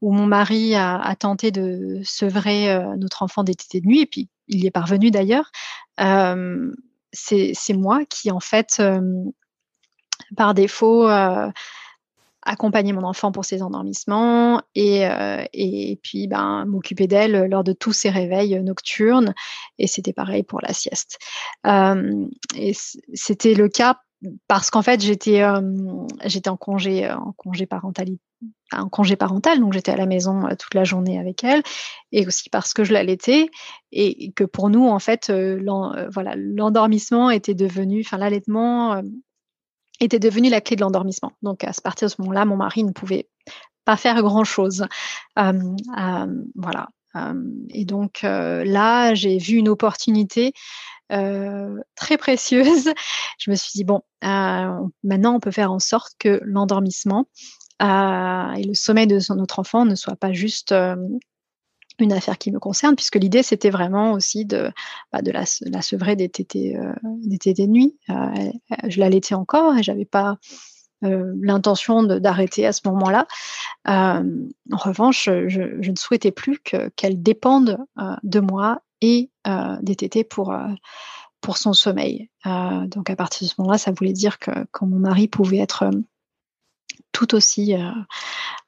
mon 0.03 0.25
mari 0.27 0.75
a 0.75 1.15
tenté 1.17 1.49
de 1.49 1.99
sevrer, 2.03 2.79
notre 2.97 3.23
enfant 3.23 3.43
d'été 3.43 3.81
de 3.81 3.87
nuit 3.87 4.01
et 4.01 4.05
puis 4.05 4.29
il 4.47 4.63
y 4.63 4.67
est 4.67 4.71
parvenu 4.71 5.09
d'ailleurs, 5.09 5.51
c'est 7.11 7.73
moi 7.73 8.05
qui 8.05 8.29
en 8.29 8.39
fait, 8.39 8.79
par 10.37 10.53
défaut, 10.53 11.09
accompagner 12.43 12.93
mon 12.93 13.03
enfant 13.03 13.31
pour 13.31 13.45
ses 13.45 13.61
endormissements 13.61 14.61
et, 14.75 15.07
euh, 15.07 15.43
et 15.53 15.99
puis 16.01 16.27
ben, 16.27 16.65
m'occuper 16.65 17.07
d'elle 17.07 17.45
lors 17.45 17.63
de 17.63 17.73
tous 17.73 17.93
ses 17.93 18.09
réveils 18.09 18.61
nocturnes. 18.63 19.33
Et 19.77 19.87
c'était 19.87 20.13
pareil 20.13 20.43
pour 20.43 20.61
la 20.61 20.73
sieste. 20.73 21.19
Euh, 21.67 22.27
et 22.55 22.73
c'était 23.13 23.53
le 23.53 23.67
cas 23.67 23.99
parce 24.47 24.69
qu'en 24.69 24.81
fait 24.81 24.99
j'étais 25.01 25.43
euh, 25.43 25.61
j'étais 26.25 26.49
en 26.49 26.57
congé 26.57 27.09
en 27.09 27.31
congé 27.31 27.65
parentalité 27.65 28.21
en 28.71 28.87
congé 28.87 29.15
parental, 29.15 29.59
donc 29.59 29.73
j'étais 29.73 29.91
à 29.91 29.97
la 29.97 30.05
maison 30.05 30.47
toute 30.57 30.73
la 30.73 30.85
journée 30.85 31.19
avec 31.19 31.43
elle, 31.43 31.61
et 32.13 32.25
aussi 32.25 32.49
parce 32.49 32.73
que 32.73 32.85
je 32.85 32.93
l'allaitais, 32.93 33.49
et 33.91 34.31
que 34.31 34.43
pour 34.45 34.69
nous, 34.69 34.87
en 34.87 34.99
fait, 34.99 35.29
voilà, 35.29 36.35
l'endormissement 36.37 37.31
était 37.31 37.55
devenu, 37.55 38.01
enfin 38.05 38.17
l'allaitement 38.17 39.01
était 39.99 40.19
devenue 40.19 40.49
la 40.49 40.61
clé 40.61 40.75
de 40.75 40.81
l'endormissement. 40.81 41.31
Donc 41.41 41.63
à 41.63 41.71
partir 41.83 42.07
de 42.07 42.13
ce 42.13 42.21
moment-là, 42.21 42.45
mon 42.45 42.57
mari 42.57 42.83
ne 42.83 42.91
pouvait 42.91 43.27
pas 43.85 43.97
faire 43.97 44.21
grand-chose. 44.21 44.85
Euh, 45.39 45.53
euh, 45.97 46.43
voilà. 46.55 46.89
Euh, 47.15 47.33
et 47.69 47.85
donc 47.85 48.19
là, 48.21 49.13
j'ai 49.15 49.39
vu 49.39 49.55
une 49.55 49.69
opportunité 49.69 50.53
très 51.09 52.17
précieuse. 52.19 52.91
Je 53.39 53.49
me 53.49 53.55
suis 53.55 53.71
dit, 53.73 53.83
bon, 53.83 54.01
maintenant, 54.21 55.35
on 55.35 55.39
peut 55.39 55.51
faire 55.51 55.71
en 55.71 55.79
sorte 55.79 56.13
que 56.19 56.39
l'endormissement 56.43 57.25
et 57.81 58.63
le 58.63 58.73
sommeil 58.73 59.07
de 59.07 59.19
notre 59.33 59.57
enfant 59.57 59.85
ne 59.85 59.95
soit 59.95 60.17
pas 60.17 60.33
juste 60.33 60.73
une 62.01 62.13
affaire 62.13 62.37
qui 62.37 62.51
me 62.51 62.59
concerne, 62.59 62.95
puisque 62.95 63.15
l'idée 63.15 63.43
c'était 63.43 63.69
vraiment 63.69 64.13
aussi 64.13 64.45
de, 64.45 64.71
bah, 65.11 65.21
de 65.21 65.31
la, 65.31 65.43
la, 65.61 65.81
sevrer 65.81 66.15
des 66.15 66.29
tétés, 66.29 66.77
euh, 66.77 66.93
des 67.03 67.53
de 67.53 67.65
nuit. 67.65 67.97
Euh, 68.09 68.51
je 68.87 68.99
encore 69.35 69.77
et 69.77 69.83
j'avais 69.83 70.05
pas 70.05 70.37
euh, 71.03 71.33
l'intention 71.41 72.03
d'arrêter 72.03 72.65
à 72.65 72.73
ce 72.73 72.81
moment-là. 72.85 73.27
en 73.85 74.23
revanche, 74.71 75.25
je, 75.25 75.47
je, 75.47 75.91
ne 75.91 75.95
souhaitais 75.95 76.31
plus 76.31 76.59
qu'elle 76.59 77.21
dépende 77.21 77.77
de 78.23 78.39
moi 78.39 78.81
et 79.01 79.31
des 79.81 79.95
tétés 79.95 80.23
pour, 80.23 80.53
pour 81.41 81.57
son 81.57 81.73
sommeil. 81.73 82.29
donc 82.45 83.09
à 83.09 83.15
partir 83.15 83.47
de 83.47 83.51
ce 83.51 83.55
moment-là, 83.59 83.77
ça 83.77 83.91
voulait 83.91 84.13
dire 84.13 84.39
que 84.39 84.51
quand 84.71 84.87
mon 84.87 84.99
mari 84.99 85.27
pouvait 85.27 85.59
être 85.59 85.89
tout 87.19 87.35
aussi, 87.35 87.75
euh, 87.75 87.91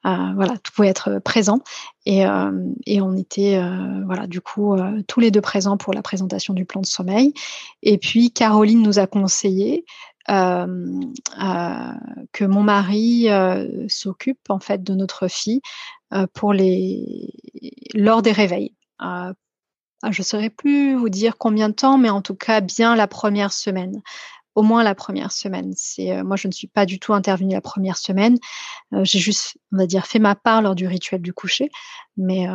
euh, 0.06 0.34
voilà, 0.36 0.58
tout 0.58 0.74
pouvait 0.74 0.90
être 0.90 1.20
présent. 1.20 1.60
Et, 2.06 2.26
euh, 2.26 2.52
et 2.86 3.00
on 3.00 3.16
était, 3.16 3.62
voilà, 4.06 4.28
du 4.28 4.42
coup, 4.42 4.76
tous 5.08 5.22
les 5.22 5.32
deux 5.32 5.40
présents 5.42 5.78
pour 5.78 5.94
la 5.94 6.02
présentation 6.02 6.54
du 6.54 6.66
plan 6.66 6.82
de 6.82 6.86
sommeil. 6.86 7.34
Et 7.82 7.98
puis, 7.98 8.32
Caroline 8.32 8.82
nous 8.82 9.00
a 9.00 9.08
conseillé 9.08 9.86
que 10.28 10.66
mon 12.46 12.64
mari 12.64 13.28
s'occupe 13.88 14.50
en 14.50 14.60
fait 14.60 14.84
de 14.84 14.94
notre 14.94 15.28
fille 15.28 15.62
pour 16.34 16.54
les 16.54 17.34
lors 17.94 18.22
des 18.22 18.32
réveils. 18.32 18.76
je 19.02 20.20
ne 20.20 20.24
saurais 20.24 20.50
plus 20.50 20.96
vous 20.96 21.10
dire 21.10 21.38
combien 21.38 21.70
de 21.70 21.74
temps, 21.74 21.98
mais 21.98 22.10
en 22.10 22.22
tout 22.22 22.36
cas 22.36 22.62
bien 22.62 22.96
la 22.96 23.08
première 23.08 23.54
semaine 23.54 24.02
au 24.56 24.64
moins 24.64 24.84
la 24.84 24.96
première 24.96 25.32
semaine. 25.32 25.74
C'est 25.76 26.24
moi, 26.24 26.36
je 26.36 26.48
ne 26.48 26.52
suis 26.52 26.68
pas 26.68 26.86
du 26.86 27.00
tout 27.00 27.14
intervenue 27.14 27.54
la 27.54 27.62
première 27.62 27.98
semaine. 27.98 28.38
J'ai 29.04 29.20
juste, 29.20 29.58
on 29.72 29.78
va 29.78 29.86
dire, 29.86 30.06
fait 30.06 30.20
ma 30.20 30.36
part 30.36 30.62
lors 30.62 30.76
du 30.76 30.88
rituel 30.88 31.22
du 31.22 31.34
coucher, 31.34 31.70
mais 32.18 32.48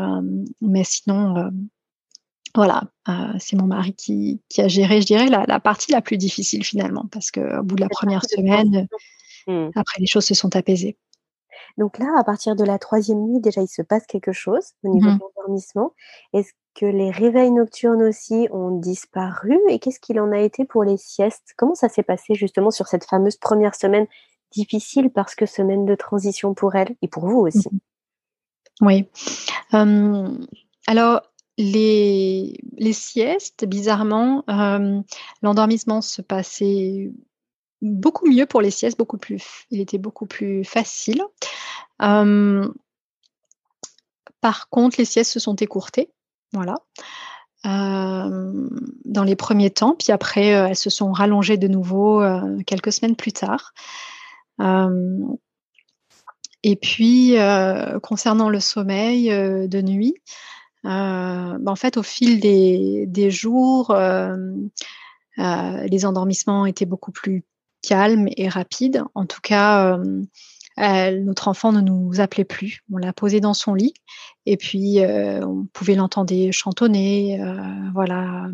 mais 0.61 0.85
sinon, 0.85 1.51
voilà, 2.55 2.85
c'est 3.39 3.57
mon 3.57 3.67
mari 3.67 3.95
qui, 3.95 4.41
a 4.59 4.69
géré, 4.69 5.01
je 5.01 5.07
dirais, 5.07 5.27
la, 5.27 5.61
partie 5.61 5.93
la 5.93 6.03
plus 6.03 6.17
difficile 6.19 6.65
finalement, 6.65 7.07
parce 7.11 7.31
qu'au 7.31 7.63
bout 7.63 7.77
de 7.77 7.83
la 7.83 7.89
première 7.89 8.25
semaine, 8.25 8.89
mmh. 9.47 9.69
après 9.75 10.01
les 10.01 10.07
choses 10.07 10.25
se 10.25 10.35
sont 10.35 10.55
apaisées. 10.57 10.97
Donc 11.79 11.99
là, 11.99 12.13
à 12.19 12.25
partir 12.25 12.57
de 12.57 12.65
la 12.65 12.79
troisième 12.79 13.21
nuit, 13.21 13.41
déjà, 13.41 13.63
il 13.63 13.69
se 13.69 13.83
passe 13.83 14.07
quelque 14.07 14.33
chose 14.33 14.73
au 14.83 14.89
niveau 14.89 15.11
mmh. 15.11 15.15
de 15.15 15.21
l'endormissement. 15.21 15.93
Est-ce 16.33 16.53
que 16.75 16.87
les 16.87 17.11
réveils 17.11 17.51
nocturnes 17.51 18.03
aussi 18.03 18.49
ont 18.53 18.71
disparu 18.71 19.59
et 19.69 19.79
qu'est-ce 19.79 20.01
qu'il 20.01 20.21
en 20.21 20.31
a 20.33 20.39
été 20.39 20.65
pour 20.65 20.85
les 20.85 20.97
siestes? 20.97 21.55
Comment 21.57 21.75
ça 21.75 21.89
s'est 21.89 22.03
passé 22.03 22.35
justement 22.35 22.71
sur 22.71 22.87
cette 22.87 23.05
fameuse 23.05 23.37
première 23.37 23.75
semaine 23.75 24.07
difficile 24.53 25.11
parce 25.11 25.35
que 25.35 25.47
semaine 25.47 25.87
de 25.87 25.95
transition 25.95 26.55
pour 26.55 26.75
elle 26.75 26.95
et 27.03 27.09
pour 27.09 27.27
vous 27.27 27.41
aussi? 27.41 27.69
Mmh 27.71 27.79
Oui. 28.83 29.09
alors, 30.87 31.23
les, 31.59 32.61
les, 32.77 32.93
siestes, 32.93 33.65
bizarrement, 33.65 34.45
l'endormissement 35.43 36.03
se 36.03 36.21
passait 36.21 37.11
beaucoup 37.83 38.27
mieux 38.29 38.47
pour 38.47 38.61
les 38.61 38.71
siestes, 38.71 38.99
beaucoup 38.99 39.19
plus, 39.19 39.67
il 39.71 39.81
était 39.81 39.99
beaucoup 39.99 40.27
plus 40.27 40.65
facile. 40.65 41.23
par 44.41 44.69
contre, 44.71 44.97
les 44.99 45.05
siestes 45.05 45.33
se 45.33 45.41
sont 45.41 45.57
écourtées, 45.57 46.11
voilà, 46.53 46.75
dans 47.65 49.25
les 49.25 49.37
premiers 49.37 49.71
temps, 49.71 49.97
puis 49.99 50.13
après, 50.13 50.47
elles 50.47 50.77
se 50.77 50.91
sont 50.91 51.13
rallongées 51.13 51.57
de 51.57 51.69
nouveau 51.69 52.23
quelques 52.67 52.93
semaines 52.93 53.17
plus 53.17 53.33
tard. 53.33 53.73
et 56.63 56.77
puis, 56.77 57.37
concernant 58.03 58.49
le 58.49 58.61
sommeil 58.61 59.29
de 59.29 59.83
nuit, 59.83 60.15
bah, 60.85 61.59
en 61.67 61.77
fait, 61.77 61.97
au 61.97 62.03
fil 62.03 62.41
des 62.41 63.31
jours, 63.31 63.95
les 65.37 66.07
endormissements 66.07 66.67
étaient 66.67 66.87
beaucoup 66.87 67.13
plus 67.13 67.45
calme 67.87 68.29
et 68.37 68.49
rapide. 68.49 69.05
En 69.15 69.27
tout 69.27 69.41
cas, 69.41 69.99
euh, 70.79 71.21
notre 71.21 71.49
enfant 71.49 71.73
ne 71.73 71.81
nous 71.81 72.21
appelait 72.21 72.45
plus. 72.45 72.83
On 72.93 72.99
l'a 72.99 73.13
posé 73.13 73.41
dans 73.41 73.55
son 73.55 73.75
lit 73.75 73.95
et 74.45 74.57
puis 74.57 75.01
euh, 75.01 75.41
on 75.47 75.67
pouvait 75.73 75.95
l'entendre 75.95 76.35
chantonner, 76.51 77.41
euh, 77.41 77.91
voilà. 77.95 78.49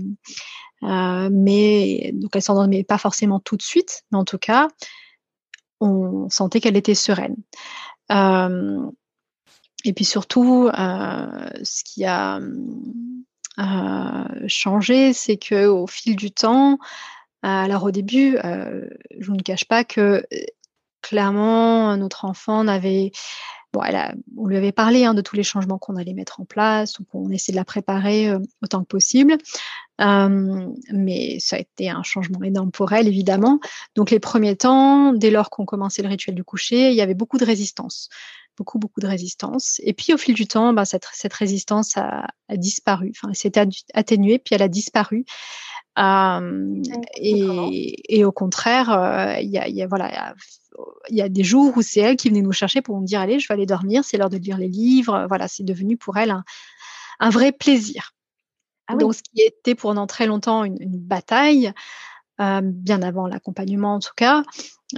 mais 1.31 2.13
donc 2.15 2.31
elle 2.35 2.43
s'endormait 2.43 2.85
pas 2.85 2.99
forcément 2.99 3.41
tout 3.41 3.57
de 3.57 3.63
suite, 3.63 4.05
mais 4.11 4.19
en 4.19 4.25
tout 4.25 4.39
cas, 4.39 4.69
on 5.81 6.29
sentait 6.31 6.61
qu'elle 6.61 6.77
était 6.77 6.95
sereine. 6.95 7.37
et 9.85 9.93
puis 9.93 10.05
surtout, 10.05 10.69
ce 10.73 11.85
qui 11.85 12.05
a 12.05 12.39
changé, 14.47 15.13
c'est 15.13 15.39
que 15.39 15.67
au 15.67 15.89
fil 15.89 16.15
du 16.15 16.31
temps, 16.31 16.79
alors 17.43 17.85
au 17.85 17.91
début, 17.91 18.37
euh, 18.45 18.89
je 19.19 19.33
ne 19.33 19.41
cache 19.41 19.65
pas 19.65 19.85
que 19.85 20.01
euh, 20.01 20.23
clairement 21.03 21.97
notre 21.97 22.25
enfant 22.25 22.65
n'avait 22.65 23.13
Bon, 23.73 23.81
on 24.37 24.47
lui 24.49 24.59
avait 24.59 24.71
parlé 24.71 25.07
hein, 25.07 25.15
de 25.15 25.23
tous 25.23 25.35
les 25.35 25.43
changements 25.43 25.79
qu'on 25.79 25.97
allait 25.97 26.13
mettre 26.13 26.43
en 26.43 26.45
place, 26.45 26.93
donc 26.93 27.07
on 27.15 27.31
essaie 27.31 27.53
de 27.53 27.57
la 27.57 27.65
préparer 27.65 28.29
euh, 28.29 28.39
autant 28.63 28.83
que 28.83 28.87
possible. 28.87 29.39
mais 29.99 31.39
ça 31.41 31.57
a 31.57 31.59
été 31.59 31.89
un 31.89 32.03
changement 32.03 32.43
énorme 32.43 32.71
pour 32.71 32.93
elle, 32.93 33.09
évidemment. 33.09 33.61
Donc 33.95 34.11
les 34.11 34.21
premiers 34.21 34.57
temps, 34.57 35.15
dès 35.15 35.31
lors 35.31 35.49
qu'on 35.49 35.65
commençait 35.65 36.03
le 36.03 36.11
rituel 36.11 36.35
du 36.35 36.45
coucher, 36.45 36.91
il 36.91 36.95
y 36.95 37.01
avait 37.01 37.15
beaucoup 37.15 37.39
de 37.39 37.47
résistance, 37.47 38.11
beaucoup 38.59 38.79
beaucoup 38.79 39.01
de 39.01 39.07
résistance. 39.07 39.81
Et 39.85 39.95
puis 39.95 40.13
au 40.13 40.19
fil 40.19 40.35
du 40.35 40.47
temps, 40.47 40.75
bah, 40.75 40.85
cette, 40.85 41.09
cette, 41.15 41.33
résistance 41.33 41.97
a, 41.97 42.27
a 42.49 42.57
disparu. 42.59 43.13
Enfin, 43.17 43.29
elle 43.31 43.37
s'est 43.37 43.59
atténuée, 43.95 44.39
puis 44.39 44.55
elle 44.55 44.63
a 44.63 44.69
disparu. 44.69 45.25
Euh, 45.99 46.83
et, 47.17 48.17
et, 48.19 48.25
au 48.25 48.33
contraire, 48.33 48.91
euh, 48.91 49.41
il 49.41 49.51
y, 49.51 49.59
a, 49.59 49.69
y, 49.69 49.83
a, 49.83 49.87
voilà, 49.87 50.35
il 51.11 51.17
y 51.17 51.21
a 51.21 51.29
des 51.29 51.45
jours 51.45 51.77
où 51.77 51.83
c'est 51.83 52.01
elle 52.01 52.17
qui 52.17 52.29
venait 52.31 52.41
nous 52.41 52.53
chercher 52.53 52.81
pour 52.81 52.99
me 52.99 53.07
dire 53.07 53.21
allez, 53.21 53.39
je 53.39 53.49
vais 53.49 53.55
aller 53.55 53.67
dormir, 53.67 54.03
c'est 54.05 54.17
l'heure 54.17 54.31
de 54.31 54.39
lire 54.39 54.57
les 54.57 54.69
livres. 54.69 55.27
Voilà, 55.29 55.49
c'est 55.49 55.65
devenu 55.65 55.97
pour 55.97 56.17
elle 56.17 56.31
un, 56.31 56.45
un 57.21 57.31
vrai 57.31 57.53
plaisir. 57.53 58.13
Ah 58.89 58.97
Donc, 58.97 59.15
ce 59.15 59.23
qui 59.23 59.43
était 59.43 59.75
pendant 59.75 60.07
très 60.07 60.27
longtemps 60.27 60.65
une, 60.65 60.81
une 60.81 60.99
bataille, 60.99 61.69
euh, 61.69 61.73
bien 62.63 63.03
avant 63.03 63.27
l'accompagnement 63.27 63.95
en 63.95 63.99
tout 63.99 64.15
cas, 64.17 64.43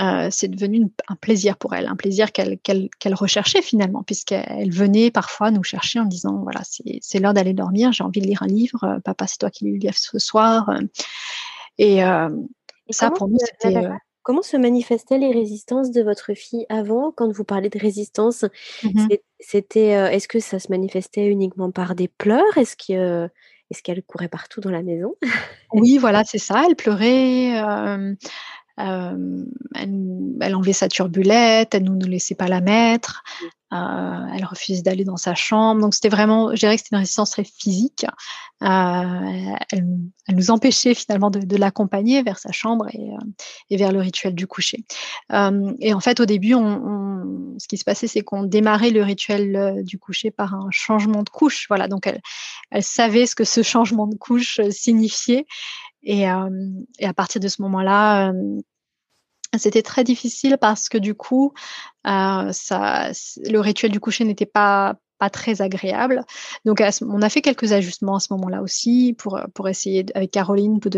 euh, 0.01 0.29
c'est 0.31 0.49
devenu 0.49 0.91
un 1.09 1.17
plaisir 1.17 1.57
pour 1.57 1.75
elle, 1.75 1.87
un 1.87 1.97
plaisir 1.97 2.33
qu'elle 2.33 3.15
recherchait 3.15 3.63
finalement, 3.63 4.03
puisqu'elle 4.03 4.73
venait 4.73 5.11
parfois 5.11 5.51
nous 5.51 5.63
chercher 5.63 6.01
en 6.01 6.05
disant 6.05 6.41
voilà, 6.43 6.63
c'est 7.01 7.19
l'heure 7.21 7.35
d'aller 7.35 7.53
dormir, 7.53 7.93
j'ai 7.93 8.03
envie 8.03 8.21
de 8.21 8.27
lire 8.27 8.43
un 8.43 8.49
livre, 8.49 8.85
euh, 8.85 9.01
papa, 9.01 9.27
c'est 9.27 9.39
toi 9.39 9.51
qui 9.51 9.67
lui 9.67 9.79
lève 9.79 9.97
ce 9.97 10.19
soir. 10.19 10.71
Et, 11.79 12.01
ça, 12.91 13.11
pour 13.11 13.29
nous, 13.29 13.39
c'était. 13.39 13.89
Comment 14.23 14.43
se 14.43 14.57
manifestaient 14.57 15.19
les 15.19 15.33
résistances 15.33 15.91
de 15.91 16.03
votre 16.03 16.33
fille 16.33 16.65
avant 16.71 17.13
Quand 17.13 17.31
vous 17.31 17.45
parlez 17.45 17.69
de 17.69 17.79
résistance, 17.79 18.47
mmh 18.83 19.09
c'était, 19.39 19.89
est-ce 19.89 20.27
que 20.27 20.41
ça 20.41 20.59
se 20.59 20.69
manifestait 20.71 21.27
uniquement 21.27 21.71
par 21.71 21.95
des 21.95 22.09
pleurs? 22.09 22.57
Est-ce 22.57 22.77
que 22.77 23.29
est-ce 23.71 23.83
qu'elle 23.83 24.03
courait 24.03 24.29
partout 24.29 24.61
dans 24.61 24.71
la 24.71 24.83
maison? 24.83 25.15
Oui, 25.73 25.99
voilà, 25.99 26.23
c'est 26.25 26.39
ça. 26.39 26.65
Elle 26.69 26.77
pleurait. 26.77 27.61
Euh, 28.81 29.45
elle, 29.75 30.55
enlevait 30.55 30.73
sa 30.73 30.89
turbulette, 30.89 31.75
elle 31.75 31.85
ne 31.85 31.91
nous 31.91 32.07
laissait 32.07 32.35
pas 32.35 32.49
la 32.49 32.61
mettre, 32.61 33.23
euh, 33.73 34.27
elle 34.35 34.45
refusait 34.45 34.83
d'aller 34.83 35.05
dans 35.05 35.17
sa 35.17 35.35
chambre. 35.35 35.81
Donc 35.81 35.95
c'était 35.95 36.09
vraiment, 36.09 36.51
je 36.55 36.61
dirais 36.61 36.77
que 36.77 36.83
c'était 36.83 36.97
une 36.97 37.01
résistance 37.01 37.31
très 37.31 37.45
physique. 37.45 38.05
Euh, 38.63 39.55
elle, 39.71 39.87
nous 40.33 40.51
empêchait 40.51 40.95
finalement 40.95 41.31
de, 41.31 41.57
l'accompagner 41.57 42.23
vers 42.23 42.39
sa 42.39 42.51
chambre 42.51 42.89
et, 43.71 43.77
vers 43.77 43.93
le 43.93 44.01
rituel 44.01 44.35
du 44.35 44.47
coucher. 44.47 44.85
et 45.31 45.95
en 45.95 46.01
fait, 46.01 46.19
au 46.21 46.27
début, 46.27 46.55
on, 46.55 47.55
ce 47.59 47.69
qui 47.69 47.77
se 47.77 47.85
passait, 47.85 48.09
c'est 48.09 48.23
qu'on 48.23 48.43
démarrait 48.43 48.91
le 48.91 49.03
rituel 49.03 49.83
du 49.85 49.99
coucher 49.99 50.31
par 50.31 50.55
un 50.55 50.69
changement 50.71 51.23
de 51.23 51.29
couche. 51.29 51.67
Voilà, 51.69 51.87
donc 51.87 52.07
elle, 52.07 52.21
elle 52.71 52.83
savait 52.83 53.27
ce 53.27 53.37
que 53.37 53.45
ce 53.45 53.63
changement 53.63 54.07
de 54.07 54.17
couche 54.17 54.61
signifiait. 54.71 55.47
Et, 56.05 56.23
et, 56.23 57.07
à 57.07 57.15
partir 57.15 57.41
de 57.41 57.49
ce 57.49 57.63
moment-là, 57.63 58.33
c'était 59.57 59.83
très 59.83 60.05
difficile 60.05 60.59
parce 60.61 60.89
que 60.89 60.99
du 60.99 61.15
coup, 61.15 61.53
ça, 62.05 63.11
le 63.45 63.59
rituel 63.59 63.93
du 63.93 64.01
coucher 64.01 64.25
n'était 64.25 64.47
pas 64.47 64.97
pas 65.19 65.31
très 65.31 65.63
agréable. 65.63 66.25
Donc, 66.65 66.83
on 67.03 67.23
a 67.23 67.29
fait 67.29 67.41
quelques 67.41 67.73
ajustements 67.73 68.17
à 68.17 68.21
ce 68.21 68.33
moment-là 68.33 68.63
aussi 68.63 69.15
pour, 69.17 69.41
pour 69.55 69.69
essayer, 69.69 70.05
avec 70.15 70.31
Caroline, 70.31 70.81
pour, 70.81 70.91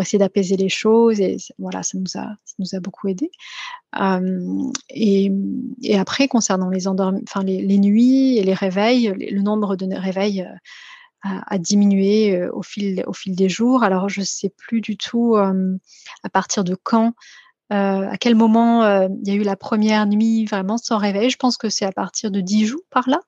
essayer 0.00 0.18
d'apaiser 0.18 0.56
les 0.56 0.68
choses. 0.68 1.20
Et 1.20 1.36
voilà, 1.58 1.82
ça 1.82 1.98
nous 1.98 2.10
a, 2.14 2.26
ça 2.44 2.54
nous 2.58 2.74
a 2.74 2.80
beaucoup 2.80 3.08
aidé. 3.08 3.30
et, 4.90 5.32
après, 5.98 6.28
concernant 6.28 6.68
les, 6.68 6.80
les, 7.44 7.62
les, 7.62 7.78
nuits 7.78 8.38
et 8.38 8.42
les 8.42 8.54
réveils, 8.54 9.12
le 9.16 9.42
nombre 9.42 9.76
de 9.76 9.86
réveils 9.96 10.46
a, 11.24 11.58
diminué 11.58 12.36
euh, 12.36 12.50
au 12.52 12.62
fil, 12.62 13.02
au 13.06 13.12
fil 13.12 13.34
des 13.34 13.48
jours. 13.48 13.82
Alors, 13.82 14.08
je 14.08 14.20
ne 14.20 14.24
sais 14.24 14.50
plus 14.50 14.80
du 14.80 14.96
tout 14.96 15.36
euh, 15.36 15.76
à 16.22 16.28
partir 16.28 16.64
de 16.64 16.74
quand, 16.74 17.14
euh, 17.72 18.08
à 18.08 18.16
quel 18.18 18.34
moment 18.34 18.84
il 19.08 19.28
y 19.28 19.30
a 19.30 19.34
eu 19.34 19.42
la 19.42 19.56
première 19.56 20.06
nuit 20.06 20.44
vraiment 20.44 20.76
sans 20.76 20.98
réveil. 20.98 21.30
Je 21.30 21.38
pense 21.38 21.56
que 21.56 21.68
c'est 21.68 21.86
à 21.86 21.92
partir 21.92 22.30
de 22.30 22.40
dix 22.40 22.66
jours 22.66 22.82
par 22.90 23.08
là, 23.08 23.20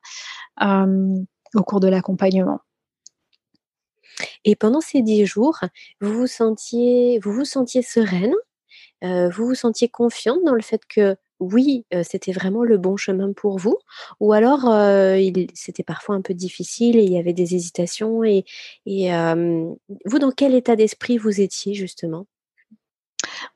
au 1.55 1.63
cours 1.63 1.81
de 1.81 1.89
l'accompagnement. 1.89 2.61
Et 4.45 4.57
pendant 4.57 4.81
ces 4.81 5.03
dix 5.03 5.27
jours, 5.27 5.59
vous 6.01 6.13
vous 6.13 6.27
sentiez, 6.27 7.19
vous 7.23 7.33
vous 7.33 7.45
sentiez 7.45 7.83
sereine, 7.83 8.35
vous 9.03 9.47
vous 9.47 9.55
sentiez 9.55 9.89
confiante 9.89 10.39
dans 10.45 10.55
le 10.55 10.63
fait 10.63 10.83
que 10.87 11.17
oui, 11.41 11.85
c'était 12.03 12.33
vraiment 12.33 12.63
le 12.63 12.79
bon 12.79 12.97
chemin 12.97 13.33
pour 13.33 13.59
vous? 13.59 13.77
Ou 14.21 14.33
alors, 14.33 14.63
c'était 15.55 15.83
parfois 15.83 16.15
un 16.15 16.23
peu 16.23 16.35
difficile 16.35 16.97
et 16.97 17.03
il 17.03 17.13
y 17.13 17.19
avait 17.19 17.33
des 17.33 17.55
hésitations 17.55 18.23
et 18.25 18.45
vous, 18.87 20.19
dans 20.19 20.33
quel 20.33 20.55
état 20.55 20.77
d'esprit 20.77 21.19
vous 21.19 21.41
étiez 21.41 21.75
justement? 21.75 22.27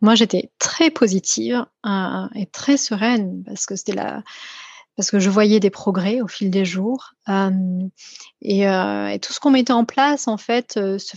Moi, 0.01 0.15
j'étais 0.15 0.51
très 0.59 0.91
positive, 0.91 1.65
et 2.35 2.47
très 2.47 2.77
sereine 2.77 3.43
parce 3.45 3.67
que 3.67 3.77
c'était 3.77 3.95
la 3.95 4.23
parce 4.97 5.11
que 5.11 5.19
je 5.19 5.31
voyais 5.31 5.61
des 5.61 5.71
progrès 5.71 6.21
au 6.21 6.29
fil 6.29 6.51
des 6.51 6.65
jours, 6.67 7.15
et 7.29 9.19
tout 9.23 9.33
ce 9.33 9.41
qu'on 9.41 9.51
mettait 9.51 9.73
en 9.73 9.85
place, 9.87 10.29
en 10.29 10.37
fait, 10.37 10.79
ça 10.99 11.17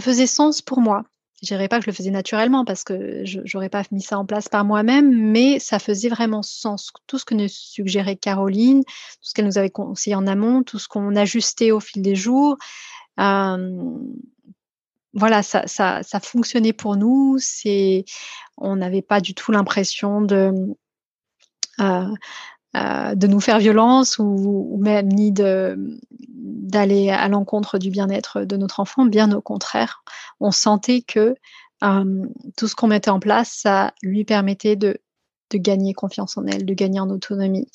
faisait 0.00 0.26
sens 0.26 0.62
pour 0.62 0.80
moi. 0.80 1.04
Je 1.42 1.48
dirais 1.48 1.68
pas 1.68 1.78
que 1.78 1.84
je 1.84 1.90
le 1.90 1.94
faisais 1.94 2.10
naturellement 2.10 2.64
parce 2.64 2.84
que 2.84 3.24
je 3.24 3.40
n'aurais 3.52 3.68
pas 3.68 3.82
mis 3.90 4.00
ça 4.00 4.16
en 4.18 4.24
place 4.24 4.48
par 4.48 4.64
moi-même, 4.64 5.10
mais 5.12 5.58
ça 5.58 5.80
faisait 5.80 6.08
vraiment 6.08 6.42
sens. 6.42 6.92
Tout 7.08 7.18
ce 7.18 7.24
que 7.24 7.34
nous 7.34 7.48
suggérait 7.48 8.16
Caroline, 8.16 8.84
tout 8.84 8.92
ce 9.22 9.34
qu'elle 9.34 9.46
nous 9.46 9.58
avait 9.58 9.70
conseillé 9.70 10.14
en 10.14 10.28
amont, 10.28 10.62
tout 10.62 10.78
ce 10.78 10.86
qu'on 10.86 11.16
ajustait 11.16 11.72
au 11.72 11.80
fil 11.80 12.00
des 12.00 12.14
jours, 12.14 12.56
voilà, 15.14 15.42
ça, 15.42 15.66
ça, 15.66 16.02
ça, 16.02 16.20
fonctionnait 16.20 16.72
pour 16.72 16.96
nous. 16.96 17.38
On 18.56 18.76
n'avait 18.76 19.02
pas 19.02 19.20
du 19.20 19.34
tout 19.34 19.52
l'impression 19.52 20.20
de 20.22 20.52
de 22.74 23.26
nous 23.26 23.40
faire 23.40 23.58
violence 23.58 24.18
ou, 24.18 24.78
même 24.80 25.08
ni 25.08 25.32
d'aller 25.32 27.10
à 27.10 27.28
l'encontre 27.28 27.78
du 27.78 27.90
bien-être 27.90 28.42
de 28.42 28.56
notre 28.56 28.80
enfant. 28.80 29.04
Bien 29.04 29.30
au 29.32 29.40
contraire, 29.40 30.02
on 30.40 30.50
sentait 30.50 31.02
que 31.02 31.34
tout 32.56 32.68
ce 32.68 32.74
qu'on 32.74 32.88
mettait 32.88 33.10
en 33.10 33.20
place, 33.20 33.52
ça 33.52 33.92
lui 34.02 34.24
permettait 34.24 34.76
de, 34.76 34.98
de 35.50 35.58
gagner 35.58 35.92
confiance 35.94 36.36
en 36.36 36.46
elle, 36.46 36.64
de 36.64 36.74
gagner 36.74 37.00
en 37.00 37.10
autonomie 37.10 37.68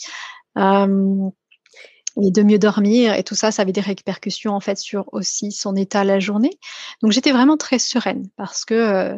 et 2.22 2.32
de 2.32 2.44
mieux 2.44 2.60
dormir 2.60 3.14
et 3.14 3.24
tout 3.24 3.36
ça, 3.36 3.52
ça 3.52 3.62
avait 3.62 3.72
des 3.72 3.82
répercussions 3.82 4.54
en 4.54 4.60
fait 4.60 4.78
sur 4.78 5.06
aussi 5.12 5.52
son 5.52 5.76
état 5.76 6.04
la 6.04 6.20
journée. 6.20 6.58
Donc 7.02 7.12
j'étais 7.12 7.32
vraiment 7.32 7.58
très 7.58 7.80
sereine 7.80 8.28
parce 8.36 8.66
que 8.66 8.74
euh, 8.74 9.18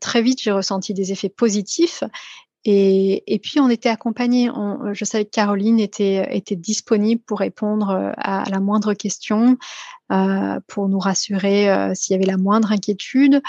très 0.00 0.22
vite 0.22 0.40
j'ai 0.42 0.52
ressenti 0.52 0.94
des 0.94 1.12
effets 1.12 1.28
positifs 1.28 2.02
et, 2.64 3.34
et 3.34 3.38
puis 3.38 3.60
on 3.60 3.68
était 3.68 3.90
accompagnés. 3.90 4.50
je 4.92 5.04
savais 5.04 5.24
que 5.24 5.30
Caroline 5.30 5.78
était, 5.80 6.34
était 6.34 6.56
disponible 6.56 7.20
pour 7.22 7.40
répondre 7.40 7.90
euh, 7.90 8.12
à, 8.16 8.44
la 8.50 8.60
moindre 8.60 8.94
question, 8.94 9.58
euh, 10.12 10.60
pour 10.66 10.88
nous 10.88 10.98
rassurer 10.98 11.70
euh, 11.70 11.94
s'il 11.94 12.14
y 12.14 12.16
avait 12.16 12.30
la 12.30 12.38
moindre 12.38 12.72
inquiétude. 12.72 13.42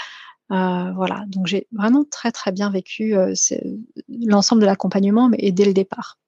Euh, 0.52 0.92
voilà, 0.94 1.24
donc 1.28 1.46
j'ai 1.46 1.66
vraiment 1.72 2.04
très 2.04 2.30
très 2.30 2.52
bien 2.52 2.70
vécu 2.70 3.14
l'ensemble 4.08 4.60
de 4.60 4.66
l'accompagnement 4.66 5.30
et 5.38 5.50
dès 5.50 5.64
le 5.64 5.72
départ. 5.72 6.18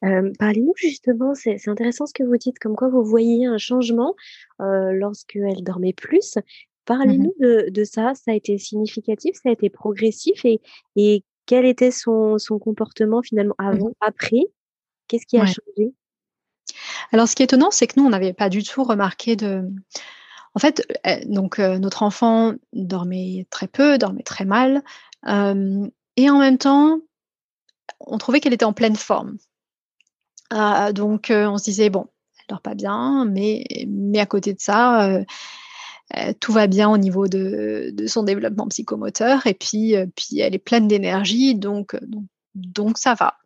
Parlez-nous 0.00 0.72
justement, 0.76 1.34
c'est 1.34 1.68
intéressant 1.68 2.06
ce 2.06 2.12
que 2.12 2.24
vous 2.24 2.36
dites, 2.36 2.58
comme 2.58 2.74
quoi 2.74 2.88
vous 2.88 3.04
voyez 3.04 3.46
un 3.46 3.58
changement 3.58 4.14
lorsqu'elle 4.58 5.62
dormait 5.62 5.92
plus. 5.92 6.38
Parlez-nous 6.84 7.34
de, 7.40 7.68
de, 7.70 7.84
ça, 7.84 8.12
ça 8.14 8.32
a 8.32 8.34
été 8.34 8.58
significatif, 8.58 9.36
ça 9.40 9.50
a 9.50 9.52
été 9.52 9.70
progressif 9.70 10.44
et, 10.44 10.60
et 10.96 11.24
quel 11.46 11.64
était 11.64 11.90
son, 11.90 12.38
son 12.38 12.58
comportement 12.58 13.22
finalement 13.22 13.54
mmh. 13.58 13.66
avant, 13.66 13.92
après? 14.00 14.42
Qu'est-ce 15.08 15.26
qui 15.26 15.38
a 15.38 15.46
changé? 15.46 15.92
Alors 17.12 17.28
ce 17.28 17.34
qui 17.34 17.42
est 17.42 17.44
étonnant, 17.44 17.70
c'est 17.70 17.86
que 17.86 17.98
nous, 17.98 18.06
on 18.06 18.10
n'avait 18.10 18.32
pas 18.32 18.48
du 18.48 18.62
tout 18.62 18.84
remarqué 18.84 19.36
de... 19.36 19.62
En 20.54 20.58
fait, 20.58 20.86
euh, 21.06 21.20
donc 21.26 21.58
notre 21.58 22.02
enfant 22.02 22.52
dormait 22.72 23.46
très 23.50 23.68
peu, 23.68 23.98
dormait 23.98 24.22
très 24.22 24.44
mal, 24.44 24.82
et 25.26 26.30
en 26.30 26.38
même 26.38 26.58
temps, 26.58 27.00
on 28.00 28.18
trouvait 28.18 28.40
qu'elle 28.40 28.52
était 28.52 28.64
en 28.64 28.72
pleine 28.72 28.96
forme. 28.96 29.38
Ah, 30.50 30.92
donc, 30.92 31.30
euh, 31.30 31.46
on 31.48 31.56
se 31.56 31.64
disait, 31.64 31.88
bon, 31.88 32.08
elle 32.38 32.44
dort 32.48 32.60
pas 32.60 32.74
bien, 32.74 33.24
mais, 33.24 33.64
mais 33.86 34.18
à 34.18 34.26
côté 34.26 34.52
de 34.52 34.60
ça, 34.60 35.08
euh, 36.16 36.30
euh, 36.30 36.32
tout 36.38 36.52
va 36.52 36.66
bien 36.66 36.90
au 36.90 36.98
niveau 36.98 37.28
de, 37.28 37.94
son 38.06 38.22
développement 38.22 38.68
psychomoteur. 38.68 39.46
Et 39.46 39.54
puis, 39.54 39.94
puis 40.16 40.40
elle 40.40 40.54
est 40.54 40.58
pleine 40.58 40.88
d'énergie, 40.88 41.54
donc, 41.54 41.96
donc, 42.54 42.98
ça 42.98 43.14
va. 43.14 43.38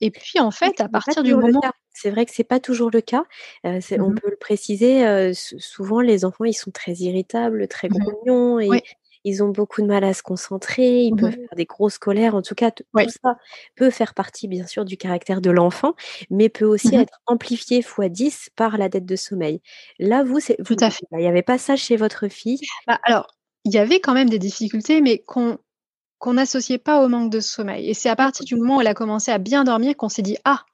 et 0.00 0.10
puis, 0.10 0.40
en 0.40 0.50
fait, 0.50 0.80
à 0.80 0.88
partir 0.88 1.22
du 1.22 1.34
moment. 1.34 1.60
C'est 2.00 2.10
vrai 2.10 2.26
que 2.26 2.30
c'est 2.32 2.44
pas 2.44 2.60
toujours 2.60 2.90
le 2.92 3.00
cas. 3.00 3.24
On 3.64 3.70
mmh 3.70 4.14
peut 4.14 4.30
le 4.30 4.36
préciser. 4.36 5.32
souvent, 5.34 6.00
les 6.00 6.24
enfants, 6.24 6.44
ils 6.44 6.54
sont 6.54 6.70
très 6.70 6.92
irritables, 6.92 7.66
très 7.66 7.88
mmh 7.88 7.98
grognons, 7.98 8.60
et, 8.60 8.82
ils 9.24 9.42
ont 9.42 9.48
beaucoup 9.48 9.82
de 9.82 9.86
mal 9.86 10.04
à 10.04 10.14
se 10.14 10.22
concentrer, 10.22 11.02
ils 11.02 11.14
peuvent 11.14 11.32
faire 11.32 11.56
des 11.56 11.64
grosses 11.64 11.98
colères. 11.98 12.34
En 12.34 12.42
tout 12.42 12.54
cas, 12.54 12.70
tout 12.70 12.84
ça 12.94 13.36
peut 13.76 13.90
faire 13.90 14.14
partie, 14.14 14.48
bien 14.48 14.66
sûr, 14.66 14.84
du 14.84 14.96
caractère 14.96 15.40
de 15.40 15.50
l'enfant, 15.50 15.94
mais 16.30 16.48
peut 16.48 16.64
aussi 16.64 16.96
mmh 16.96 17.00
être 17.00 17.20
amplifié 17.26 17.78
x 17.78 18.00
10 18.00 18.50
par 18.56 18.78
la 18.78 18.88
dette 18.88 19.06
de 19.06 19.16
sommeil. 19.16 19.60
Là, 19.98 20.24
vous, 20.24 20.40
c'est 20.40 20.56
tout 20.64 20.76
à 20.80 20.90
fait. 20.90 21.06
Il 21.12 21.18
n'y 21.18 21.26
avait 21.26 21.42
pas 21.42 21.58
ça 21.58 21.76
chez 21.76 21.96
votre 21.96 22.28
fille? 22.28 22.60
Bah, 22.86 22.98
Alors, 23.04 23.26
il 23.64 23.72
y 23.72 23.78
avait 23.78 24.00
quand 24.00 24.14
même 24.14 24.30
des 24.30 24.38
difficultés, 24.38 25.00
mais 25.00 25.18
qu'on 25.18 25.58
qu'on 26.18 26.34
n'associait 26.34 26.78
pas 26.78 27.04
au 27.04 27.08
manque 27.08 27.30
de 27.30 27.38
sommeil. 27.40 27.88
Et 27.88 27.94
c'est 27.94 28.08
à 28.08 28.16
partir 28.16 28.44
du 28.44 28.56
moment 28.56 28.78
où 28.78 28.80
elle 28.80 28.88
a 28.88 28.94
commencé 28.94 29.30
à 29.30 29.38
bien 29.38 29.62
dormir 29.62 29.96
qu'on 29.96 30.08
s'est 30.08 30.22
dit 30.22 30.36
ah 30.44 30.64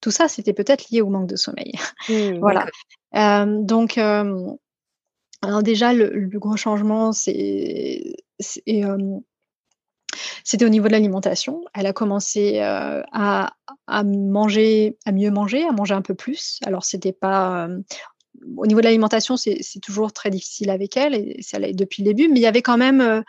tout 0.00 0.10
ça 0.10 0.26
c'était 0.26 0.52
peut-être 0.52 0.90
lié 0.90 1.00
au 1.00 1.10
manque 1.10 1.28
de 1.28 1.36
sommeil. 1.36 1.74
Mmh, 2.08 2.38
voilà. 2.40 2.66
donc 3.46 3.98
alors 5.42 5.62
déjà, 5.62 5.92
le, 5.92 6.28
gros 6.38 6.56
changement, 6.56 7.12
c'est 7.12 8.16
c'était 10.44 10.64
au 10.64 10.68
niveau 10.68 10.86
de 10.86 10.92
l'alimentation. 10.92 11.64
Elle 11.74 11.86
a 11.86 11.92
commencé 11.92 12.60
à, 12.60 13.52
manger, 14.04 14.98
à 15.06 15.12
mieux 15.12 15.30
manger, 15.30 15.64
à 15.64 15.72
manger 15.72 15.94
un 15.94 16.02
peu 16.02 16.14
plus. 16.14 16.58
Alors 16.64 16.84
c'était 16.84 17.12
pas 17.12 17.68
au 18.56 18.66
niveau 18.66 18.80
de 18.80 18.84
l'alimentation, 18.84 19.36
c'est 19.36 19.62
toujours 19.82 20.12
très 20.12 20.30
difficile 20.30 20.70
avec 20.70 20.96
elle 20.96 21.14
et 21.14 21.74
depuis 21.74 22.02
le 22.02 22.08
début, 22.08 22.28
mais 22.28 22.38
il 22.38 22.42
y 22.42 22.46
avait 22.46 22.62
quand 22.62 22.78
même 22.78 23.22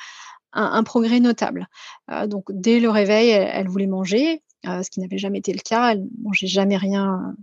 un, 0.54 0.84
progrès 0.84 1.20
notable. 1.20 1.68
donc 2.28 2.46
dès 2.50 2.80
le 2.80 2.90
réveil, 2.90 3.30
elle, 3.30 3.68
voulait 3.68 3.88
manger, 3.88 4.42
ce 4.64 4.90
qui 4.90 5.00
n'avait 5.00 5.18
jamais 5.18 5.40
été 5.40 5.54
le 5.54 5.60
cas. 5.60 5.94
Elle 5.94 6.06
mangeait 6.22 6.48
jamais 6.48 6.78
rien 6.78 7.36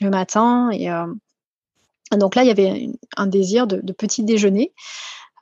le 0.00 0.10
matin 0.10 0.70
et 0.70 0.88
donc 2.16 2.34
là, 2.34 2.42
il 2.42 2.48
y 2.48 2.50
avait 2.50 2.88
un 3.16 3.26
désir 3.26 3.66
de, 3.66 3.92
petit 3.92 4.24
déjeuner. 4.24 4.72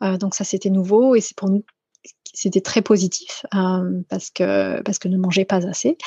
Euh, 0.02 0.16
donc 0.16 0.34
ça, 0.34 0.44
c'était 0.44 0.70
nouveau 0.70 1.14
et 1.14 1.20
c'est 1.20 1.36
pour 1.36 1.50
nous, 1.50 1.64
c'était 2.32 2.60
très 2.60 2.82
positif 2.82 3.44
euh, 3.54 4.02
parce 4.08 4.30
que 4.30 4.80
parce 4.82 4.98
que 4.98 5.08
ne 5.08 5.18
mangeait 5.18 5.44
pas 5.44 5.66
assez. 5.66 5.98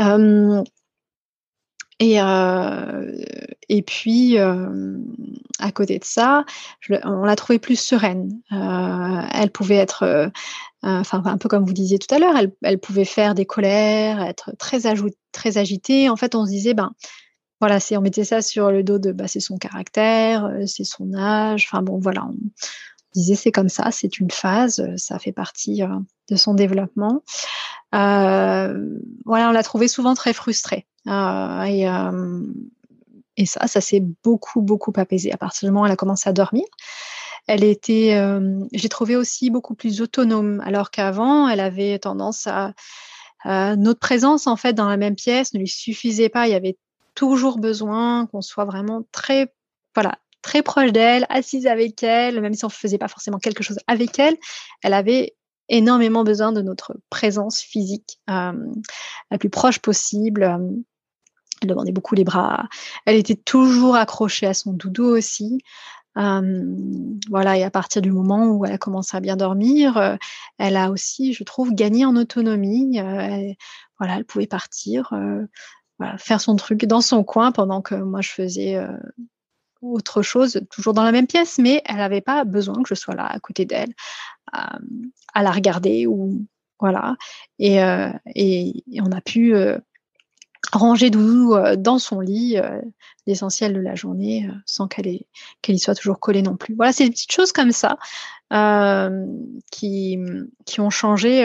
Euh, 0.00 0.62
et, 1.98 2.18
et 3.70 3.82
puis, 3.82 4.36
à 4.36 5.72
côté 5.72 5.98
de 5.98 6.04
ça, 6.04 6.44
on 7.04 7.22
l'a 7.22 7.36
trouvée 7.36 7.58
plus 7.58 7.80
sereine. 7.80 8.38
elle 8.50 9.50
pouvait 9.50 9.76
être, 9.76 10.30
enfin, 10.82 11.22
un 11.24 11.38
peu 11.38 11.48
comme 11.48 11.64
vous 11.64 11.72
disiez 11.72 11.98
tout 11.98 12.14
à 12.14 12.18
l'heure, 12.18 12.36
elle, 12.36 12.52
elle, 12.62 12.78
pouvait 12.78 13.06
faire 13.06 13.34
des 13.34 13.46
colères, 13.46 14.20
être 14.20 14.52
très, 14.58 14.80
très 15.32 15.56
agitée. 15.56 16.10
En 16.10 16.16
fait, 16.16 16.34
on 16.34 16.44
se 16.44 16.50
disait, 16.50 16.74
ben, 16.74 16.92
voilà, 17.66 17.80
on 17.98 18.00
mettait 18.00 18.24
ça 18.24 18.42
sur 18.42 18.70
le 18.70 18.84
dos 18.84 19.00
de 19.00 19.10
bah, 19.10 19.26
c'est 19.26 19.40
son 19.40 19.58
caractère, 19.58 20.44
euh, 20.44 20.66
c'est 20.66 20.84
son 20.84 21.14
âge. 21.14 21.66
Enfin 21.68 21.82
bon, 21.82 21.98
voilà, 21.98 22.24
on 22.24 22.36
disait 23.12 23.34
c'est 23.34 23.50
comme 23.50 23.68
ça, 23.68 23.90
c'est 23.90 24.20
une 24.20 24.30
phase, 24.30 24.78
euh, 24.78 24.96
ça 24.96 25.18
fait 25.18 25.32
partie 25.32 25.82
euh, 25.82 25.88
de 26.30 26.36
son 26.36 26.54
développement. 26.54 27.22
voilà, 27.92 28.78
on 29.26 29.52
l'a 29.52 29.62
trouvé 29.64 29.88
souvent 29.88 30.14
très 30.14 30.32
frustrée. 30.32 30.86
et, 31.06 31.86
et 33.38 33.46
ça, 33.46 33.66
ça 33.66 33.80
s'est 33.80 34.02
beaucoup, 34.22 34.62
beaucoup 34.62 34.92
apaisé. 34.96 35.32
À 35.32 35.36
partir 35.36 35.66
du 35.66 35.72
moment 35.72 35.82
où 35.82 35.86
elle 35.86 35.92
a 35.92 35.96
commencé 35.96 36.28
à 36.28 36.32
dormir, 36.32 36.64
elle 37.48 37.64
était, 37.64 38.20
j'ai 38.72 38.88
trouvé 38.88 39.16
aussi 39.16 39.50
beaucoup 39.50 39.74
plus 39.74 40.00
autonome, 40.00 40.60
alors 40.64 40.90
qu'avant, 40.90 41.48
elle 41.48 41.60
avait 41.60 41.98
tendance 41.98 42.46
à, 42.46 42.74
notre 43.44 44.00
présence 44.00 44.46
en 44.46 44.56
fait 44.56 44.72
dans 44.72 44.88
la 44.88 44.96
même 44.96 45.14
pièce 45.14 45.54
ne 45.54 45.60
lui 45.60 45.68
suffisait 45.68 46.28
pas. 46.28 46.48
Il 46.48 46.52
y 46.52 46.54
avait 46.54 46.76
toujours 47.16 47.58
besoin 47.58 48.26
qu'on 48.26 48.42
soit 48.42 48.66
vraiment 48.66 49.02
très, 49.10 49.52
voilà, 49.96 50.20
très 50.42 50.62
proche 50.62 50.92
d'elle, 50.92 51.26
assise 51.28 51.66
avec 51.66 52.04
elle, 52.04 52.40
même 52.40 52.54
si 52.54 52.64
on 52.64 52.68
ne 52.68 52.72
faisait 52.72 52.98
pas 52.98 53.08
forcément 53.08 53.38
quelque 53.38 53.64
chose 53.64 53.80
avec 53.88 54.20
elle, 54.20 54.36
elle 54.84 54.94
avait 54.94 55.34
énormément 55.68 56.22
besoin 56.22 56.52
de 56.52 56.62
notre 56.62 56.96
présence 57.10 57.60
physique 57.60 58.20
euh, 58.30 58.52
la 59.32 59.38
plus 59.38 59.50
proche 59.50 59.80
possible. 59.80 60.44
Elle 61.62 61.68
demandait 61.68 61.90
beaucoup 61.90 62.14
les 62.14 62.22
bras. 62.22 62.68
Elle 63.06 63.16
était 63.16 63.34
toujours 63.34 63.96
accrochée 63.96 64.46
à 64.46 64.54
son 64.54 64.72
doudou 64.72 65.06
aussi. 65.06 65.58
Euh, 66.16 66.76
voilà, 67.28 67.58
et 67.58 67.64
à 67.64 67.70
partir 67.70 68.00
du 68.00 68.12
moment 68.12 68.46
où 68.46 68.64
elle 68.64 68.72
a 68.72 68.78
commencé 68.78 69.16
à 69.16 69.20
bien 69.20 69.36
dormir, 69.36 69.96
euh, 69.98 70.16
elle 70.58 70.76
a 70.76 70.90
aussi, 70.90 71.34
je 71.34 71.44
trouve, 71.44 71.74
gagné 71.74 72.04
en 72.04 72.14
autonomie. 72.14 73.00
voilà, 73.98 74.16
elle 74.16 74.24
pouvait 74.24 74.46
partir 74.46 75.12
faire 76.18 76.40
son 76.40 76.56
truc 76.56 76.84
dans 76.84 77.00
son 77.00 77.24
coin 77.24 77.52
pendant 77.52 77.80
que 77.80 77.94
moi 77.94 78.20
je 78.20 78.30
faisais 78.30 78.76
euh, 78.76 78.96
autre 79.80 80.22
chose, 80.22 80.60
toujours 80.70 80.94
dans 80.94 81.04
la 81.04 81.12
même 81.12 81.26
pièce, 81.26 81.58
mais 81.58 81.82
elle 81.86 81.96
n'avait 81.96 82.20
pas 82.20 82.44
besoin 82.44 82.82
que 82.82 82.88
je 82.88 82.94
sois 82.94 83.14
là 83.14 83.26
à 83.26 83.38
côté 83.38 83.64
d'elle, 83.64 83.94
à, 84.52 84.78
la 85.42 85.50
regarder 85.50 86.06
ou 86.06 86.46
voilà. 86.80 87.16
Et, 87.58 87.82
euh, 87.82 88.10
et, 88.34 88.84
on 89.00 89.12
a 89.12 89.20
pu 89.20 89.54
euh, 89.54 89.78
ranger 90.72 91.10
Doudou 91.10 91.56
dans 91.78 91.98
son 91.98 92.20
lit, 92.20 92.56
l'essentiel 93.26 93.72
de 93.72 93.80
la 93.80 93.94
journée, 93.94 94.50
sans 94.66 94.88
qu'elle 94.88 95.20
y 95.68 95.78
soit 95.78 95.94
toujours 95.94 96.20
collée 96.20 96.42
non 96.42 96.56
plus. 96.56 96.74
Voilà, 96.74 96.92
c'est 96.92 97.04
des 97.04 97.10
petites 97.10 97.32
choses 97.32 97.52
comme 97.52 97.72
ça 97.72 97.98
qui, 99.70 100.18
qui 100.64 100.80
ont 100.80 100.90
changé 100.90 101.44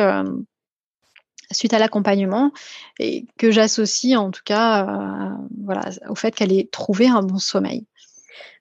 suite 1.53 1.73
à 1.73 1.79
l'accompagnement 1.79 2.51
et 2.99 3.25
que 3.37 3.51
j'associe 3.51 4.17
en 4.17 4.31
tout 4.31 4.41
cas 4.45 5.35
voilà, 5.63 5.89
au 6.09 6.15
fait 6.15 6.33
qu'elle 6.33 6.51
ait 6.51 6.67
trouvé 6.71 7.07
un 7.07 7.21
bon 7.21 7.37
sommeil. 7.37 7.85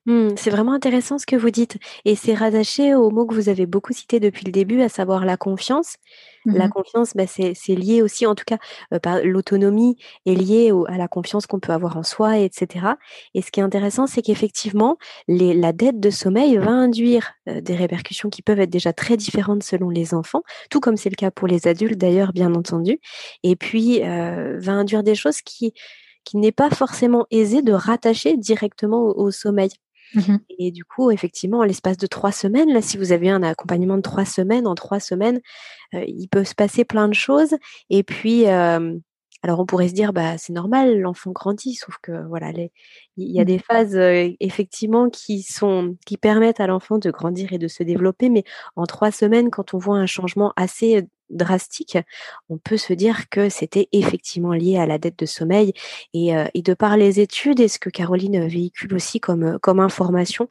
Mmh, 0.06 0.30
c'est 0.36 0.50
vraiment 0.50 0.72
intéressant 0.72 1.18
ce 1.18 1.26
que 1.26 1.36
vous 1.36 1.50
dites 1.50 1.76
et 2.06 2.16
c'est 2.16 2.32
rattaché 2.34 2.94
au 2.94 3.10
mot 3.10 3.26
que 3.26 3.34
vous 3.34 3.50
avez 3.50 3.66
beaucoup 3.66 3.92
cité 3.92 4.18
depuis 4.18 4.46
le 4.46 4.52
début, 4.52 4.80
à 4.80 4.88
savoir 4.88 5.26
la 5.26 5.36
confiance. 5.36 5.96
Mmh 6.44 6.54
La 6.56 6.68
confiance, 6.68 7.12
bah, 7.14 7.26
c'est 7.26 7.54
lié 7.76 8.02
aussi 8.02 8.26
en 8.26 8.34
tout 8.34 8.44
cas, 8.46 8.58
heu, 8.94 8.98
par 9.00 9.20
l'autonomie 9.24 9.96
est 10.26 10.34
liée 10.34 10.72
au 10.72 10.86
à 10.88 10.96
la 10.98 11.08
confiance 11.08 11.46
qu'on 11.46 11.60
peut 11.60 11.72
avoir 11.72 11.96
en 11.98 12.02
soi 12.02 12.38
et 12.38 12.50
cetera 12.52 12.96
et 13.34 13.42
ce 13.42 13.50
qui 13.52 13.60
est 13.60 13.62
intéressant, 13.62 14.06
c'est 14.06 14.22
qu'effectivement, 14.22 14.98
la 15.28 15.72
dette 15.72 16.00
de 16.00 16.10
sommeil 16.10 16.56
va 16.58 16.70
induire, 16.72 17.32
heu, 17.48 17.60
des 17.62 17.76
répercussions 17.76 18.30
qui 18.30 18.42
peuvent 18.42 18.60
être 18.60 18.70
déjà 18.70 18.92
très 18.94 19.16
différentes 19.18 19.62
selon 19.64 19.90
les 19.90 20.14
enfants, 20.14 20.42
tout 20.70 20.80
comme 20.80 20.96
c'est 20.96 21.10
le 21.10 21.16
cas 21.16 21.30
pour 21.30 21.46
les 21.48 21.68
adultes 21.68 21.98
d'ailleurs, 21.98 22.32
bien 22.32 22.54
entendu 22.54 22.98
et 23.44 23.56
puis, 23.56 24.02
heu, 24.02 24.58
va 24.60 24.72
induire 24.72 25.02
des 25.04 25.14
choses 25.14 25.42
qui 25.42 25.74
qui 26.24 26.36
n'est 26.38 26.52
pas 26.52 26.70
forcément 26.70 27.26
aisé 27.30 27.62
de 27.62 27.72
rattacher 27.72 28.36
directement 28.36 29.00
au 29.08 29.26
au 29.26 29.30
sommeil. 29.32 29.70
Mmh 30.14 30.20
mh. 30.32 30.40
Et 30.58 30.70
du 30.72 30.84
coup, 30.84 31.10
effectivement, 31.10 31.58
en 31.60 31.62
l'espace 31.64 31.96
de 31.96 32.06
3 32.06 32.32
semaines, 32.32 32.72
là, 32.72 32.82
si 32.82 32.96
vous 32.98 33.12
avez 33.12 33.30
un 33.30 33.42
accompagnement 33.42 33.96
de 33.96 34.02
3 34.02 34.24
semaines, 34.24 34.66
en 34.66 34.74
3 34.74 35.00
semaines, 35.00 35.40
heu, 35.94 36.04
il 36.08 36.28
peut 36.28 36.44
se 36.44 36.54
passer 36.54 36.84
plein 36.86 37.08
de 37.08 37.14
choses 37.14 37.56
et 37.90 38.04
puis, 38.04 38.46
alors 38.46 39.60
on 39.60 39.66
pourrait 39.66 39.88
se 39.90 39.94
dire: 39.94 40.12
«Bah, 40.14 40.38
c'est 40.38 40.54
normal, 40.54 41.00
l'enfant 41.00 41.32
grandit», 41.32 41.74
sauf 41.76 41.96
que 42.02 42.26
voilà, 42.28 42.52
les 42.52 42.72
il 43.18 43.30
y 43.32 43.40
a 43.40 43.44
Mmh. 43.44 43.46
des 43.46 43.58
phases, 43.60 43.96
heu, 43.96 44.34
effectivement 44.40 45.10
qui 45.10 45.42
sont 45.44 45.96
qui 46.06 46.16
permettent 46.18 46.60
à 46.60 46.68
l'enfant 46.68 46.98
de 46.98 47.10
grandir 47.12 47.52
et 47.52 47.58
de 47.58 47.68
se 47.68 47.82
développer, 47.84 48.30
mais 48.30 48.44
en 48.76 48.86
3 48.86 49.12
semaines, 49.12 49.50
quand 49.50 49.74
on 49.74 49.78
voit 49.78 49.98
un 49.98 50.06
changement 50.06 50.52
assez, 50.56 51.04
drastique, 51.30 51.98
on 52.50 52.58
peut 52.58 52.76
se 52.78 52.92
dire 52.92 53.28
que 53.30 53.48
c'était 53.48 53.88
effectivement 53.92 54.52
lié 54.52 54.78
à 54.78 54.86
la 54.86 54.98
dette 54.98 55.18
de 55.18 55.26
sommeil 55.26 55.72
et 56.14 56.32
et 56.54 56.62
de 56.62 56.74
par 56.74 56.96
les 56.96 57.20
études 57.20 57.60
et 57.60 57.68
ce 57.68 57.78
que 57.78 57.90
Caroline, 57.90 58.46
véhicule 58.48 58.94
aussi 58.94 59.20
comme, 59.20 59.58
comme 59.60 59.80
information, 59.80 60.48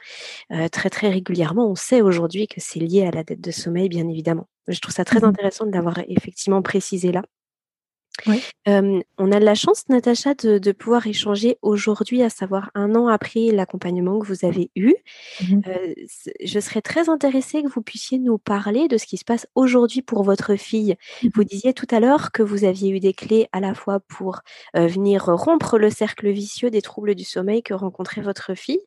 heu, 0.54 0.70
très, 0.70 0.90
très 0.92 1.10
régulièrement, 1.10 1.70
on 1.72 1.76
sait 1.76 2.02
aujourd'hui 2.04 2.48
que 2.48 2.62
c'est 2.62 2.80
lié 2.80 3.06
à 3.06 3.12
la 3.12 3.24
dette 3.24 3.42
de 3.42 3.52
sommeil, 3.52 3.90
bien 3.90 4.08
évidemment. 4.10 4.48
Je 4.70 4.80
trouve 4.82 4.96
ça 4.96 5.06
très 5.06 5.24
Mmh 5.24 5.28
mh. 5.30 5.30
intéressant 5.30 5.66
de 5.68 5.72
l'avoir 5.74 6.00
effectivement 6.10 6.62
précisé 6.64 7.12
là. 7.14 7.24
Oui. 8.28 8.42
On 8.68 9.32
a 9.32 9.40
de 9.40 9.46
la 9.46 9.56
chance, 9.56 9.88
Natacha, 9.90 10.34
de 10.36 10.58
de 10.60 10.72
pouvoir 10.72 11.08
échanger 11.08 11.58
aujourd'hui, 11.62 12.22
à 12.22 12.30
savoir 12.30 12.70
1 12.76 12.96
an 12.96 13.08
après 13.08 13.48
l'accompagnement 13.52 14.20
que 14.20 14.28
vous 14.28 14.46
avez 14.46 14.70
eu. 14.76 14.94
Mmh 15.42 15.62
je 16.44 16.60
serais 16.60 16.82
très 16.82 17.10
intéressée 17.10 17.64
que 17.64 17.68
vous 17.70 17.82
puissiez 17.82 18.20
nous 18.20 18.38
parler 18.38 18.88
de 18.88 18.98
ce 18.98 19.06
qui 19.06 19.18
se 19.18 19.26
passe 19.26 19.48
aujourd'hui 19.56 20.02
pour 20.02 20.24
votre 20.24 20.56
fille. 20.56 20.96
Mmh 21.24 21.30
Vous 21.36 21.44
disiez 21.44 21.74
tout 21.74 21.88
à 21.92 22.00
l'heure 22.00 22.32
que 22.32 22.44
vous 22.44 22.64
aviez 22.66 22.90
eu 22.92 23.00
des 23.00 23.14
clés 23.14 23.48
à 23.52 23.60
la 23.60 23.74
fois 23.74 24.00
pour, 24.02 24.42
venir 24.76 25.26
rompre 25.26 25.78
le 25.78 25.90
cercle 25.90 26.30
vicieux 26.30 26.70
des 26.70 26.82
troubles 26.82 27.16
du 27.16 27.24
sommeil 27.24 27.64
que 27.64 27.74
rencontrait 27.74 28.22
votre 28.22 28.54
fille, 28.56 28.80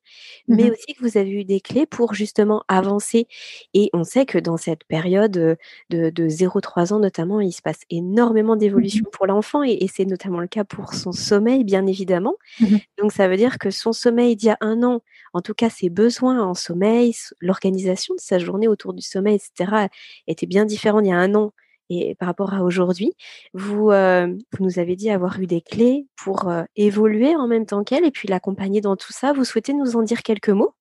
Mmh 0.49 0.55
mais 0.57 0.71
aussi 0.71 0.95
que 0.95 1.03
vous 1.03 1.17
avez 1.19 1.31
eu 1.31 1.45
des 1.45 1.61
clés 1.61 1.87
pour 1.87 2.15
justement 2.15 2.63
avancer 2.69 3.27
et 3.75 3.91
on 3.93 4.05
sait 4.05 4.27
que 4.27 4.39
dans 4.39 4.57
cette 4.57 4.85
période, 4.85 5.33
de 5.33 5.57
de 5.91 6.29
0-3 6.29 6.93
ans 6.93 6.99
notamment, 7.01 7.41
il 7.41 7.53
se 7.53 7.63
passe 7.63 7.81
énormément 7.91 8.57
Mmh 8.75 8.87
mh. 9.01 9.03
Pour 9.23 9.29
l'enfant 9.29 9.63
et 9.65 9.79
et 9.83 9.89
c'est 9.89 10.05
notamment 10.07 10.41
le 10.41 10.49
cas 10.49 10.65
pour 10.65 10.95
son 10.95 11.13
sommeil, 11.13 11.65
bien 11.65 11.87
évidemment. 11.87 12.35
Mmh 12.59 12.67
mh. 12.75 12.83
Donc 12.99 13.13
ça 13.13 13.29
veut 13.29 13.37
dire 13.37 13.59
que 13.59 13.71
son 13.71 13.93
sommeil 13.93 14.37
d'il 14.37 14.49
y 14.49 14.51
a 14.51 14.59
1 14.63 14.83
an, 14.85 15.03
en 15.35 15.43
tout 15.43 15.55
cas 15.55 15.71
ses 15.71 15.91
besoins 15.91 16.43
en 16.43 16.55
sommeil, 16.55 17.15
l'organisation 17.41 18.15
de 18.17 18.21
sa 18.21 18.39
journée 18.41 18.69
autour 18.69 18.95
du 18.95 19.03
sommeil 19.03 19.37
et 19.37 19.41
cetera, 19.41 19.89
était 20.29 20.47
bien 20.47 20.65
différent 20.67 21.01
il 21.01 21.09
y 21.09 21.13
a 21.13 21.19
1 21.19 21.35
an 21.37 21.53
et 21.91 22.15
par 22.17 22.29
rapport 22.29 22.55
à 22.55 22.65
aujourd'hui. 22.65 23.13
Vous, 23.55 23.91
heu, 23.93 24.39
vous 24.59 24.65
nous 24.65 24.79
avez 24.81 24.97
dit 24.97 25.11
avoir 25.11 25.41
eu 25.41 25.47
des 25.47 25.61
clés 25.63 26.07
pour, 26.17 26.49
heu, 26.51 26.65
évoluer 26.77 27.37
en 27.37 27.49
même 27.49 27.67
temps 27.67 27.85
qu'elle 27.85 28.05
et 28.07 28.11
puis 28.13 28.29
l'accompagner 28.29 28.81
dans 28.83 28.97
tout 28.97 29.13
ça. 29.13 29.33
Vous 29.35 29.45
souhaitez 29.45 29.75
nous 29.75 29.97
en 29.97 30.03
dire 30.03 30.23
quelques 30.25 30.51
mots? 30.51 30.75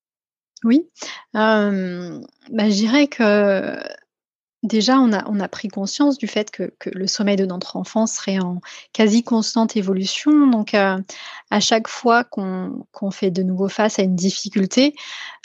Oui, 0.64 0.88
hem, 1.34 2.22
bah, 2.52 2.70
je 2.70 2.74
dirais 2.76 3.08
que 3.08 3.76
déjà 4.62 4.98
on 4.98 5.12
a 5.12 5.48
pris 5.48 5.68
conscience 5.68 6.18
du 6.18 6.26
fait 6.28 6.50
que 6.50 6.72
le 6.92 7.06
sommeil 7.06 7.36
de 7.36 7.46
notre 7.46 7.76
enfant 7.76 8.06
serait 8.06 8.38
en 8.38 8.60
quasi 8.92 9.22
constante 9.24 9.76
évolution 9.76 10.46
donc 10.46 10.74
heu, 10.74 10.96
à 11.50 11.60
chaque 11.60 11.88
fois 11.88 12.24
qu'on 12.24 12.84
fait 13.10 13.30
de 13.30 13.42
nouveau 13.42 13.68
face 13.68 13.98
à 13.98 14.02
une 14.02 14.16
difficulté, 14.16 14.94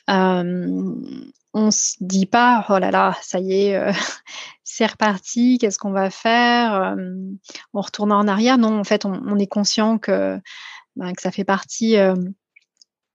hem, 0.07 1.31
on 1.53 1.71
se 1.71 1.95
dit 2.01 2.25
pas: 2.27 2.65
«Oh 2.69 2.79
là 2.79 2.91
là, 2.91 3.17
ça 3.21 3.39
y 3.39 3.53
est, 3.67 3.77
heu, 3.77 3.91
c'est 4.63 4.85
reparti, 4.87 5.57
qu'est-ce 5.59 5.79
qu'on 5.79 5.91
va 5.91 6.09
faire? 6.11 6.95
Hem, 6.97 7.37
on 7.73 7.81
retourne 7.81 8.11
en 8.11 8.27
arrière». 8.27 8.57
Non, 8.57 8.79
en 8.79 8.83
fait, 8.83 9.05
on 9.05 9.39
est 9.39 9.47
conscient 9.47 9.97
que, 9.97 10.39
ben, 10.97 11.13
que 11.13 11.21
ça 11.21 11.31
fait 11.31 11.45
partie, 11.45 11.97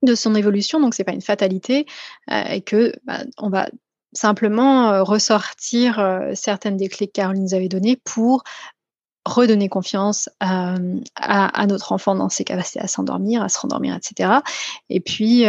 de 0.03 0.15
son 0.15 0.35
évolution, 0.35 0.81
donc 0.81 0.95
c'est 0.95 1.05
pas 1.05 1.13
une 1.13 1.23
fatalité, 1.23 1.87
et 2.31 2.63
que, 2.63 2.93
bah, 3.05 3.21
on 3.39 3.49
va 3.51 3.69
simplement, 4.13 4.93
heu, 4.95 5.03
ressortir, 5.03 5.99
heu, 6.01 6.35
certaines 6.35 6.77
des 6.77 6.89
clés 6.89 7.07
que 7.09 7.13
Caroline 7.13 7.43
nous 7.45 7.55
avait 7.55 7.69
données 7.69 7.97
pour 8.05 8.45
redonner 9.27 9.69
confiance, 9.69 10.29
hem, 10.41 11.03
à 11.17 11.67
notre 11.67 11.93
enfant 11.93 12.15
dans 12.17 12.29
ses 12.29 12.45
capacités 12.45 12.81
à 12.81 12.89
s'endormir, 12.89 13.43
à 13.43 13.49
se 13.49 13.59
rendormir 13.61 13.95
et 13.97 14.01
cetera. 14.03 14.43
Et 14.91 15.01
puis, 15.01 15.45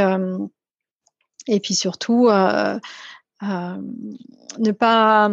et 1.48 1.60
puis 1.60 1.76
surtout, 1.76 2.30
ne 2.30 2.80
pas, 4.72 5.30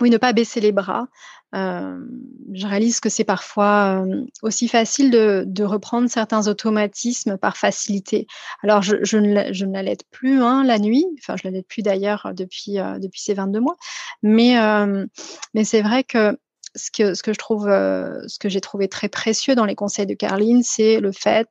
oui, 0.00 0.10
ne 0.10 0.16
pas 0.18 0.32
baisser 0.32 0.60
les 0.60 0.72
bras. 0.72 1.06
Hem, 1.54 2.08
je 2.52 2.66
réalise 2.66 3.00
que 3.00 3.08
c'est 3.08 3.24
parfois, 3.24 4.02
hem, 4.06 4.26
aussi 4.42 4.68
facile 4.68 5.10
de 5.10 5.44
de 5.46 5.64
reprendre 5.64 6.08
certains 6.10 6.46
automatismes 6.48 7.38
par 7.38 7.56
facilité. 7.56 8.26
Alors 8.62 8.82
je 8.82 8.96
je 9.02 9.16
ne 9.18 9.52
je 9.52 9.64
ne 9.64 9.72
l'allaite 9.72 10.04
plus, 10.10 10.42
hein, 10.42 10.64
la 10.64 10.78
nuit, 10.78 11.06
enfin 11.20 11.36
je 11.36 11.42
l'allaite 11.48 11.66
plus 11.68 11.82
d'ailleurs 11.82 12.32
depuis, 12.34 12.78
heu, 12.78 12.98
depuis 13.00 13.20
ses 13.22 13.34
22 13.34 13.60
mois, 13.60 13.76
mais 14.22 14.50
hem, 14.52 15.08
mais 15.54 15.64
c'est 15.64 15.82
vrai 15.82 16.04
que 16.04 16.38
ce 16.76 16.90
que 16.90 17.14
ce 17.14 17.22
que 17.22 17.32
je 17.32 17.38
trouve, 17.38 17.66
heu, 17.68 18.22
ce 18.28 18.38
que 18.38 18.48
j'ai 18.50 18.60
trouvé 18.60 18.88
très 18.88 19.08
précieux 19.08 19.54
dans 19.54 19.64
les 19.64 19.74
conseils 19.74 20.06
de 20.06 20.14
Caroline, 20.14 20.62
c'est 20.62 21.00
le 21.00 21.12
fait, 21.12 21.48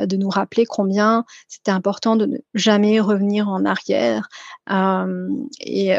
heu, 0.00 0.06
de 0.08 0.16
nous 0.16 0.30
rappeler 0.30 0.66
combien 0.66 1.24
c'était 1.48 1.70
important 1.72 2.16
de 2.16 2.26
ne 2.26 2.38
jamais 2.54 3.00
revenir 3.00 3.48
en 3.48 3.64
arrière, 3.66 4.28
et 5.60 5.94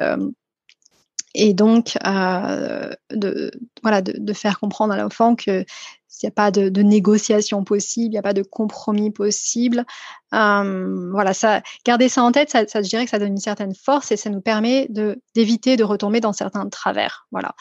et 1.36 1.54
donc 1.54 1.98
heu, 2.06 2.96
de 3.12 3.52
voilà, 3.84 4.02
de 4.02 4.14
de 4.18 4.34
faire 4.34 4.60
comprendre 4.60 4.94
à 4.94 4.98
l'enfant 4.98 5.36
que 5.36 5.66
s'il 6.08 6.28
y 6.28 6.32
a 6.32 6.34
pas 6.34 6.52
de 6.52 6.70
de 6.70 6.82
négociation 6.82 7.64
possible, 7.64 8.14
il 8.14 8.16
y 8.16 8.20
a 8.20 8.22
pas 8.24 8.34
de 8.34 8.42
compromis 8.44 9.12
possible. 9.12 9.86
Hem, 10.34 11.10
voilà, 11.12 11.34
ça 11.34 11.62
garder 11.86 12.10
ça 12.10 12.24
en 12.24 12.32
tête, 12.32 12.50
ça 12.50 12.68
ça 12.68 12.82
je 12.82 12.90
dirais 12.90 13.06
que 13.06 13.12
ça 13.12 13.20
donne 13.20 13.30
une 13.34 13.38
certaine 13.38 13.76
force 13.76 14.12
et 14.12 14.18
ça 14.18 14.30
nous 14.30 14.42
permet 14.42 14.88
de 14.90 15.22
d'éviter 15.36 15.78
de 15.78 15.84
retomber 15.84 16.20
dans 16.22 16.34
certains 16.34 16.68
travers, 16.70 17.28
voilà. 17.32 17.54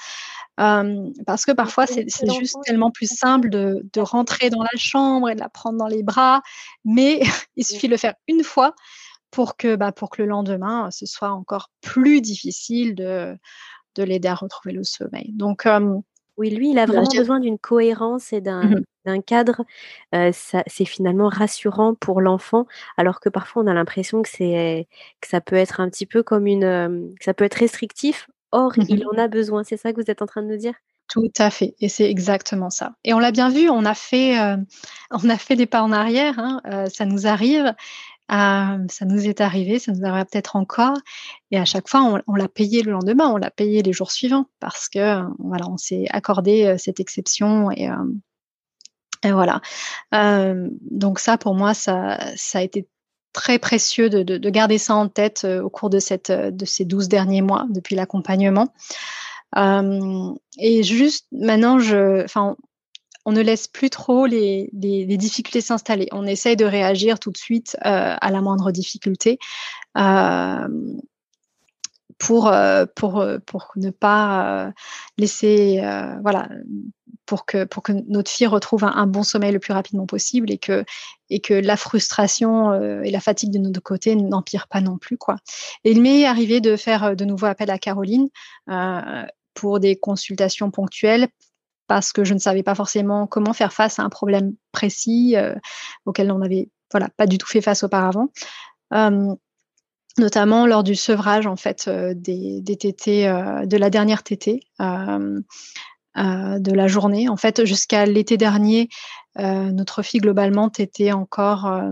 Hem, 0.58 1.12
parce 1.26 1.44
que 1.46 1.52
parfois 1.52 1.86
c'est 1.86 2.04
c'est 2.08 2.28
juste 2.40 2.56
tellement 2.64 2.90
plus 2.90 3.08
simple 3.10 3.50
de 3.50 3.86
de 3.92 4.00
rentrer 4.00 4.50
dans 4.50 4.62
la 4.62 4.78
chambre 4.78 5.30
et 5.30 5.34
de 5.36 5.40
la 5.40 5.48
prendre 5.48 5.78
dans 5.78 5.86
les 5.88 6.02
bras, 6.02 6.42
mais 6.84 7.20
il 7.56 7.64
suffit 7.64 7.86
de 7.88 7.92
le 7.92 7.98
faire 7.98 8.14
une 8.28 8.42
fois 8.44 8.74
pour 9.30 9.56
que, 9.56 9.76
bah, 9.76 9.92
pour 9.92 10.10
que 10.10 10.22
le 10.22 10.28
lendemain, 10.28 10.90
ce 10.90 11.06
soit 11.06 11.30
encore 11.30 11.70
plus 11.80 12.20
difficile 12.20 12.94
de 12.94 13.36
de 13.96 14.04
l'aider 14.04 14.28
à 14.28 14.34
retrouver 14.36 14.74
le 14.74 14.84
sommeil. 14.84 15.32
Donc 15.34 15.66
Oui, 16.36 16.50
lui, 16.50 16.70
il 16.70 16.78
a 16.78 16.86
je 16.86 16.92
vraiment 16.92 17.12
besoin 17.14 17.40
d'une 17.40 17.58
cohérence 17.58 18.32
et 18.32 18.40
d'un 18.40 18.80
d'un 19.04 19.20
cadre, 19.22 19.64
ça 20.32 20.62
c'est 20.66 20.84
finalement 20.84 21.28
rassurant 21.28 21.94
pour 21.94 22.20
l'enfant, 22.20 22.66
alors 22.96 23.20
que 23.20 23.28
parfois 23.30 23.62
on 23.62 23.66
a 23.66 23.74
l'impression 23.74 24.22
que 24.22 24.28
c'est 24.28 24.86
que 25.20 25.28
ça 25.28 25.40
peut 25.40 25.56
être 25.56 25.80
un 25.80 25.88
petit 25.90 26.06
peu 26.06 26.22
comme 26.22 26.46
une, 26.46 27.14
que 27.18 27.24
ça 27.24 27.34
peut 27.34 27.44
être 27.44 27.54
restrictif. 27.54 28.28
Or, 28.52 28.72
Mmh 28.76 28.84
il 28.88 29.04
en 29.06 29.18
a 29.18 29.28
besoin. 29.28 29.64
C'est 29.64 29.76
ça 29.76 29.92
que 29.92 30.00
vous 30.00 30.10
êtes 30.10 30.22
en 30.22 30.26
train 30.26 30.42
de 30.42 30.48
nous 30.48 30.56
dire? 30.56 30.74
Tout 31.08 31.30
à 31.38 31.50
fait 31.50 31.74
et 31.80 31.88
c'est 31.88 32.10
exactement 32.10 32.68
ça 32.68 32.92
et 33.02 33.14
on 33.14 33.18
l'a 33.18 33.30
bien 33.32 33.48
vu, 33.48 33.70
on 33.70 33.86
a 33.86 33.94
fait, 33.94 34.36
on 35.10 35.28
a 35.30 35.38
fait 35.38 35.56
des 35.56 35.64
pas 35.66 35.82
en 35.82 35.90
arrière, 35.90 36.38
hein, 36.38 36.60
ça 36.92 37.06
nous 37.06 37.26
arrive, 37.26 37.74
hem, 38.30 38.86
ça 38.90 39.04
nous 39.06 39.26
est 39.26 39.40
arrivé, 39.40 39.78
ça 39.78 39.92
nous 39.92 40.04
arrivera 40.04 40.24
peut-être 40.24 40.56
encore 40.56 40.96
et 41.50 41.58
à 41.58 41.64
chaque 41.64 41.88
fois 41.88 42.22
on 42.26 42.34
l'a 42.34 42.48
payé 42.48 42.82
le 42.82 42.92
lendemain, 42.92 43.28
on 43.28 43.36
l'a 43.36 43.50
payé 43.50 43.82
les 43.82 43.92
jours 43.92 44.12
suivants 44.12 44.46
parce 44.60 44.88
que, 44.88 45.22
voilà, 45.38 45.66
on 45.68 45.76
s'est 45.76 46.06
accordé, 46.10 46.66
heu, 46.66 46.78
cette 46.78 47.00
exception 47.00 47.70
et 47.70 47.88
et 49.24 49.32
voilà. 49.32 49.60
Hem, 50.12 50.70
donc 50.90 51.18
ça 51.20 51.38
pour 51.38 51.54
moi, 51.54 51.74
ça 51.74 52.18
a 52.54 52.62
été 52.62 52.88
très 53.32 53.58
précieux 53.58 54.08
de 54.10 54.22
de 54.22 54.38
de 54.38 54.50
garder 54.50 54.78
ça 54.78 54.94
en 54.94 55.08
tête, 55.08 55.44
au 55.62 55.70
cours 55.70 55.90
de 55.90 55.98
ces 56.00 56.84
12 56.84 57.08
derniers 57.08 57.42
mois 57.42 57.66
depuis 57.70 57.96
l'accompagnement. 57.96 58.72
Et 59.56 60.82
juste 60.82 61.26
maintenant 61.32 61.78
je 61.78 62.24
enfin, 62.24 62.56
on 63.28 63.32
ne 63.32 63.42
laisse 63.42 63.66
plus 63.66 63.90
trop 63.90 64.26
les 64.26 64.70
difficultés 64.72 65.60
s'installer. 65.60 66.08
On 66.12 66.26
essaye 66.26 66.56
de 66.56 66.64
réagir 66.64 67.18
tout 67.18 67.30
de 67.30 67.36
suite, 67.36 67.76
heu, 67.84 67.88
à 68.20 68.30
la 68.30 68.40
moindre 68.40 68.70
difficulté, 68.70 69.38
hem, 69.96 71.00
pour, 72.18 72.48
heu, 72.48 72.86
pour, 72.96 73.24
pour 73.46 73.72
ne 73.76 73.90
pas, 73.90 74.72
laisser, 75.18 75.82
voilà, 76.22 76.48
pour 77.28 77.44
que, 77.44 77.64
pour 77.64 77.82
que 77.82 77.92
notre 78.08 78.30
fille 78.30 78.46
retrouve 78.46 78.84
un, 78.84 79.06
bon 79.06 79.22
sommeil 79.22 79.52
le 79.52 79.58
plus 79.58 79.74
rapidement 79.74 80.06
possible 80.06 80.50
et 80.50 80.56
que, 80.56 80.84
et 81.28 81.40
que 81.40 81.52
la 81.52 81.76
frustration 81.76 82.72
euh, 82.72 83.02
et 83.02 83.10
la 83.10 83.20
fatigue 83.20 83.50
de 83.50 83.58
notre 83.58 83.82
côté 83.82 84.16
n'empirent 84.16 84.66
pas 84.66 84.80
non 84.80 84.96
plus. 84.96 85.18
Quoi. 85.18 85.36
Et 85.84 85.90
il 85.92 86.00
m'est 86.00 86.24
arrivé 86.24 86.60
de 86.60 86.74
faire 86.76 87.04
euh, 87.04 87.14
de 87.14 87.26
nouveau 87.26 87.46
appel 87.46 87.70
à 87.70 87.78
Caroline 87.78 88.28
euh, 88.70 89.26
pour 89.52 89.78
des 89.78 89.96
consultations 89.96 90.70
ponctuelles 90.70 91.28
parce 91.89 92.12
que 92.12 92.24
je 92.24 92.34
ne 92.34 92.39
savais 92.39 92.62
pas 92.62 92.74
forcément 92.74 93.26
comment 93.26 93.53
faire 93.53 93.72
face 93.72 93.99
à 93.99 94.03
un 94.03 94.09
problème 94.09 94.55
précis 94.72 95.34
auquel 96.05 96.30
on 96.30 96.39
n'avait 96.39 96.68
voilà, 96.93 97.09
pas 97.16 97.26
du 97.26 97.39
tout 97.39 97.47
fait 97.47 97.61
face 97.61 97.82
auparavant 97.82 98.28
notamment 100.18 100.66
lors 100.66 100.82
du 100.82 100.97
sevrage 100.97 101.47
en 101.47 101.57
fait 101.57 101.89
des, 101.89 102.61
des 102.61 102.76
tétés 102.76 103.26
de 103.26 103.76
la 103.76 103.89
dernière 103.89 104.22
euh, 106.18 106.59
de 106.59 106.72
la 106.72 106.89
journée. 106.89 107.28
En 107.28 107.36
fait, 107.36 107.64
jusqu'à 107.64 108.05
l'été 108.05 108.36
dernier, 108.36 108.89
euh, 109.39 109.70
notre 109.70 110.03
fille 110.03 110.20
globalement 110.20 110.68
était 110.76 111.12
encore 111.12 111.66
euh, 111.66 111.91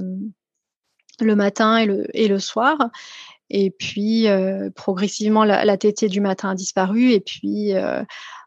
le 1.20 1.36
matin 1.36 1.76
et 1.76 1.86
le, 1.86 2.06
et 2.12 2.26
le 2.26 2.40
soir. 2.40 2.76
Et 3.50 3.70
puis, 3.70 4.26
progressivement, 4.74 5.44
la, 5.44 5.64
la, 5.64 5.76
tétée 5.76 6.08
du 6.08 6.20
matin 6.20 6.50
a 6.50 6.54
disparu. 6.56 7.12
Et 7.12 7.20
puis, 7.20 7.70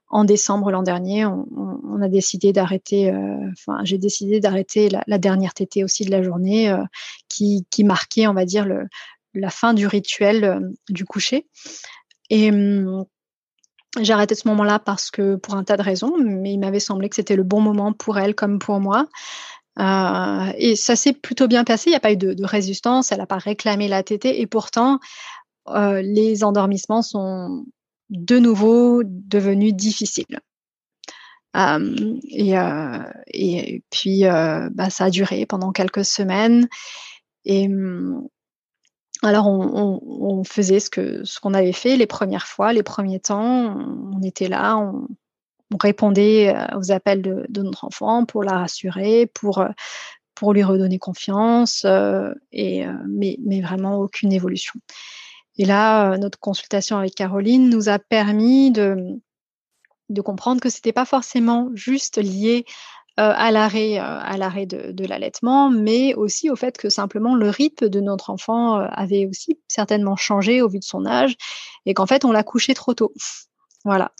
en 0.09 0.23
décembre 0.23 0.71
l'an 0.71 0.83
dernier, 0.83 1.25
on, 1.25 2.01
a 2.01 2.07
décidé 2.07 2.53
d'arrêter, 2.53 3.13
enfin, 3.51 3.81
j'ai 3.83 3.97
décidé 3.97 4.39
d'arrêter 4.39 4.89
la, 4.89 5.17
dernière 5.17 5.53
tétée 5.53 5.83
aussi 5.83 6.05
de 6.05 6.11
la 6.11 6.23
journée 6.23 6.73
qui, 7.27 7.67
qui, 7.69 7.83
marquait, 7.83 8.25
on 8.27 8.33
va 8.33 8.45
dire, 8.45 8.65
la 9.33 9.49
fin 9.49 9.73
du 9.73 9.85
rituel 9.85 10.71
du 10.89 11.05
coucher. 11.05 11.45
Et 12.29 12.51
hum, 12.51 13.05
j'ai 13.99 14.13
arrêté 14.13 14.35
ce 14.35 14.47
moment-là 14.49 14.79
parce 14.79 15.09
que 15.09 15.35
pour 15.35 15.55
un 15.55 15.63
tas 15.63 15.77
de 15.77 15.81
raisons, 15.81 16.13
mais 16.17 16.53
il 16.53 16.59
m'avait 16.59 16.79
semblé 16.79 17.09
que 17.09 17.15
c'était 17.15 17.35
le 17.35 17.43
bon 17.43 17.59
moment 17.59 17.91
pour 17.91 18.19
elle 18.19 18.35
comme 18.35 18.59
pour 18.59 18.79
moi. 18.79 19.07
Euh, 19.79 20.51
et 20.57 20.75
ça 20.75 20.95
s'est 20.95 21.13
plutôt 21.13 21.47
bien 21.47 21.63
passé. 21.63 21.89
Il 21.89 21.91
n'y 21.91 21.97
a 21.97 22.01
pas 22.01 22.11
eu 22.11 22.17
de, 22.17 22.35
résistance. 22.45 23.11
Elle 23.11 23.19
n'a 23.19 23.25
pas 23.25 23.37
réclamé 23.37 23.87
la 23.87 24.03
tétée. 24.03 24.41
Et 24.41 24.47
pourtant, 24.47 24.99
euh, 25.69 26.01
les 26.01 26.43
endormissements 26.43 27.01
sont 27.01 27.65
de 28.09 28.39
nouveau 28.39 29.03
devenus 29.05 29.73
difficiles. 29.73 30.39
Euh, 31.57 32.17
et, 32.23 32.53
et, 33.27 33.83
puis, 33.89 34.23
bah, 34.23 34.89
ça 34.89 35.05
a 35.05 35.09
duré 35.09 35.45
pendant 35.45 35.71
quelques 35.71 36.05
semaines. 36.05 36.67
Et 37.45 37.67
hum, 37.67 38.27
alors, 39.21 39.47
on, 39.47 40.43
faisait 40.45 40.79
ce 40.79 41.39
qu'on 41.39 41.53
avait 41.53 41.73
fait 41.73 41.97
les 41.97 42.07
premières 42.07 42.47
fois, 42.47 42.71
les 42.71 42.83
premiers 42.83 43.19
temps. 43.19 43.75
On, 44.13 44.21
était 44.23 44.47
là, 44.47 44.77
on, 44.77 45.07
répondait 45.77 46.55
euh, 46.55 46.77
aux 46.77 46.91
appels 46.91 47.21
de, 47.21 47.61
notre 47.61 47.83
enfant 47.83 48.25
pour 48.25 48.43
la 48.43 48.59
rassurer, 48.59 49.27
pour, 49.33 49.59
euh, 49.59 49.67
lui 50.53 50.63
redonner 50.63 50.99
confiance, 50.99 51.83
euh, 51.83 52.33
et, 52.53 52.85
mais, 53.09 53.37
vraiment 53.61 53.97
aucune 53.97 54.31
évolution. 54.31 54.79
Et 55.59 55.65
là, 55.65 56.17
notre 56.17 56.39
consultation 56.39 56.97
avec 56.97 57.15
Caroline 57.15 57.69
nous 57.69 57.89
a 57.89 57.99
permis 57.99 58.71
de, 58.71 59.19
comprendre 60.23 60.61
que 60.61 60.69
ce 60.69 60.77
n'était 60.77 60.93
pas 60.93 61.03
forcément 61.03 61.69
juste 61.75 62.17
lié 62.17 62.65
euh, 63.19 63.33
à 63.35 63.51
l'arrêt, 63.51 63.99
euh, 63.99 64.93
de, 64.93 65.05
l'allaitement, 65.05 65.69
mais 65.69 66.13
aussi 66.13 66.49
au 66.49 66.55
fait 66.55 66.77
que 66.77 66.87
simplement 66.87 67.35
le 67.35 67.49
rythme 67.49 67.89
de 67.89 67.99
notre 67.99 68.29
enfant 68.29 68.79
euh, 68.79 68.87
avait 68.91 69.25
aussi 69.25 69.59
certainement 69.67 70.15
changé 70.15 70.61
au 70.61 70.69
vu 70.69 70.79
de 70.79 70.85
son 70.85 71.05
âge 71.05 71.35
et 71.85 71.93
qu'en 71.93 72.05
fait 72.05 72.23
on 72.23 72.31
l'a 72.31 72.43
couché 72.43 72.73
trop 72.73 72.93
tôt. 72.93 73.11
Voilà. 73.85 74.11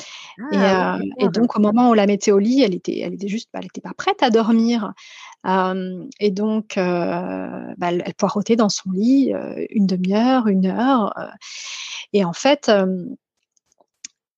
Ah 0.54 1.00
et, 1.18 1.28
donc 1.30 1.58
au 1.58 1.60
moment 1.60 1.90
où 1.90 1.92
on 1.92 1.94
la 1.94 2.06
mettait 2.06 2.32
au 2.32 2.40
lit, 2.40 2.62
elle 2.62 2.74
était, 2.74 3.00
elle 3.00 3.14
était 3.14 3.28
juste, 3.28 3.50
bah, 3.54 3.60
elle 3.60 3.66
n'était 3.66 3.82
pas 3.82 3.94
prête 3.94 4.24
à 4.24 4.30
dormir. 4.30 4.94
et 5.46 6.32
donc, 6.32 6.74
bah, 6.76 7.76
elle, 7.82 8.14
poireautait 8.18 8.56
dans 8.56 8.70
son 8.70 8.92
lit 8.92 9.34
une 9.70 9.86
demi-heure, 9.86 10.48
une 10.48 10.68
heure. 10.68 11.14
et 12.14 12.24
en 12.24 12.34
fait, 12.34 12.72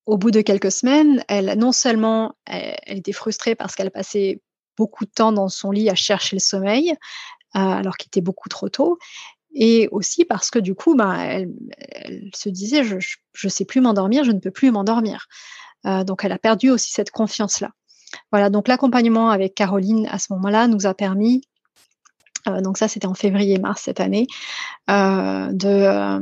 au 0.06 0.18
bout 0.18 0.32
de 0.32 0.40
quelques 0.40 0.72
semaines, 0.72 1.24
elle 1.28 1.56
non 1.58 1.72
seulement 1.72 2.34
elle 2.46 2.98
était 2.98 3.12
frustrée 3.12 3.54
parce 3.54 3.74
qu'elle 3.74 3.90
passait 3.90 4.42
beaucoup 4.76 5.04
de 5.04 5.10
temps 5.10 5.32
dans 5.32 5.48
son 5.48 5.70
lit 5.70 5.88
à 5.88 5.94
chercher 5.94 6.36
le 6.36 6.40
sommeil, 6.40 6.94
alors 7.52 7.96
qu'il 7.96 8.08
était 8.08 8.20
beaucoup 8.20 8.48
trop 8.48 8.68
tôt. 8.68 8.98
Et 9.54 9.88
aussi 9.90 10.24
parce 10.24 10.50
que 10.50 10.58
du 10.58 10.74
coup, 10.74 10.94
ben, 10.94 11.14
elle, 11.14 12.30
se 12.34 12.48
disait, 12.48 12.84
je 12.84 12.96
ne 12.96 13.50
sais 13.50 13.64
plus 13.64 13.80
m'endormir, 13.80 14.24
je 14.24 14.32
ne 14.32 14.38
peux 14.38 14.50
plus 14.50 14.70
m'endormir. 14.70 15.26
Euh, 15.86 16.04
donc, 16.04 16.24
elle 16.24 16.32
a 16.32 16.38
perdu 16.38 16.70
aussi 16.70 16.92
cette 16.92 17.10
confiance-là. 17.10 17.70
Voilà, 18.30 18.50
donc 18.50 18.68
l'accompagnement 18.68 19.30
avec 19.30 19.54
Caroline 19.54 20.06
à 20.10 20.18
ce 20.18 20.32
moment-là 20.34 20.68
nous 20.68 20.86
a 20.86 20.94
permis, 20.94 21.42
euh, 22.46 22.60
donc 22.60 22.76
ça 22.76 22.86
c'était 22.86 23.06
en 23.06 23.14
février-mars 23.14 23.82
cette 23.82 24.00
année, 24.00 24.26
de 24.88 26.20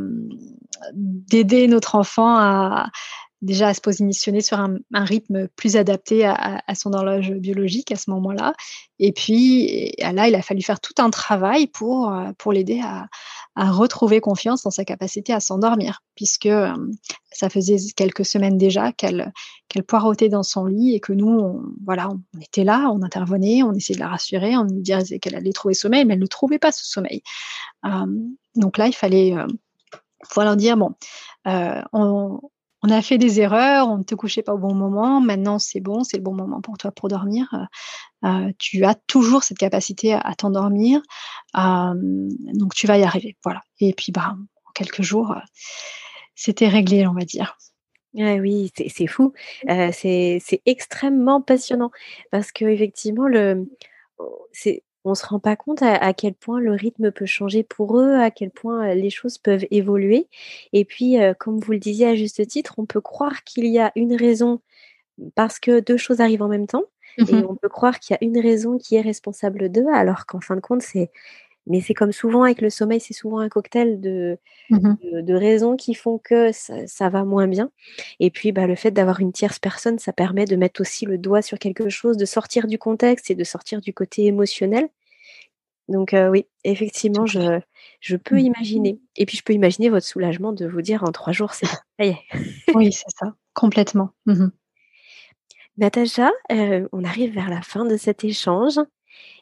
d'aider 0.95 1.67
notre 1.67 1.97
enfant 1.97 2.37
à, 2.37 2.91
déjà 3.43 3.69
à 3.69 3.75
se 3.75 3.81
positionner 3.81 4.41
sur 4.41 4.59
un, 4.59 4.79
rythme 4.93 5.49
plus 5.49 5.77
adapté 5.77 6.27
à, 6.27 6.63
son 6.75 6.93
horloge 6.93 7.33
biologique 7.33 7.91
à 7.91 7.97
ce 7.97 8.11
moment-là. 8.11 8.53
Et 8.99 9.13
puis 9.13 9.95
là, 9.99 10.29
il 10.29 10.35
a 10.35 10.43
fallu 10.43 10.63
faire 10.63 10.81
tout 10.81 10.95
un 10.99 11.11
travail 11.11 11.67
pour, 11.67 12.13
euh, 12.13 12.33
pour 12.37 12.53
l'aider 12.53 12.81
à, 12.83 13.09
retrouver 13.57 14.21
confiance 14.21 14.63
dans 14.63 14.71
sa 14.71 14.85
capacité 14.85 15.35
à 15.35 15.41
s'endormir, 15.41 16.03
puisque 16.15 16.47
euh, 16.47 16.73
ça 17.31 17.51
faisait 17.51 17.77
quelques 17.95 18.25
semaines 18.25 18.57
déjà 18.57 18.91
qu'elle 18.93 19.33
qu'elle 19.69 19.85
poireautait 19.85 20.31
dans 20.31 20.43
son 20.43 20.65
lit 20.65 20.95
et 20.95 21.01
que 21.01 21.13
nous, 21.13 21.29
on, 21.29 21.63
voilà, 21.85 22.09
on 22.09 22.41
était 22.41 22.65
là, 22.65 22.91
on 22.91 23.03
intervenait, 23.03 23.63
on 23.63 23.73
essayait 23.73 23.97
de 23.97 24.01
la 24.01 24.09
rassurer, 24.09 24.57
on 24.57 24.65
lui 24.65 24.81
disait 24.81 25.19
qu'elle 25.19 25.37
allait 25.37 25.53
trouver 25.53 25.75
sommeil, 25.75 26.05
mais 26.07 26.15
elle 26.15 26.21
ne 26.21 26.27
trouvait 26.27 26.59
pas 26.59 26.73
ce 26.73 26.87
sommeil. 26.87 27.23
Euh, 27.85 28.07
donc 28.57 28.79
là, 28.79 28.87
il 28.87 28.95
fallait 28.95 29.35
voilà 30.35 30.57
dire 30.57 30.77
bon, 30.77 30.95
on, 31.45 32.41
on 32.83 32.91
a 32.91 33.03
fait 33.03 33.19
des 33.19 33.41
erreurs, 33.41 33.89
on 33.89 33.99
ne 33.99 34.03
te 34.03 34.15
couchait 34.15 34.43
pas 34.43 34.55
au 34.55 34.59
bon 34.59 34.75
moment, 34.75 35.21
maintenant 35.21 35.59
c'est 35.59 35.81
bon, 35.81 36.03
c'est 36.03 36.17
le 36.17 36.23
bon 36.23 36.35
moment 36.35 36.61
pour 36.61 36.79
toi 36.79 36.91
pour 36.91 37.09
dormir. 37.09 37.49
Euh, 37.53 38.29
euh, 38.29 38.53
tu 38.59 38.85
as 38.85 38.95
toujours 38.95 39.43
cette 39.43 39.59
capacité 39.59 40.15
à, 40.15 40.35
t'endormir, 40.35 41.01
euh, 41.57 41.95
donc 42.55 42.75
tu 42.75 42.87
vas 42.87 42.99
y 42.99 43.03
arriver. 43.03 43.37
Voilà. 43.45 43.63
Et 43.81 43.93
puis, 43.93 44.13
bah, 44.13 44.35
en 44.67 44.73
quelques 44.75 45.03
jours, 45.03 45.35
c'était 46.35 46.69
réglé, 46.69 47.07
on 47.07 47.13
va 47.13 47.25
dire. 47.25 47.57
oui, 48.15 48.73
c'est 48.89 49.07
fou. 49.07 49.33
c'est 49.67 50.63
extrêmement 50.65 51.43
passionnant 51.43 51.91
parce 52.31 52.51
que 52.53 52.65
effectivement, 52.65 53.27
le, 53.27 53.69
c'est 54.53 54.83
on 55.05 55.15
se 55.15 55.27
rend 55.27 55.39
pas 55.39 55.57
compte 55.57 55.83
à, 55.83 56.13
quel 56.13 56.35
point 56.35 56.61
le 56.61 56.73
rythme 56.73 57.11
peut 57.11 57.27
changer 57.27 57.63
pour 57.63 57.99
eux, 57.99 58.15
à 58.15 58.31
quel 58.31 58.51
point 58.51 58.95
les 58.95 59.11
choses 59.11 59.39
peuvent 59.39 59.67
évoluer. 59.71 60.29
Et 60.73 60.85
puis, 60.85 61.17
comme 61.39 61.59
vous 61.59 61.73
le 61.73 61.79
disiez 61.79 62.07
à 62.09 62.15
juste 62.15 62.47
titre, 62.47 62.75
on 62.77 62.85
peut 62.85 63.01
croire 63.01 63.43
qu'il 63.45 63.67
y 63.67 63.79
a 63.79 63.93
une 63.97 64.15
raison 64.15 64.61
parce 65.35 65.59
que 65.59 65.81
deux 65.81 65.97
choses 65.97 66.21
arrivent 66.21 66.43
en 66.43 66.49
même 66.49 66.67
temps. 66.67 66.85
Et 67.19 67.23
mmh 67.23 67.47
on 67.49 67.57
peut 67.57 67.69
croire 67.69 67.99
qu'il 67.99 68.15
y 68.15 68.25
a 68.25 68.25
une 68.27 68.39
raison 68.39 68.79
qui 68.79 68.95
est 68.95 69.01
responsable 69.01 69.71
d'eux, 69.71 69.89
alors 69.93 70.27
qu'en 70.27 70.41
fin 70.41 70.55
de 70.57 70.61
compte, 70.61 70.83
c'est 70.83 71.11
mais 71.67 71.81
c'est 71.81 71.95
comme 71.95 72.13
souvent 72.13 72.43
avec 72.43 72.61
le 72.61 72.71
sommeil, 72.71 73.01
c'est 73.01 73.15
souvent 73.15 73.39
un 73.39 73.49
cocktail 73.49 74.01
de, 74.01 74.39
mmh 74.71 74.95
de, 75.23 75.35
raisons 75.35 75.77
qui 75.77 75.95
font 75.95 76.19
que 76.19 76.51
ça, 76.53 77.09
va 77.09 77.25
moins 77.25 77.47
bien. 77.47 77.71
Et 78.19 78.31
puis, 78.31 78.53
bah, 78.53 78.67
le 78.67 78.75
fait 78.75 78.91
d'avoir 78.91 79.21
une 79.21 79.33
tierce 79.33 79.59
personne, 79.59 79.99
ça 79.99 80.13
permet 80.13 80.45
de 80.47 80.57
mettre 80.57 80.81
aussi 80.81 81.07
le 81.07 81.19
doigt 81.19 81.43
sur 81.43 81.59
quelque 81.59 81.89
chose, 81.89 82.17
de 82.17 82.25
sortir 82.25 82.67
du 82.67 82.79
contexte 82.79 83.31
et 83.31 83.35
de 83.35 83.45
sortir 83.45 83.81
du 83.81 83.93
côté 83.93 84.27
émotionnel. 84.27 84.89
Donc 85.89 86.15
oui, 86.31 86.47
effectivement, 86.65 87.27
je, 87.27 87.61
je 88.01 88.17
peux 88.17 88.37
mmh. 88.37 88.47
imaginer. 88.47 89.01
Et 89.17 89.27
puis, 89.27 89.37
je 89.37 89.43
peux 89.43 89.53
imaginer 89.53 89.89
votre 89.89 90.07
soulagement 90.07 90.53
de 90.53 90.67
vous 90.67 90.83
dire 90.83 91.05
en 91.05 91.13
trois 91.13 91.33
jours, 91.33 91.53
c'est 91.53 91.67
ça 91.67 91.81
y 92.01 92.09
est. 92.09 92.19
oui, 92.75 92.93
c'est 92.93 93.11
ça, 93.19 93.35
complètement. 93.55 94.11
Mmh 94.27 94.49
Natacha, 95.77 96.31
on 96.51 97.05
arrive 97.05 97.33
vers 97.33 97.49
la 97.49 97.63
fin 97.63 97.87
de 97.87 97.97
cet 97.97 98.23
échange. 98.23 98.79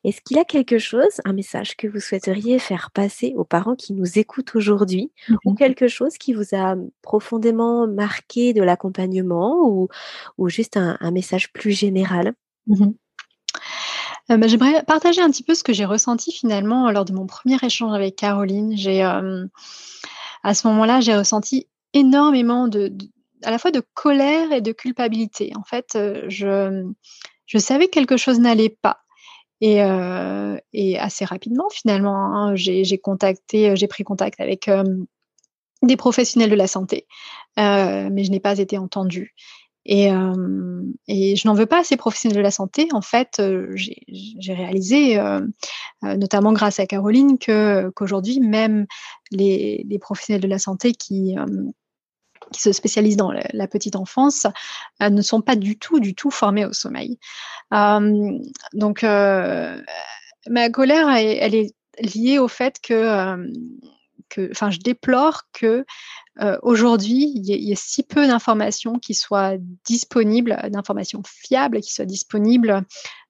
Est-ce 0.09 0.23
qu'il 0.23 0.39
y 0.39 0.41
a 0.41 0.45
quelque 0.47 0.79
chose, 0.79 1.21
un 1.27 1.35
message 1.35 1.77
que 1.77 1.87
vous 1.87 2.01
souhaiteriez 2.01 2.59
faire 2.59 2.91
passer 2.93 3.35
aux 3.37 3.45
parents 3.45 3.75
qui 3.75 3.93
nous 3.93 4.19
écoutent 4.19 4.57
aujourd'hui 4.57 5.13
ou 5.45 5.53
mmh 5.53 5.57
quelque 5.57 5.87
chose 5.87 6.17
qui 6.17 6.33
vous 6.33 6.55
a 6.55 6.77
profondément 7.03 7.87
marqué 7.87 8.55
de 8.55 8.63
l'accompagnement 8.63 9.69
ou, 9.69 9.89
ou 10.39 10.49
juste 10.49 10.79
un, 10.79 11.11
message 11.11 11.53
plus 11.53 11.73
général? 11.73 12.33
Mmh 12.69 12.93
euh, 14.31 14.37
bah, 14.39 14.47
J'aimerais 14.47 14.83
partager 14.85 15.21
un 15.21 15.31
petit 15.31 15.43
peu 15.43 15.55
ce 15.55 15.63
que 15.63 15.75
j'ai 15.75 15.85
ressenti 15.85 16.33
finalement 16.33 16.91
lors 16.91 17.05
de 17.05 17.13
mon 17.13 17.27
premier 17.27 17.59
échange 17.63 17.95
avec 17.95 18.17
Caroline. 18.17 18.79
J'ai, 18.79 19.03
à 19.03 20.55
ce 20.55 20.67
moment-là, 20.69 21.03
j'ai 21.03 21.15
ressenti 21.15 21.67
énormément 21.93 22.67
de, 22.67 22.91
à 23.43 23.51
la 23.51 23.59
fois 23.59 23.73
de 23.73 23.83
colère 23.93 24.53
et 24.53 24.63
de 24.63 24.73
culpabilité. 24.73 25.53
En 25.55 25.65
fait, 25.65 25.97
euh, 25.97 26.25
je, 26.29 26.91
je 27.45 27.59
savais 27.59 27.89
que 27.89 27.93
quelque 27.93 28.17
chose 28.17 28.41
n'allait 28.41 28.75
pas. 28.81 29.01
Et, 29.61 29.83
euh, 29.83 30.57
et, 30.73 30.99
assez 30.99 31.25
rapidement, 31.25 31.69
finalement, 31.71 32.17
hein, 32.17 32.55
j'ai 32.55 32.99
contacté, 32.99 33.71
euh, 33.71 33.77
j'ai 33.77 33.89
pris 33.89 34.05
contact 34.05 34.41
avec 34.41 34.69
euh, 34.69 34.85
des 35.83 35.97
professionnels 35.97 36.51
de 36.51 36.55
la 36.55 36.67
santé, 36.67 37.07
mais 37.57 38.25
je 38.25 38.31
n'ai 38.31 38.41
pas 38.41 38.59
été 38.59 38.79
entendue. 38.79 39.35
Et, 39.85 40.09
je 40.11 41.49
n'en 41.49 41.55
veux 41.55 41.67
pas 41.67 41.81
à 41.81 41.85
ces 41.85 41.97
professionnels 41.97 42.37
de 42.37 42.43
la 42.43 42.51
santé. 42.51 42.89
En 42.93 43.01
fait, 43.01 43.41
j'ai 43.75 44.55
réalisé, 44.55 45.19
notamment 46.03 46.53
grâce 46.53 46.81
à 46.81 46.87
Caroline, 46.87 47.39
qu'aujourd'hui, 47.39 48.41
même 48.41 48.87
les, 49.31 49.99
professionnels 50.01 50.43
de 50.43 50.49
la 50.49 50.59
santé 50.59 50.93
qui 50.93 51.37
qui 52.53 52.61
se 52.61 52.73
spécialisent 52.73 53.17
dans 53.17 53.33
la, 53.33 53.69
petite 53.69 53.97
enfance 53.97 54.47
euh, 55.03 55.11
ne 55.11 55.23
sont 55.23 55.43
pas 55.43 55.57
du 55.57 55.79
tout, 55.79 56.01
du 56.01 56.15
tout 56.15 56.31
formés 56.31 56.65
au 56.65 56.73
sommeil. 56.73 57.19
Euh, 57.75 58.39
donc, 58.73 59.05
euh, 59.05 59.81
ma 60.49 60.71
colère, 60.71 61.09
elle, 61.09 61.55
est 61.55 61.75
liée 62.01 62.39
au 62.39 62.49
fait 62.49 62.79
que, 62.83 63.37
enfin, 64.51 64.71
je 64.71 64.79
déplore 64.79 65.43
que 65.53 65.85
aujourd'hui, 66.63 67.33
il 67.35 67.45
y, 67.45 67.73
ait 67.73 67.77
si 67.77 68.05
peu 68.05 68.27
d'informations 68.27 69.01
qui 69.01 69.15
soient 69.15 69.57
disponibles, 69.85 70.57
d'informations 70.71 71.23
fiables 71.25 71.81
qui 71.81 71.93
soient 71.93 72.05
disponibles 72.05 72.85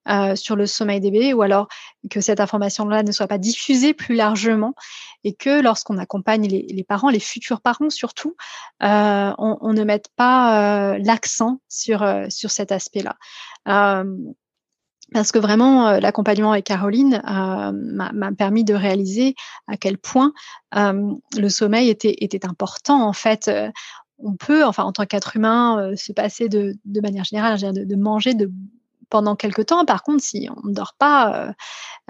euh, 0.08 0.36
sur 0.36 0.56
le 0.56 0.66
sommeil 0.66 1.00
des 1.00 1.10
bébés 1.10 1.34
ou 1.34 1.42
alors 1.42 1.68
que 2.10 2.22
cette 2.22 2.40
information-là 2.40 3.02
ne 3.02 3.12
soit 3.12 3.26
pas 3.26 3.36
diffusée 3.36 3.92
plus 3.92 4.14
largement 4.14 4.74
et 5.22 5.34
que 5.34 5.60
lorsqu'on 5.60 5.98
accompagne 5.98 6.46
les, 6.48 6.84
parents, 6.84 7.10
les 7.10 7.20
futurs 7.20 7.60
parents 7.60 7.90
surtout, 7.90 8.34
euh, 8.82 9.32
on, 9.36 9.72
ne 9.74 9.84
mette 9.84 10.08
pas 10.16 10.94
euh, 10.94 10.98
l'accent 11.02 11.60
sur, 11.68 12.06
sur 12.30 12.50
cet 12.50 12.72
aspect-là. 12.72 13.16
parce 15.12 15.32
que 15.32 15.38
vraiment, 15.38 15.98
l'accompagnement 15.98 16.52
avec 16.52 16.64
Caroline 16.64 17.20
m'a 17.24 18.32
permis 18.32 18.64
de 18.64 18.74
réaliser 18.74 19.34
à 19.66 19.76
quel 19.76 19.98
point 19.98 20.32
le 20.72 21.48
sommeil 21.48 21.90
était, 21.90 22.16
était 22.20 22.46
important. 22.46 23.06
En 23.06 23.12
fait, 23.12 23.50
on 24.18 24.36
peut, 24.36 24.64
enfin, 24.64 24.84
en 24.84 24.92
tant 24.92 25.04
qu'être 25.04 25.36
humain, 25.36 25.92
se 25.96 26.12
passer 26.12 26.48
de, 26.48 26.76
de 26.86 27.00
manière 27.02 27.24
générale, 27.24 27.60
de, 27.60 27.84
de 27.84 27.96
manger, 27.96 28.32
de 28.34 28.50
pendant 29.10 29.36
quelques 29.36 29.66
temps. 29.66 29.84
Par 29.84 30.02
contre, 30.02 30.22
si 30.22 30.48
on 30.54 30.68
ne 30.68 30.74
dort 30.74 30.94
pas, 30.98 31.34
euh, 31.34 31.52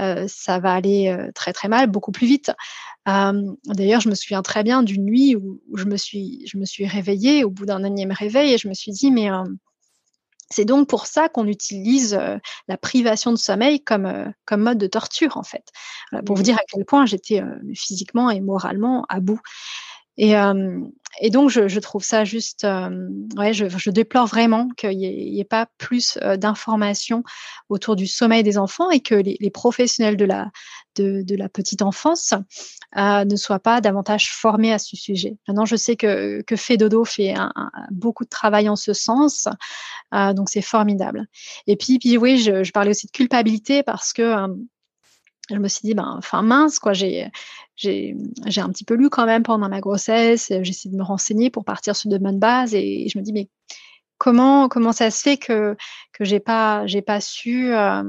euh, 0.01 0.26
ça 0.28 0.59
va 0.59 0.72
aller 0.72 1.09
euh, 1.09 1.30
très 1.34 1.53
très 1.53 1.68
mal, 1.68 1.88
beaucoup 1.88 2.12
plus 2.12 2.26
vite. 2.26 2.53
D'ailleurs, 3.07 4.03
je 4.03 4.11
me 4.11 4.14
souviens 4.14 4.42
très 4.42 4.62
bien 4.62 4.82
d'une 4.82 5.05
nuit 5.05 5.34
où, 5.34 5.61
je, 5.74 5.84
me 5.84 5.96
suis, 5.96 6.46
je 6.46 6.59
me 6.59 6.66
suis 6.66 6.86
réveillée 6.86 7.42
au 7.42 7.49
bout 7.49 7.64
d'un 7.64 7.82
énième 7.82 8.12
réveil 8.12 8.53
et 8.53 8.59
je 8.59 8.68
me 8.68 8.74
suis 8.74 8.92
dit, 8.92 9.11
mais 9.11 9.30
c'est 10.51 10.66
donc 10.66 10.90
pour 10.90 11.07
ça 11.07 11.30
qu'on 11.30 11.46
utilise 11.46 12.20
la 12.68 12.76
privation 12.76 13.32
de 13.32 13.38
sommeil 13.38 13.82
comme, 13.82 14.30
comme 14.44 14.62
mode 14.62 14.76
de 14.76 14.86
torture, 14.86 15.38
en 15.38 15.42
fait. 15.42 15.64
pour 16.26 16.36
vous 16.36 16.42
dire 16.42 16.57
à 16.57 16.62
quel 16.68 16.84
point 16.84 17.07
j'étais 17.07 17.42
physiquement 17.74 18.28
et 18.28 18.42
moralement 18.42 19.07
à 19.09 19.20
bout. 19.20 19.40
Et, 20.18 20.36
euh, 20.36 20.80
et 21.20 21.30
donc, 21.30 21.48
je, 21.48 21.78
trouve 21.78 22.04
ça 22.04 22.24
juste, 22.24 22.64
euh, 22.64 23.08
ouais, 23.36 23.52
je, 23.54 23.90
déplore 23.90 24.26
vraiment 24.26 24.68
qu'il 24.76 24.98
n'y 24.98 25.40
ait, 25.40 25.44
pas 25.44 25.66
plus 25.78 26.18
euh, 26.22 26.36
d'informations 26.36 27.22
autour 27.68 27.96
du 27.96 28.06
sommeil 28.06 28.42
des 28.42 28.58
enfants 28.58 28.90
et 28.90 29.00
que 29.00 29.14
les, 29.14 29.50
professionnels 29.50 30.16
de 30.16 30.24
la, 30.24 30.50
petite 31.48 31.82
enfance 31.82 32.34
ne 32.96 33.36
soient 33.36 33.60
pas 33.60 33.80
davantage 33.80 34.32
formés 34.32 34.72
à 34.72 34.78
ce 34.78 34.96
sujet. 34.96 35.36
Maintenant, 35.46 35.64
je 35.64 35.76
sais 35.76 35.96
que, 35.96 36.42
que 36.42 36.56
fait 36.56 36.78
beaucoup 37.90 38.24
de 38.24 38.28
travail 38.28 38.68
en 38.68 38.76
ce 38.76 38.92
sens, 38.92 39.48
donc 40.12 40.48
c'est 40.50 40.62
formidable. 40.62 41.26
Et 41.66 41.76
puis, 41.76 41.98
puis 41.98 42.18
oui, 42.18 42.38
je, 42.38 42.64
je, 42.64 42.72
parlais 42.72 42.90
aussi 42.90 43.06
de 43.06 43.12
culpabilité 43.12 43.82
parce 43.82 44.12
que 44.12 44.46
je 45.51 45.57
me 45.57 45.68
suis 45.68 45.82
dit, 45.82 45.94
ben, 45.94 46.14
enfin 46.18 46.42
mince, 46.42 46.78
quoi, 46.78 46.92
j'ai, 46.92 47.30
j'ai, 47.76 48.16
j'ai 48.46 48.61
un 48.61 48.68
petit 48.70 48.84
peu 48.84 48.94
lu 48.94 49.09
quand 49.09 49.26
même 49.26 49.42
pendant 49.42 49.68
ma 49.68 49.80
grossesse, 49.80 50.49
j'ai 50.49 50.70
essayé 50.70 50.90
de 50.90 50.99
me 50.99 51.05
renseigner 51.05 51.51
pour 51.51 51.64
partir 51.64 51.96
sur 51.96 52.11
de 52.11 52.18
bonnes 52.18 52.38
bases 52.38 52.74
et 52.74 53.09
je 53.09 53.18
me 53.18 53.22
dis, 53.22 53.32
mais 53.32 53.49
comment, 54.18 54.68
comment 54.68 54.92
ça 54.92 55.11
se 55.11 55.22
fait 55.22 55.36
que, 55.36 55.76
que 56.12 56.24
j'ai 56.24 56.40
pas, 56.40 56.86
j'ai 56.86 57.03
pas 57.03 57.20
su 57.20 57.72
euh, 57.72 58.03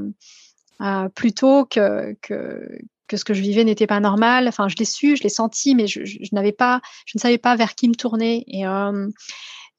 euh, 0.81 1.09
plus 1.09 1.33
tôt 1.33 1.65
que, 1.65 2.17
que, 2.21 2.67
que 3.07 3.17
ce 3.17 3.23
que 3.23 3.33
je 3.33 3.41
vivais 3.41 3.63
n'était 3.63 3.87
pas 3.87 3.99
normal? 3.99 4.47
Enfin, 4.47 4.67
je 4.67 4.75
l'ai 4.75 4.85
su, 4.85 5.15
je 5.15 5.23
l'ai 5.23 5.29
senti, 5.29 5.75
mais 5.75 5.87
je, 5.87 6.03
je, 6.03 6.17
n'avais 6.33 6.51
pas, 6.51 6.81
je 7.05 7.17
ne 7.17 7.21
savais 7.21 7.37
pas 7.37 7.55
vers 7.55 7.75
qui 7.75 7.87
me 7.87 7.95
tourner. 7.95 8.43
Et, 8.47 8.65
euh, 8.67 9.07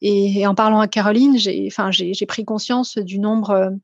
et, 0.00 0.46
en 0.46 0.54
parlant 0.54 0.80
à 0.80 0.88
Caroline, 0.88 1.36
j'ai, 1.36 1.66
enfin, 1.66 1.90
j'ai, 1.90 2.14
j'ai 2.14 2.26
pris 2.26 2.44
conscience 2.44 2.96
du 2.96 3.18
nombre 3.18 3.76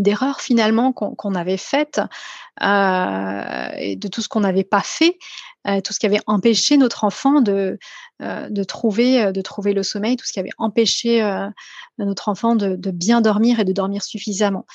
d'erreurs 0.00 0.40
finalement 0.40 0.92
qu'on 0.92 1.34
avait 1.34 1.56
faites 1.56 2.00
euh, 2.62 3.70
et 3.76 3.96
de 3.96 4.08
tout 4.08 4.20
ce 4.20 4.28
qu'on 4.28 4.40
n'avait 4.40 4.64
pas 4.64 4.80
fait, 4.80 5.18
euh, 5.66 5.80
tout 5.80 5.92
ce 5.92 5.98
qui 5.98 6.06
avait 6.06 6.20
empêché 6.26 6.76
notre 6.76 7.04
enfant 7.04 7.40
de, 7.40 7.78
euh, 8.22 8.48
de, 8.48 8.64
trouver, 8.64 9.32
de 9.32 9.40
trouver 9.40 9.74
le 9.74 9.82
sommeil, 9.82 10.16
tout 10.16 10.26
ce 10.26 10.32
qui 10.32 10.40
avait 10.40 10.50
empêché 10.58 11.22
notre 11.98 12.28
enfant 12.28 12.56
de, 12.56 12.76
de, 12.76 12.90
bien 12.90 13.20
dormir 13.20 13.60
et 13.60 13.64
de 13.64 13.72
dormir 13.72 14.02
suffisamment. 14.02 14.66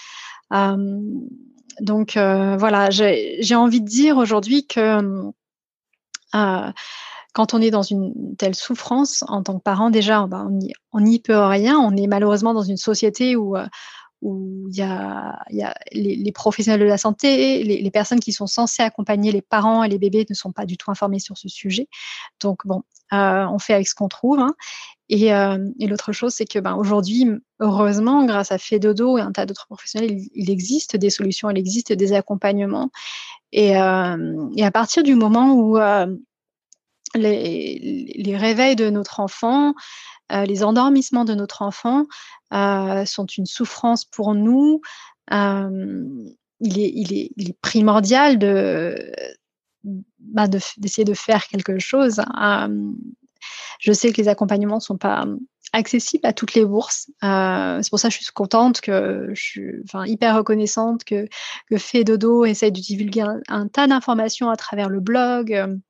donc 1.79 2.13
voilà, 2.15 2.89
j'ai 2.89 3.55
envie 3.55 3.81
de 3.81 3.87
dire 3.87 4.17
aujourd'hui 4.17 4.67
que 4.67 5.31
quand 7.33 7.55
on 7.55 7.61
est 7.61 7.71
dans 7.71 7.81
une 7.81 8.35
telle 8.37 8.55
souffrance 8.55 9.23
en 9.27 9.41
tant 9.41 9.57
que 9.57 9.63
parent, 9.63 9.89
déjà, 9.89 10.27
on 10.91 11.01
n'y 11.01 11.19
peut 11.19 11.39
rien. 11.39 11.79
On 11.79 11.97
est 11.97 12.07
malheureusement 12.07 12.53
dans 12.53 12.61
une 12.61 12.77
société 12.77 13.35
où, 13.35 13.57
où 14.23 14.67
il 14.69 14.77
y 14.77 14.81
a, 14.81 15.43
les, 15.91 16.31
professionnels 16.31 16.79
de 16.79 16.85
la 16.85 16.97
santé, 16.97 17.61
les, 17.63 17.91
personnes 17.91 18.21
qui 18.21 18.31
sont 18.31 18.47
censées 18.47 18.81
accompagner 18.81 19.31
les 19.31 19.41
parents 19.41 19.83
et 19.83 19.89
les 19.89 19.99
bébés 19.99 20.25
ne 20.29 20.33
sont 20.33 20.53
pas 20.53 20.65
du 20.65 20.77
tout 20.77 20.89
informés 20.89 21.19
sur 21.19 21.37
ce 21.37 21.49
sujet. 21.49 21.89
Donc 22.39 22.65
bon, 22.65 22.83
euh, 23.11 23.45
on 23.45 23.59
fait 23.59 23.73
avec 23.73 23.87
ce 23.87 23.95
qu'on 23.95 24.07
trouve. 24.07 24.39
Hein. 24.39 24.55
Et, 25.09 25.33
euh, 25.33 25.69
et 25.79 25.87
l'autre 25.87 26.13
chose, 26.13 26.33
c'est 26.33 26.45
que 26.45 26.59
ben, 26.59 26.75
aujourd'hui, 26.75 27.27
heureusement, 27.59 28.25
grâce 28.25 28.53
à 28.53 28.57
Fedodo 28.57 29.17
et 29.17 29.21
un 29.21 29.33
tas 29.33 29.45
d'autres 29.45 29.67
professionnels, 29.67 30.17
il, 30.33 30.49
existe 30.49 30.95
des 30.95 31.09
solutions, 31.09 31.49
il 31.49 31.57
existe 31.57 31.91
des 31.91 32.13
accompagnements. 32.13 32.91
Et, 33.51 33.77
euh, 33.77 34.49
à 34.57 34.71
partir 34.71 35.03
du 35.03 35.15
moment 35.15 35.53
où 35.53 35.77
les, 37.15 38.35
réveils 38.37 38.75
de 38.75 38.89
notre 38.89 39.19
enfant, 39.19 39.73
euh, 40.31 40.45
les 40.45 40.63
endormissements 40.63 41.25
de 41.25 41.33
notre 41.33 41.61
enfant 41.61 42.05
euh, 42.53 43.05
sont 43.05 43.25
une 43.25 43.45
souffrance 43.45 44.05
pour 44.05 44.33
nous. 44.33 44.81
Euh, 45.31 46.05
il 46.59 47.13
est, 47.13 47.59
primordial 47.61 48.39
de, 48.39 48.95
bah 50.19 50.47
d'essayer 50.47 51.03
de, 51.03 51.13
faire 51.13 51.47
quelque 51.47 51.77
chose. 51.77 52.21
je 53.79 53.91
sais 53.91 54.13
que 54.13 54.21
les 54.21 54.29
accompagnements 54.29 54.77
ne 54.77 54.81
sont 54.81 54.97
pas 54.97 55.25
accessibles 55.73 56.25
à 56.25 56.31
toutes 56.31 56.53
les 56.53 56.63
bourses. 56.63 57.09
c'est 57.21 57.89
pour 57.89 57.99
ça 57.99 58.07
que 58.07 58.13
je 58.13 58.21
suis 58.21 58.31
contente, 58.33 58.79
que 58.79 59.29
je 59.33 59.41
suis 59.41 59.71
hyper 60.05 60.37
reconnaissante 60.37 61.03
que, 61.03 61.27
que 61.69 61.77
Fedodo 61.77 62.45
essaye 62.45 62.71
de 62.71 62.79
divulguer 62.79 63.25
un 63.49 63.67
tas 63.67 63.87
d'informations 63.87 64.49
à 64.49 64.55
travers 64.55 64.87
le 64.87 65.01
blog 65.01 65.81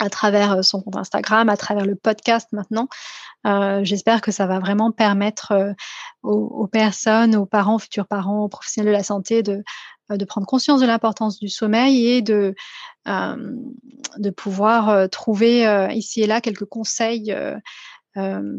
à 0.00 0.10
travers 0.10 0.64
son 0.64 0.80
compte 0.82 0.96
Instagram, 0.96 1.48
à 1.48 1.56
travers 1.56 1.86
le 1.86 1.94
podcast 1.94 2.48
maintenant. 2.52 2.88
Euh, 3.46 3.80
J'espère 3.84 4.20
que 4.20 4.32
ça 4.32 4.46
va 4.46 4.58
vraiment 4.58 4.90
permettre 4.90 5.52
euh, 5.52 5.72
aux, 6.22 6.66
personnes, 6.66 7.36
aux 7.36 7.46
parents, 7.46 7.78
futurs 7.78 8.06
parents, 8.06 8.44
aux 8.44 8.48
professionnels 8.48 8.92
de 8.92 8.96
la 8.96 9.02
santé 9.02 9.42
de, 9.42 9.62
euh, 10.12 10.18
prendre 10.26 10.46
conscience 10.46 10.80
de 10.80 10.86
l'importance 10.86 11.38
du 11.38 11.48
sommeil 11.48 12.06
et 12.08 12.22
de, 12.22 12.54
euh, 13.08 13.56
de 14.18 14.30
pouvoir 14.30 14.90
euh, 14.90 15.06
trouver 15.06 15.64
ici 15.92 16.22
et 16.22 16.26
là 16.26 16.40
quelques 16.40 16.66
conseils 16.66 17.34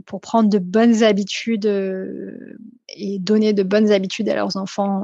pour 0.05 0.21
prendre 0.21 0.49
de 0.49 0.59
bonnes 0.59 1.03
habitudes 1.03 1.65
et 2.89 3.19
donner 3.19 3.53
de 3.53 3.63
bonnes 3.63 3.91
habitudes 3.91 4.29
à 4.29 4.35
leurs 4.35 4.57
enfants 4.57 5.01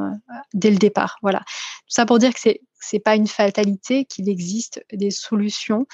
dès 0.53 0.71
le 0.71 0.77
départ. 0.77 1.17
Voilà. 1.21 1.39
Tout 1.39 1.95
ça 1.95 2.05
pour 2.05 2.19
dire 2.19 2.33
que 2.33 2.39
c'est 2.39 2.61
c'est 2.81 2.99
pas 2.99 3.15
une 3.15 3.27
fatalité, 3.27 4.05
qu'il 4.05 4.27
existe 4.27 4.83
des 4.91 5.11
solutions 5.11 5.85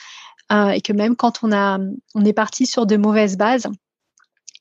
euh, 0.51 0.69
et 0.69 0.81
que 0.81 0.93
même 0.93 1.15
quand 1.15 1.43
on, 1.43 1.51
a, 1.51 1.77
on 2.15 2.25
est 2.25 2.33
parti 2.33 2.65
sur 2.65 2.85
de 2.85 2.97
mauvaises 2.97 3.37
bases, 3.37 3.67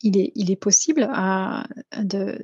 il 0.03 0.51
est, 0.51 0.57
possible 0.57 1.09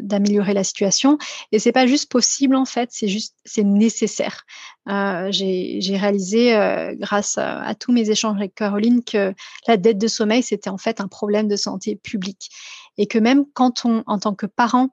d'améliorer 0.00 0.55
la 0.55 0.64
situation. 0.64 1.18
Et 1.50 1.59
c'est 1.59 1.72
pas 1.72 1.86
juste 1.86 2.11
possible 2.11 2.57
en 2.57 2.64
fait, 2.64 2.90
c'est 2.92 3.09
juste 3.09 3.36
c'est 3.44 3.64
nécessaire. 3.64 4.44
Euh, 4.88 5.28
J'ai 5.30 5.96
réalisé 5.96 6.55
euh, 6.55 6.94
grâce 6.96 7.38
à, 7.38 7.61
à, 7.61 7.74
tous 7.74 7.92
mes 7.92 8.11
échanges 8.11 8.36
avec 8.36 8.55
Caroline 8.55 9.03
que 9.05 9.34
la 9.66 9.76
dette 9.76 9.98
de 9.98 10.09
sommeil 10.09 10.42
c'était 10.42 10.70
en 10.70 10.78
fait 10.78 11.00
un 11.00 11.09
problème 11.09 11.48
de 11.48 11.57
santé 11.57 11.96
publique 11.96 12.50
et 12.98 13.07
que 13.07 13.18
même 13.18 13.44
quand 13.55 13.84
on, 13.84 14.03
en 14.07 14.18
tant 14.18 14.34
que 14.34 14.46
parent, 14.46 14.90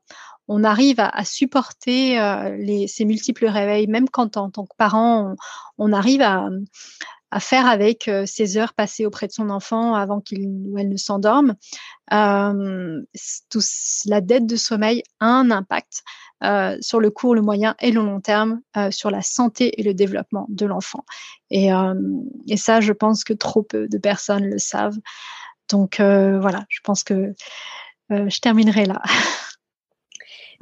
on 0.49 0.63
arrive 0.63 0.99
à, 0.99 1.23
supporter 1.23 2.19
euh, 2.19 2.85
ces 2.87 3.05
multiples 3.05 3.45
réveils, 3.45 3.87
même 3.87 4.09
quand 4.09 4.35
en 4.35 4.49
tant 4.49 4.65
que 4.65 4.75
parent, 4.75 5.35
on, 5.77 5.93
arrive 5.93 6.23
à, 6.23 6.49
faire 7.39 7.67
avec 7.67 8.07
euh, 8.07 8.25
ces 8.25 8.57
heures 8.57 8.73
passées 8.73 9.05
auprès 9.05 9.27
de 9.27 9.31
son 9.31 9.51
enfant 9.51 9.93
avant 9.93 10.19
qu'il 10.19 10.47
ou 10.47 10.79
elle 10.79 10.89
ne 10.89 10.97
s'endorme. 10.97 11.53
Euh, 12.11 13.01
la 14.07 14.21
dette 14.21 14.47
de 14.47 14.55
sommeil 14.55 15.03
a 15.19 15.27
un 15.27 15.51
impact 15.51 16.01
sur 16.81 16.99
le 16.99 17.11
court, 17.11 17.35
le 17.35 17.41
moyen 17.41 17.75
et 17.79 17.91
le 17.91 18.01
long 18.01 18.21
terme, 18.21 18.61
sur 18.91 19.11
la 19.11 19.21
santé 19.21 19.79
et 19.79 19.83
le 19.83 19.93
développement 19.93 20.47
de 20.49 20.65
l'enfant. 20.65 21.03
Et, 21.51 21.69
et, 22.47 22.55
ça, 22.55 22.79
je 22.79 22.93
pense 22.93 23.25
que 23.25 23.33
trop 23.33 23.61
peu 23.61 23.89
de 23.89 23.97
personnes 23.97 24.45
le 24.45 24.57
savent. 24.57 24.97
Donc 25.67 25.97
voilà, 25.99 26.65
je 26.69 26.79
pense 26.81 27.03
que 27.03 27.33
je 28.09 28.39
terminerai 28.39 28.85
là. 28.85 29.01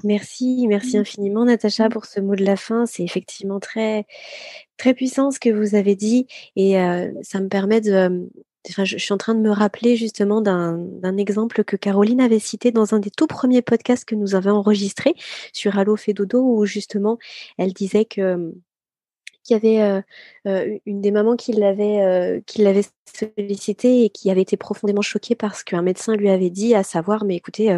Merci, 0.04 0.68
merci 0.68 0.98
mmh. 0.98 1.02
infiniment 1.02 1.46
Natacha 1.46 1.90
pour 1.90 2.06
ce 2.06 2.20
mot 2.20 2.36
de 2.36 2.44
la 2.44 2.56
fin. 2.56 2.86
C'est 2.86 3.04
effectivement 3.04 3.60
très, 3.60 4.06
très 4.78 4.94
puissant 4.94 5.32
ce 5.32 5.40
que 5.40 5.50
vous 5.50 5.76
avez 5.76 5.96
dit 5.96 6.28
et 6.56 6.76
ça 7.24 7.40
me 7.40 7.48
permet 7.48 7.82
de. 7.82 8.30
je, 8.68 8.98
suis 8.98 9.14
en 9.14 9.18
train 9.18 9.34
de 9.34 9.42
me 9.42 9.50
rappeler 9.50 9.96
justement 9.96 10.42
d'un 10.42 11.18
exemple 11.18 11.64
que 11.64 11.76
Caroline 11.76 12.22
avait 12.22 12.40
cité 12.40 12.72
dans 12.72 12.94
un 12.94 13.00
des 13.00 13.10
tout 13.10 13.28
premiers 13.28 13.64
podcasts 13.64 14.06
que 14.06 14.16
nous 14.16 14.36
avons 14.36 14.52
enregistrés 14.52 15.16
sur 15.52 15.80
Allo 15.80 15.96
fait 15.96 16.14
dodo 16.14 16.42
où 16.44 16.66
justement 16.66 17.18
elle 17.58 17.74
disait 17.74 18.06
que 18.06 18.54
qu'il 19.48 19.64
y 19.64 19.80
avait 19.80 20.04
une 20.86 21.02
des 21.02 21.12
mamans 21.12 21.36
qui 21.36 21.54
l'avait 21.54 22.42
l'avait 22.58 22.84
sollicité 23.06 24.04
et 24.04 24.10
qui 24.10 24.30
avait 24.30 24.42
été 24.42 24.58
profondément 24.58 25.02
choquée 25.02 25.36
parce 25.36 25.64
qu'un 25.64 25.82
médecin 25.82 26.16
lui 26.16 26.30
avait 26.30 26.50
dit 26.50 26.76
à 26.76 26.84
savoir 26.84 27.24
mais 27.24 27.36
écoutez 27.36 27.78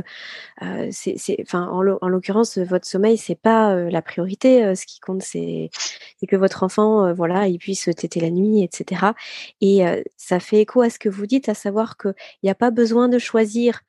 en, 0.61 1.81
l'occurrence 1.81 2.57
votre 2.57 2.87
sommeil 2.87 3.17
c'est 3.17 3.39
pas 3.39 3.75
la 3.75 4.01
priorité 4.01 4.75
ce 4.75 4.85
qui 4.85 4.99
compte 4.99 5.21
c'est 5.21 5.69
que 6.27 6.35
votre 6.35 6.63
enfant 6.63 7.13
voilà 7.13 7.47
il 7.47 7.59
puisse 7.59 7.89
téter 7.95 8.19
la 8.19 8.31
nuit 8.31 8.63
etc 8.63 9.11
et 9.61 9.83
ça 10.17 10.39
fait 10.39 10.61
écho 10.61 10.81
à 10.81 10.89
ce 10.89 10.99
que 10.99 11.09
vous 11.09 11.27
dites 11.27 11.47
à 11.47 11.53
savoir 11.53 11.97
qu'il 11.97 12.15
n'y 12.43 12.49
a 12.49 12.55
pas 12.55 12.71
besoin 12.71 13.07
de 13.07 13.19
choisir 13.19 13.81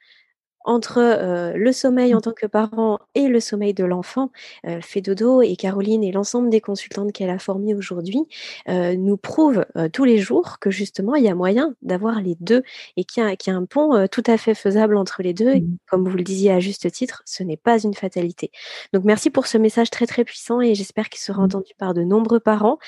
entre 0.64 1.54
le 1.54 1.72
sommeil 1.72 2.14
en 2.14 2.20
tant 2.20 2.32
que 2.32 2.46
parent 2.46 2.98
et 3.14 3.28
le 3.28 3.40
sommeil 3.40 3.74
de 3.74 3.84
l'enfant, 3.84 4.30
euh, 4.66 4.80
Dodo 5.00 5.40
et 5.40 5.56
Caroline 5.56 6.04
et 6.04 6.12
l'ensemble 6.12 6.50
des 6.50 6.60
consultantes 6.60 7.12
qu'elle 7.12 7.30
a 7.30 7.38
formées 7.38 7.74
aujourd'hui 7.74 8.26
nous 8.68 9.16
prouvent 9.16 9.64
tous 9.92 10.04
les 10.04 10.18
jours 10.18 10.58
que 10.58 10.70
justement 10.70 11.14
il 11.14 11.24
y 11.24 11.28
a 11.28 11.34
moyen 11.34 11.74
d'avoir 11.80 12.20
les 12.20 12.36
deux 12.40 12.62
et 12.96 13.04
qu'il 13.04 13.22
y, 13.22 13.50
a 13.50 13.54
un 13.54 13.64
pont 13.64 14.06
tout 14.08 14.22
à 14.26 14.36
fait 14.36 14.54
faisable 14.54 14.96
entre 14.96 15.22
les 15.22 15.32
deux. 15.32 15.56
Mmh. 15.56 15.76
comme 15.88 16.06
vous 16.06 16.16
le 16.16 16.22
disiez 16.22 16.52
à 16.52 16.60
juste 16.60 16.90
titre, 16.92 17.22
ce 17.24 17.42
n'est 17.42 17.56
pas 17.56 17.78
une 17.78 17.94
fatalité. 17.94 18.50
Donc 18.92 19.04
merci 19.04 19.30
pour 19.30 19.46
ce 19.46 19.56
message 19.56 19.90
très 19.90 20.06
très 20.06 20.24
puissant 20.24 20.60
et 20.60 20.74
j'espère 20.74 21.08
qu'il 21.08 21.20
sera 21.20 21.40
mmh. 21.40 21.44
entendu 21.44 21.72
par 21.78 21.94
de 21.94 22.02
nombreux 22.02 22.40
parents. 22.40 22.78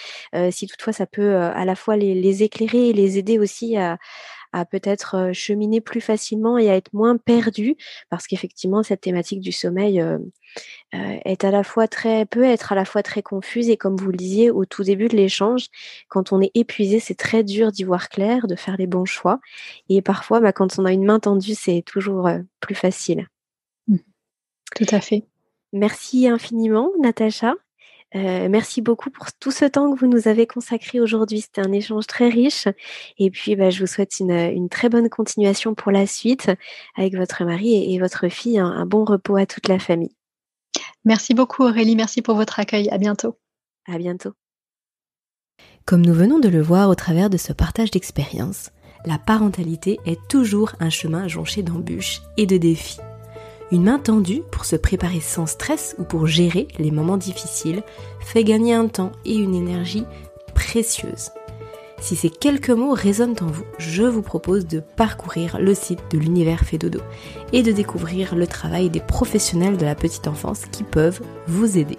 si 0.51 0.67
toutefois 0.67 0.93
ça 0.93 1.07
peut 1.07 1.37
à 1.37 1.65
la 1.65 1.75
fois 1.75 1.97
les 1.97 2.43
éclairer 2.43 2.91
et 2.91 2.93
les 2.93 3.19
aider 3.19 3.39
aussi 3.39 3.77
à 3.77 3.99
à 4.53 4.65
peut-être 4.65 5.31
cheminer 5.33 5.81
plus 5.81 6.01
facilement 6.01 6.59
et 6.59 6.71
à 6.71 6.77
être 6.77 6.93
moins 6.93 7.17
perdu, 7.17 7.77
parce 8.11 8.27
qu'effectivement, 8.27 8.83
cette 8.83 9.01
thématique 9.01 9.41
du 9.41 9.53
sommeil 9.53 10.05
est 10.93 11.45
à 11.45 11.51
la 11.51 11.65
fois 11.65 11.89
très, 11.89 12.27
peut 12.27 12.45
être 12.45 12.73
à 12.73 12.75
la 12.75 12.85
fois 12.85 13.03
très 13.03 13.23
confuse 13.23 13.71
et 13.71 13.77
comme 13.77 13.97
vous 13.97 14.11
le 14.11 14.17
disiez 14.17 14.51
au 14.51 14.65
tout 14.65 14.83
début 14.83 15.09
de 15.09 15.17
l'échange, 15.17 15.69
quand 16.09 16.33
on 16.33 16.41
est 16.41 16.51
épuisé, 16.55 17.01
c'est 17.01 17.15
très 17.15 17.43
dur 17.45 17.73
d'y 17.73 17.85
voir 17.85 18.09
clair, 18.09 18.47
de 18.47 18.55
faire 18.55 18.77
les 18.77 18.87
bons 18.87 19.07
choix. 19.07 19.41
Et 19.89 20.03
parfois, 20.03 20.41
bah, 20.41 20.53
quand 20.53 20.79
on 20.79 20.85
a 20.85 20.93
une 20.93 21.05
main 21.05 21.21
tendue, 21.21 21.55
c'est 21.55 21.83
toujours 21.85 22.29
plus 22.61 22.75
facile. 22.75 23.29
Mmh. 23.89 23.97
Tout 24.77 24.87
à 24.91 25.01
fait. 25.01 25.25
Merci 25.73 26.29
infiniment, 26.29 26.91
Natacha. 27.01 27.55
Euh, 28.15 28.49
merci 28.49 28.83
beaucoup 28.83 29.11
pour 29.11 29.33
tout 29.33 29.51
ce 29.51 29.65
temps 29.65 29.93
que 29.93 29.99
vous 29.99 30.07
nous 30.07 30.29
avez 30.29 30.47
consacré 30.47 31.01
aujourd'hui. 31.01 31.41
C'était 31.41 31.63
un 31.63 31.73
échange 31.73 32.07
très 32.07 32.29
riche. 32.29 32.69
Et 33.19 33.31
puis, 33.31 33.57
bah, 33.57 33.71
je 33.71 33.81
vous 33.81 33.87
souhaite 33.87 34.21
une, 34.21 34.69
très 34.69 34.89
bonne 34.89 35.09
continuation 35.09 35.75
pour 35.75 35.93
la 35.93 36.07
suite 36.07 36.51
avec 36.97 37.15
votre 37.15 37.45
mari 37.45 37.95
et, 37.95 37.99
votre 37.99 38.29
fille. 38.29 38.59
Un, 38.59 38.87
bon 38.87 39.05
repos 39.05 39.37
à 39.37 39.47
toute 39.47 39.69
la 39.69 39.79
famille. 39.79 40.15
Merci 41.05 41.35
beaucoup 41.35 41.63
Aurélie. 41.65 41.97
Merci 41.97 42.23
pour 42.23 42.35
votre 42.35 42.61
accueil. 42.61 42.89
À 42.91 42.99
bientôt. 42.99 43.37
À 43.87 43.99
bientôt. 43.99 44.33
Comme 45.85 46.05
nous 46.05 46.15
venons 46.15 46.39
de 46.39 46.49
le 46.49 46.63
voir 46.63 46.89
au 46.89 46.95
travers 46.95 47.31
de 47.31 47.37
ce 47.37 47.53
partage 47.53 47.91
d'expérience, 47.91 48.71
la 49.05 49.19
parentalité 49.19 49.99
est 50.07 50.21
toujours 50.29 50.73
un 50.79 50.91
chemin 50.91 51.27
jonché 51.27 51.63
d'embûches 51.63 52.21
et 52.37 52.47
de 52.47 52.57
défis. 52.57 53.01
Une 53.73 53.85
main 53.85 53.99
tendue 53.99 54.43
pour 54.51 54.67
se 54.67 54.77
préparer 54.77 55.21
sans 55.21 55.47
stress 55.47 55.97
ou 55.99 56.05
pour 56.05 56.27
gérer 56.27 56.69
les 56.79 56.91
moments 56.91 57.17
difficiles 57.17 57.83
fait 58.21 58.45
gagner 58.45 58.75
un 58.75 58.87
temps 58.87 59.13
et 59.25 59.35
une 59.35 59.55
énergie 59.55 60.05
précieuse. 60.55 61.31
Si 61.99 62.15
ces 62.15 62.29
quelques 62.29 62.69
mots 62.69 62.93
résonnent 62.93 63.37
en 63.41 63.47
vous, 63.47 63.65
je 63.79 64.03
vous 64.03 64.21
propose 64.21 64.67
de 64.67 64.81
parcourir 64.81 65.59
le 65.59 65.75
site 65.75 66.03
de 66.11 66.19
l'univers 66.19 66.61
Fédodo 66.61 67.01
et 67.55 67.63
de 67.63 67.73
découvrir 67.73 68.35
le 68.35 68.47
travail 68.47 68.91
des 68.91 69.01
professionnels 69.01 69.79
de 69.79 69.87
la 69.87 69.95
petite 69.95 70.27
enfance 70.27 70.67
qui 70.71 70.83
peuvent 70.83 71.23
vous 71.47 71.79
aider. 71.79 71.97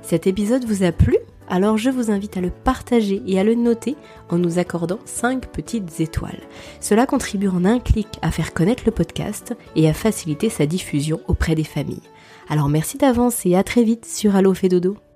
Cet 0.00 0.26
épisode 0.26 0.64
vous 0.64 0.84
a 0.84 0.92
plu? 0.92 1.18
Alors 1.50 1.76
je 1.76 1.90
vous 1.90 2.10
invite 2.10 2.36
à 2.36 2.40
le 2.40 2.50
partager 2.50 3.22
et 3.26 3.38
à 3.38 3.44
le 3.44 3.54
noter 3.54 3.96
en 4.30 4.38
nous 4.38 4.58
accordant 4.58 5.00
5 5.04 5.46
petites 5.48 6.00
étoiles. 6.00 6.40
Cela 6.80 7.06
contribue 7.06 7.48
en 7.48 7.64
un 7.64 7.80
clic 7.80 8.08
à 8.22 8.30
faire 8.30 8.54
connaître 8.54 8.84
le 8.86 8.92
podcast 8.92 9.54
et 9.76 9.88
à 9.88 9.92
faciliter 9.92 10.48
sa 10.48 10.66
diffusion 10.66 11.20
auprès 11.28 11.54
des 11.54 11.64
familles. 11.64 12.08
Alors 12.48 12.68
merci 12.68 12.96
d'avance 12.96 13.44
et 13.44 13.56
à 13.56 13.64
très 13.64 13.82
vite 13.82 14.06
sur 14.06 14.36
Allo 14.36 14.54
Dodo. 14.54 15.09